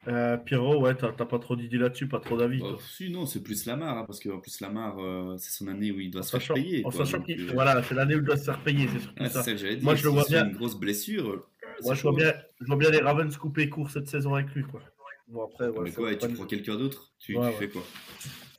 [0.08, 2.62] Euh, Pierrot, ouais, t'as pas trop d'idées là-dessus, pas trop d'avis.
[2.96, 3.98] Si, non, c'est plus Lamar.
[3.98, 6.40] hein, parce qu'en plus, Lamar, euh, c'est son année où il doit En se faire
[6.40, 6.82] sachant, payer.
[6.86, 8.98] en quoi, sachant qu'il euh, voilà, c'est l'année où il doit se faire payer, c'est
[9.00, 9.42] surtout c'est ça.
[9.42, 9.84] ça que j'allais dire.
[9.84, 10.46] Moi, je le vois bien.
[10.48, 11.28] une grosse blessure.
[11.28, 11.44] euh,
[11.82, 14.62] Moi, je vois, bien, je vois bien les Ravens couper court cette saison avec lui,
[14.64, 14.80] quoi.
[15.28, 17.12] Bon, après, ouais, Mais quoi, tu prends quelqu'un d'autre?
[17.18, 17.52] Tu, Ouais, tu ouais.
[17.58, 17.82] fais quoi?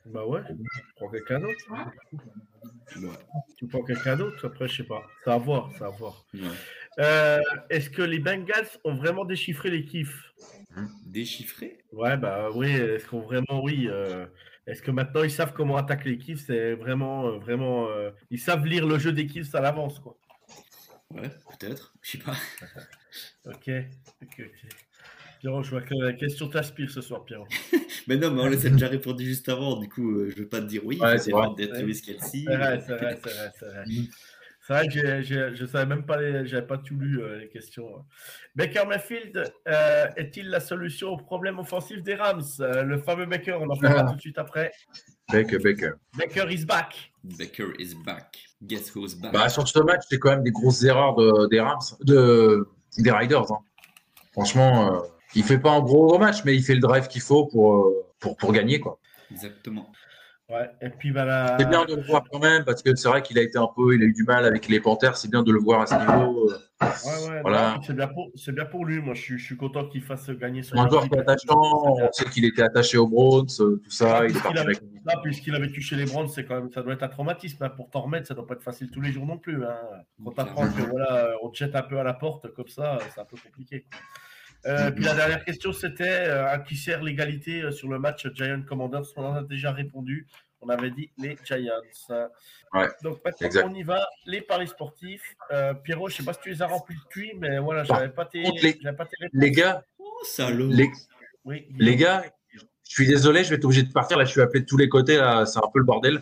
[0.06, 0.56] Bah ouais, tu
[0.98, 1.56] prends quelqu'un d'autre.
[2.98, 3.10] Ouais.
[3.58, 5.04] Tu prends quelqu'un d'autre, après, je sais pas.
[5.24, 6.26] C'est à voir, c'est à voir.
[6.34, 6.42] Ouais.
[7.00, 7.40] Euh,
[7.70, 10.34] Est-ce que les Bengals ont vraiment déchiffré les kiffs?
[11.06, 11.84] Déchiffré?
[11.92, 13.88] Ouais, bah oui, est-ce qu'on vraiment, oui.
[13.90, 14.26] euh,
[14.68, 16.46] Est-ce que maintenant ils savent comment attaquer les kiffs?
[16.46, 17.88] C'est vraiment, euh, vraiment.
[18.30, 20.18] Ils savent lire le jeu des kiffs à l'avance, quoi.
[21.10, 21.94] Ouais, peut-être.
[22.02, 22.36] Je sais pas.
[23.46, 23.70] Ok,
[24.22, 24.68] ok, ok.
[25.42, 27.48] Pierrot, je vois que la question t'aspire ce soir, Pierrot.
[28.08, 29.76] Mais non, mais on les a déjà répondu juste avant.
[29.80, 30.98] Du coup, euh, je vais pas te dire oui.
[31.00, 31.48] Ouais, c'est vrai.
[31.58, 32.08] C'est vrai, c'est
[32.56, 33.84] vrai, c'est vrai, c'est vrai.
[34.64, 37.40] C'est vrai que j'ai- j'ai- je savais même pas, les- j'avais pas tout lu euh,
[37.40, 38.06] les questions.
[38.56, 42.42] Baker Mayfield euh, est-il la solution au problème offensif des Rams?
[42.60, 44.10] Euh, Le fameux Baker, on en parlera Ah.
[44.12, 44.72] tout de suite après.
[45.32, 45.92] Baker, Baker.
[46.18, 47.12] Baker is back.
[47.24, 48.38] Baker is back.
[48.64, 49.34] Guess who's back?
[49.34, 52.68] Bah, sur ce match, c'est quand même des grosses erreurs de- des Rams, de,
[53.00, 53.52] des Riders.
[53.52, 53.60] hein.
[54.34, 55.00] Franchement, euh,
[55.36, 57.76] il fait pas un gros, gros match, mais il fait le drive qu'il faut pour,
[57.76, 59.00] euh, pour, pour gagner, quoi.
[59.32, 59.92] Exactement.
[60.50, 61.56] Ouais, et puis voilà.
[61.58, 63.70] C'est bien de le voir quand même, parce que c'est vrai qu'il a été un
[63.74, 65.16] peu, il a eu du mal avec les Panthers.
[65.16, 66.50] C'est bien de le voir à ce niveau.
[66.52, 67.76] euh, Ouais, ouais, Voilà.
[67.76, 69.00] non, c'est bien, pour- c'est bien pour lui.
[69.00, 71.14] Moi, je suis, je suis content qu'il fasse gagner son Un joueur équipe.
[71.14, 71.84] qui est attachant.
[71.86, 74.26] On sait qu'il était attaché aux Browns, euh, tout ça.
[74.28, 74.74] Il avait-
[75.24, 77.64] puisqu'il a vécu chez les Browns, c'est quand même, ça doit être un traumatisme.
[77.64, 77.70] hein.
[77.70, 79.64] Pour t'en remettre, ça doit pas être facile tous les jours non plus.
[79.64, 79.78] Hein.
[80.26, 83.22] Quand t'apprends que voilà, on te jette un peu à la porte comme ça, c'est
[83.22, 83.86] un peu compliqué.
[83.90, 84.00] quoi.
[84.66, 88.28] Euh, puis la dernière question, c'était euh, à qui sert l'égalité euh, sur le match
[88.34, 89.02] Giant Commanders?
[89.16, 90.28] On en a déjà répondu.
[90.62, 91.74] On avait dit les Giants.
[92.74, 93.66] Ouais, Donc maintenant, exact.
[93.68, 94.08] on y va.
[94.28, 95.36] Les paris sportifs.
[95.52, 98.10] Euh, Pierrot, je sais pas si tu les as remplis de cuit, mais voilà, j'avais
[98.10, 99.42] pas tes, les- j'avais pas tes réponses.
[99.42, 100.70] Les gars, Oh, salaud.
[100.72, 100.90] les,
[101.46, 104.20] Oui, les gars, je suis désolé, je vais être obligé de partir.
[104.20, 105.18] Là, je suis appelé de tous les côtés.
[105.18, 106.22] Là, c'est un peu le bordel.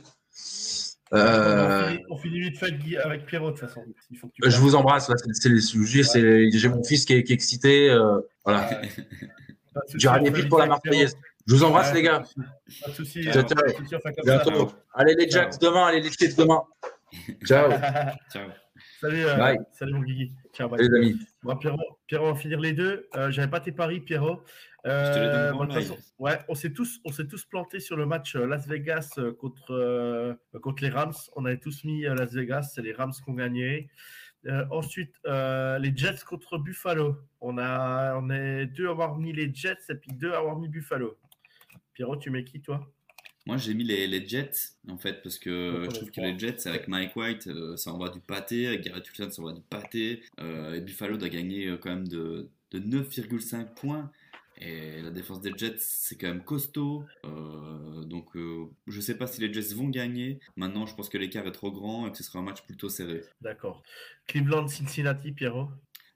[1.11, 3.83] On, Euh, finit, on finit vite fait avec Pierrot de toute façon.
[4.11, 5.11] Il faut que tu je vous embrasse.
[5.33, 6.03] C'est, sujets.
[6.03, 7.89] c'est- j'ai mon fils qui est, qui est excité.
[7.89, 8.69] euh, voilà.
[9.93, 11.15] Vite pour la Marseillaise.
[11.47, 12.21] Je vous embrasse, Ouais, les gars.
[12.83, 13.23] Pas de souci.
[13.23, 13.55] Ciao, euh, ciao.
[13.55, 14.43] pas de souci, on fait comme ça.
[14.43, 14.71] Bientôt.
[14.93, 15.87] Allez, les Jacks demain.
[15.87, 16.61] Allez, les Chiefs demain.
[17.43, 17.71] Ciao.
[18.31, 18.49] Ciao.
[19.01, 19.57] salut, euh, Bye.
[19.71, 20.31] salut mon Guigui.
[20.53, 20.77] Ciao, bye.
[20.79, 21.19] Salut, les amis.
[21.41, 23.07] Bon, Pierrot, Pierrot, on va finir les deux.
[23.15, 24.43] Euh, J'avais pas tes paris, Pierrot.
[24.85, 28.45] Euh, bon, façon, ouais, on s'est tous, on s'est tous plantés sur le match euh,
[28.45, 31.13] Las Vegas euh, contre, euh, contre les Rams.
[31.35, 33.89] On avait tous mis Las Vegas, c'est les Rams qui ont gagné.
[34.45, 37.17] Euh, ensuite, les Jets contre Buffalo.
[37.41, 40.57] On a, on est deux à avoir mis les Jets et puis deux à avoir
[40.57, 41.17] mis Buffalo.
[41.93, 42.89] Pierrot, tu mets qui toi?
[43.45, 46.37] Moi, j'ai mis les, les Jets, en fait, parce que Donc, je trouve que les
[46.37, 48.67] Jets, avec Mike White, ça envoie du pâté.
[48.67, 50.23] Avec Garrett Wilson, ça envoie du pâté.
[50.39, 54.09] Et Buffalo doit gagner quand même de, de 9,5 points.
[54.59, 57.05] Et la défense des Jets, c'est quand même costaud.
[57.23, 60.39] Euh, donc, euh, je sais pas si les Jets vont gagner.
[60.57, 62.89] Maintenant, je pense que l'écart est trop grand et que ce sera un match plutôt
[62.89, 63.23] serré.
[63.41, 63.81] D'accord.
[64.27, 65.69] Cleveland, Cincinnati, Pierrot?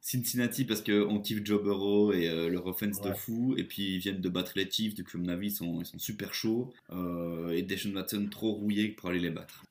[0.04, 4.00] Cincinnati parce qu'on kiffe Joe Burrow et euh, leur offense de fou et puis ils
[4.00, 6.74] viennent de battre les Chiefs donc à mon avis ils sont, ils sont super chauds
[6.92, 9.64] euh, et Deshaun Watson trop rouillé pour aller les battre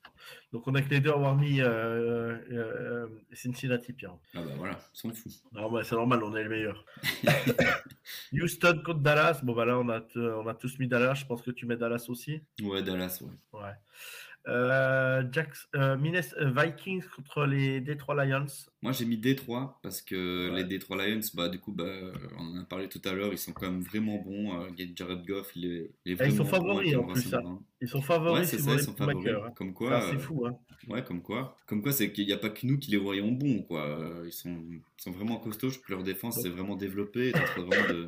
[0.53, 4.19] Donc on a que les deux à avoir mis euh, euh, euh, Cincinnati, Pierrot.
[4.35, 6.85] ah bah voilà sont fous Non, bah, c'est normal, on est les meilleurs.
[8.33, 9.39] Houston contre Dallas.
[9.41, 11.15] Bon, bah là, on a, on a tous mis Dallas.
[11.15, 12.43] Je pense que tu mets Dallas aussi.
[12.61, 13.71] ouais Dallas ouais Ouais.
[14.47, 18.45] Euh, Jacks- euh, euh, Vikings contre les Detroit Lions.
[18.81, 20.57] moi j'ai mis Détroit parce que Ouais.
[20.57, 21.85] les Detroit Lions bah du coup bah,
[22.37, 24.67] on en a parlé tout à l'heure ils sont quand même vraiment bons
[24.97, 27.35] Jared Goff il est, il est Ah, ils sont vraiment bon favoris, en plus.
[27.79, 29.51] Ils sont favoris ouais c'est ça ils sont favoris hein.
[29.55, 30.45] comme C'est quoi euh, fou.
[30.45, 30.57] Hein.
[30.89, 31.55] Ouais, comme quoi.
[31.65, 33.97] Comme quoi, c'est qu'il n'y a pas que nous qui les voyons bons, quoi.
[34.25, 35.69] Ils sont, ils sont vraiment costauds.
[35.69, 37.29] Je leur défense s'est vraiment développée.
[37.33, 38.05] Ils sont vraiment de,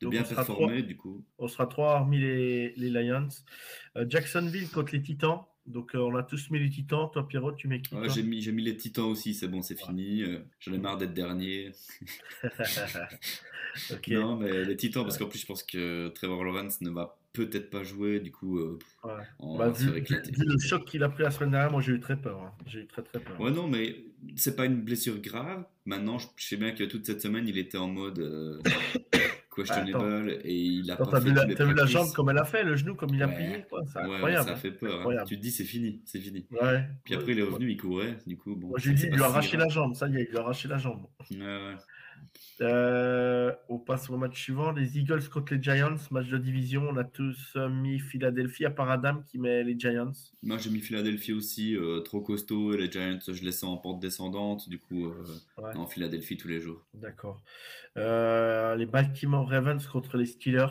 [0.00, 1.24] de bien performer, du coup.
[1.38, 3.28] On sera trois hormis les, les Lions.
[3.96, 5.42] Euh, Jacksonville contre les Titans.
[5.66, 7.08] Donc euh, on a tous mis les Titans.
[7.12, 9.62] Toi, Pierrot, tu mets qui Ouais, j'ai mis, j'ai mis les Titans aussi, c'est bon,
[9.62, 10.22] c'est fini.
[10.22, 11.72] Euh, J'en ai marre d'être dernier.
[14.08, 17.68] Non, mais les Titans, parce qu'en plus, je pense que Trevor Lawrence ne va peut-être
[17.68, 18.20] pas jouer.
[18.20, 19.12] Du coup, euh, Ouais.
[19.38, 20.30] on Bah, va se vu, éclater.
[20.32, 22.40] vu le choc qu'il a pris la semaine dernière, moi j'ai eu très peur.
[22.40, 22.52] hein.
[22.66, 23.38] J'ai eu très très peur.
[23.38, 23.96] Ouais, non, mais
[24.34, 25.64] c'est pas une blessure grave.
[25.84, 28.62] Maintenant, je, je sais bien que toute cette semaine, il était en mode euh,
[29.56, 32.30] questionable et il a Attends, pas T'as fait vu, la, t'as vu la jambe comme
[32.30, 33.34] elle a fait, le genou comme il a Ouais.
[33.34, 33.82] plié, quoi.
[33.92, 34.48] C'est Ouais, ouais, incroyable.
[34.48, 35.08] ça fait peur.
[35.08, 35.24] hein.
[35.26, 36.46] Tu te dis c'est fini, c'est fini.
[36.50, 36.84] Ouais.
[37.04, 38.68] Puis après il est revenu, il courait, du coup bon.
[38.68, 39.94] Moi j'ai dit, c'est il lui pas a arraché la jambe.
[39.94, 41.06] Ça y est, il lui a arraché la jambe.
[42.62, 44.72] Euh, on passe au match suivant.
[44.72, 45.96] Les Eagles contre les Giants.
[46.10, 46.86] Match de division.
[46.88, 50.12] On a tous euh, mis Philadelphie, à part Adam qui met les Giants.
[50.42, 53.76] Moi j'ai mis Philadelphie aussi, euh, trop costaud et les Giants je les sens en
[53.76, 56.86] pente descendante, du coup euh, non Philadelphie tous les jours.
[56.94, 57.42] D'accord.
[57.96, 60.66] Euh, les Baltimore Ravens contre les Steelers.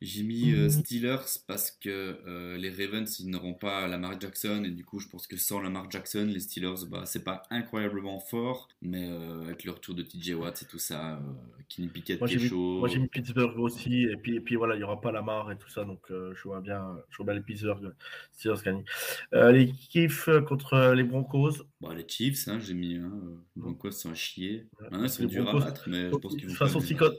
[0.00, 4.70] J'ai mis euh, Steelers parce que euh, les Ravens ils n'auront pas Lamar Jackson et
[4.70, 8.68] du coup je pense que sans Lamar Jackson les Steelers bah c'est pas incroyablement fort
[8.82, 9.08] mais
[9.44, 11.20] avec le retour de TJ Watt et tout ça, euh,
[11.68, 12.78] Kenny Pickett Moi qui j'ai est mis, chaud.
[12.80, 14.04] moi, j'ai mis Pittsburgh aussi.
[14.04, 15.84] Et puis, et puis voilà, il n'y aura pas Lamar et tout ça.
[15.84, 17.92] Donc je vois bien, je vois bien les Pittsburgh
[18.32, 18.84] Steelers gagner.
[19.32, 21.62] Les Chiefs contre les Broncos.
[21.80, 22.96] Bah, les Chiefs, hein, j'ai mis.
[22.96, 23.12] Hein,
[23.56, 24.66] Broncos sont à chier.
[24.80, 26.54] Maintenant, ils sont durs à battre, mais pense De qu'ils vont.
[26.54, 27.16] toute quand façon, si, battre.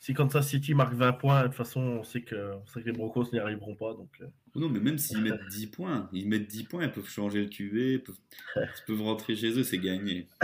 [0.00, 2.86] si Kansas City marque 20 points, de toute façon, on sait que, on sait que
[2.86, 3.94] les Broncos n'y arriveront pas.
[3.94, 7.08] Donc, euh, non, mais même s'ils mettent 10 points, ils mettent 10 points, ils peuvent
[7.08, 8.18] changer le QB, ils peuvent,
[8.56, 10.28] ils peuvent rentrer chez eux, c'est gagné.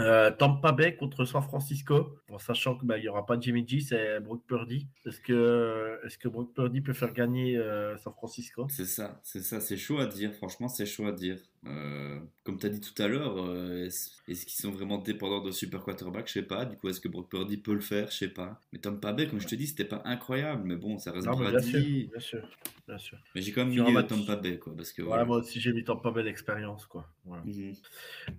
[0.00, 4.20] Euh, Tampa Bay contre San Francisco, en sachant qu'il n'y aura pas Jimmy G, c'est
[4.20, 4.86] Brock Purdy.
[5.04, 8.68] Est-ce que, est que Brock Purdy peut faire gagner euh, San Francisco?
[8.70, 11.38] C'est ça, c'est ça, c'est chaud à dire, franchement, c'est chaud à dire.
[11.68, 15.50] Euh, comme tu as dit tout à l'heure, euh, est-ce qu'ils sont vraiment dépendants de
[15.50, 16.26] super quarterback?
[16.28, 16.64] Je sais pas.
[16.64, 18.10] Du coup, est-ce que Brock Purdy peut le faire?
[18.10, 18.60] Je sais pas.
[18.72, 21.36] Mais Tampa Bay, comme je te dis, c'était pas incroyable, mais bon, ça reste Non,
[21.38, 22.48] bien sûr, bien sûr,
[22.86, 23.18] bien sûr.
[23.34, 25.26] Mais j'ai quand même mis Tampa Bay, quoi, parce que Voilà, voilà.
[25.26, 26.86] moi aussi j'ai mis Tampa Bay l'expérience.
[26.86, 27.06] Quoi.
[27.24, 27.42] Voilà.
[27.44, 27.74] Mhm.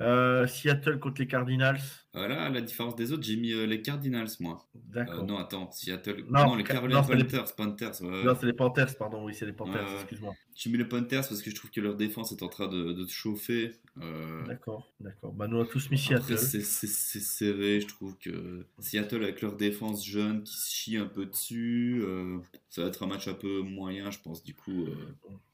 [0.01, 1.79] Euh, Seattle contre les Cardinals.
[2.11, 4.67] Voilà, à la différence des autres, j'ai mis euh, les Cardinals, moi.
[4.75, 5.25] Euh, D'accord.
[5.25, 6.25] non, attends, Seattle.
[6.27, 7.55] Non, Non, les Ca- Carolina Panthers.
[7.55, 8.01] Panthers.
[8.01, 10.33] Non, c'est les Panthers, pardon, oui, c'est les Panthers, excuse-moi.
[10.55, 12.93] J'ai mis les Panthers parce que je trouve que leur défense est en train de,
[12.93, 13.73] de se chauffer.
[14.01, 15.31] Euh, D'accord, d'accord.
[15.33, 16.35] Bah, nous, on a tous mis Seattle.
[16.37, 21.27] c'est serré, je trouve que Seattle avec leur défense jeune qui se chie un peu
[21.27, 22.39] dessus, euh,
[22.69, 24.43] ça va être un match un peu moyen, je pense.
[24.43, 24.95] Du coup, euh,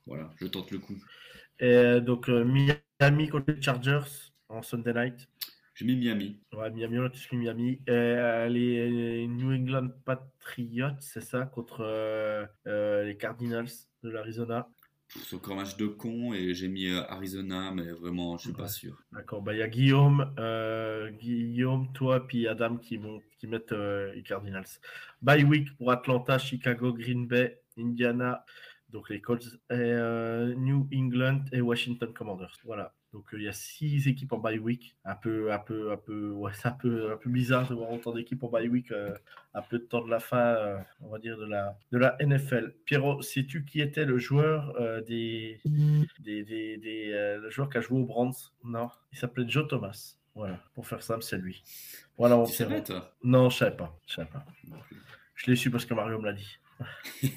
[0.08, 0.96] voilà, je tente le coup.
[1.60, 4.00] Et donc, euh, Miami contre les Chargers
[4.48, 5.28] en Sunday night.
[5.76, 6.40] J'ai mis Miami.
[6.54, 7.82] Ouais, Miami, on a tous mis Miami.
[7.90, 13.68] Euh, les New England Patriots, c'est ça, contre euh, euh, les Cardinals
[14.02, 14.70] de l'Arizona.
[15.10, 18.70] C'est encore un match de con et j'ai mis Arizona, mais vraiment, je suis pas
[18.70, 18.98] sûr.
[19.12, 23.74] D'accord, bah il y a Guillaume, euh, Guillaume, toi, puis Adam qui, vont, qui mettent
[23.74, 24.80] les Cardinals.
[25.22, 28.46] Bye week pour Atlanta, Chicago, Green Bay, Indiana,
[28.90, 32.58] donc les Colts, et, New England et Washington Commanders.
[32.64, 32.94] Voilà.
[33.16, 34.98] Donc euh, il y a six équipes en bye week.
[35.06, 37.90] Un peu, un peu, un peu, ouais, c'est un peu, un peu bizarre de voir
[37.90, 39.16] autant d'équipes en bye week euh,
[39.54, 42.18] à peu de temps de la fin, euh, on va dire de la, de la
[42.20, 42.74] NFL.
[42.84, 45.62] Pierrot, sais-tu qui était le joueur euh, des,
[46.20, 48.34] des, des, des, le joueur qui a joué aux Brands?
[48.66, 50.16] Non, il s'appelait Joe Thomas.
[50.36, 51.64] Voilà, pour faire simple, c'est lui.
[52.18, 52.64] Voilà, on Tu sait.
[52.66, 53.14] savais, toi?
[53.24, 53.98] Non, je savais pas.
[54.06, 54.46] Je savais pas.
[55.36, 56.58] Je l'ai su parce que Mario me l'a dit.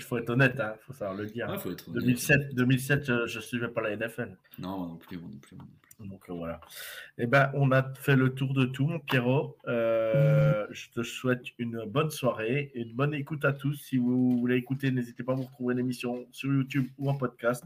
[0.00, 1.48] Il faut être honnête, il faut savoir le dire.
[1.48, 2.02] Ouais, faut être honnête.
[2.02, 4.36] 2007, 2007 je, je suivais pas la NFL.
[4.58, 5.56] Non, moi non plus, moi non plus.
[5.56, 5.80] moi non plus.
[6.08, 6.60] Donc euh, voilà.
[7.18, 9.56] Eh ben, on a fait le tour de tout, mon Pierrot.
[9.68, 13.74] Euh, je te souhaite une bonne soirée, une bonne écoute à tous.
[13.74, 17.64] Si vous voulez écouter, n'hésitez pas à vous retrouver l'émission sur YouTube ou en podcast.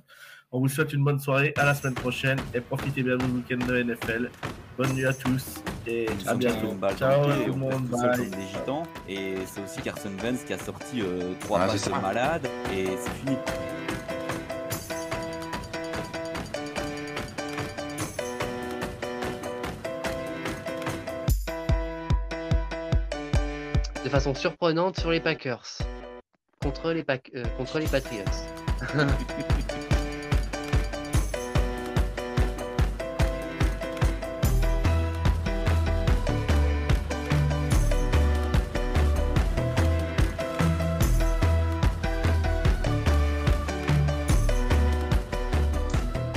[0.50, 1.52] On vous souhaite une bonne soirée.
[1.56, 4.30] À la semaine prochaine et profitez bien du week-end de NFL.
[4.76, 6.74] Bonne nuit à tous et à bientôt.
[6.96, 7.90] Ciao tout pied, le on perd monde.
[7.90, 8.16] tout seul Bye.
[8.18, 8.82] comme des gitans.
[9.08, 12.00] Et c'est aussi Carson Wentz qui a sorti euh, trois Ah, passes c'est de ça.
[12.00, 12.46] malade.
[12.72, 13.36] Et c'est fini.
[24.04, 25.66] De façon surprenante sur les Packers.
[26.62, 27.04] Contre les,
[27.34, 28.24] euh, contre les Patriots.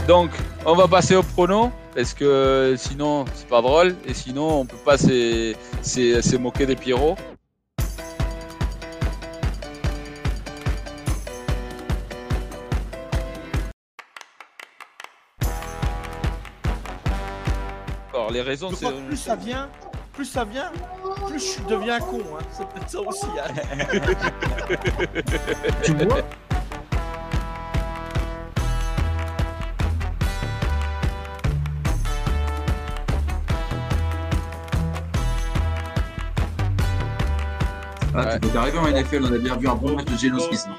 [0.07, 0.31] Donc,
[0.65, 4.77] on va passer au prono, parce que sinon, c'est pas drôle, et sinon, on peut
[4.77, 7.17] pas se se- se moquer des Pierrots.
[18.13, 18.87] Alors, les raisons, c'est.
[19.07, 19.69] plus ça vient,
[20.13, 20.71] plus ça vient,
[21.27, 22.21] plus je deviens con.
[22.39, 22.43] Hein.
[22.51, 23.27] C'est peut-être ça aussi.
[23.39, 23.53] hein.
[25.83, 26.21] Tu vois?
[38.17, 38.39] Ouais.
[38.39, 40.65] Tu peux arriver en NFL, on a bien vu un bon match de Geno Smith.
[40.67, 40.75] non?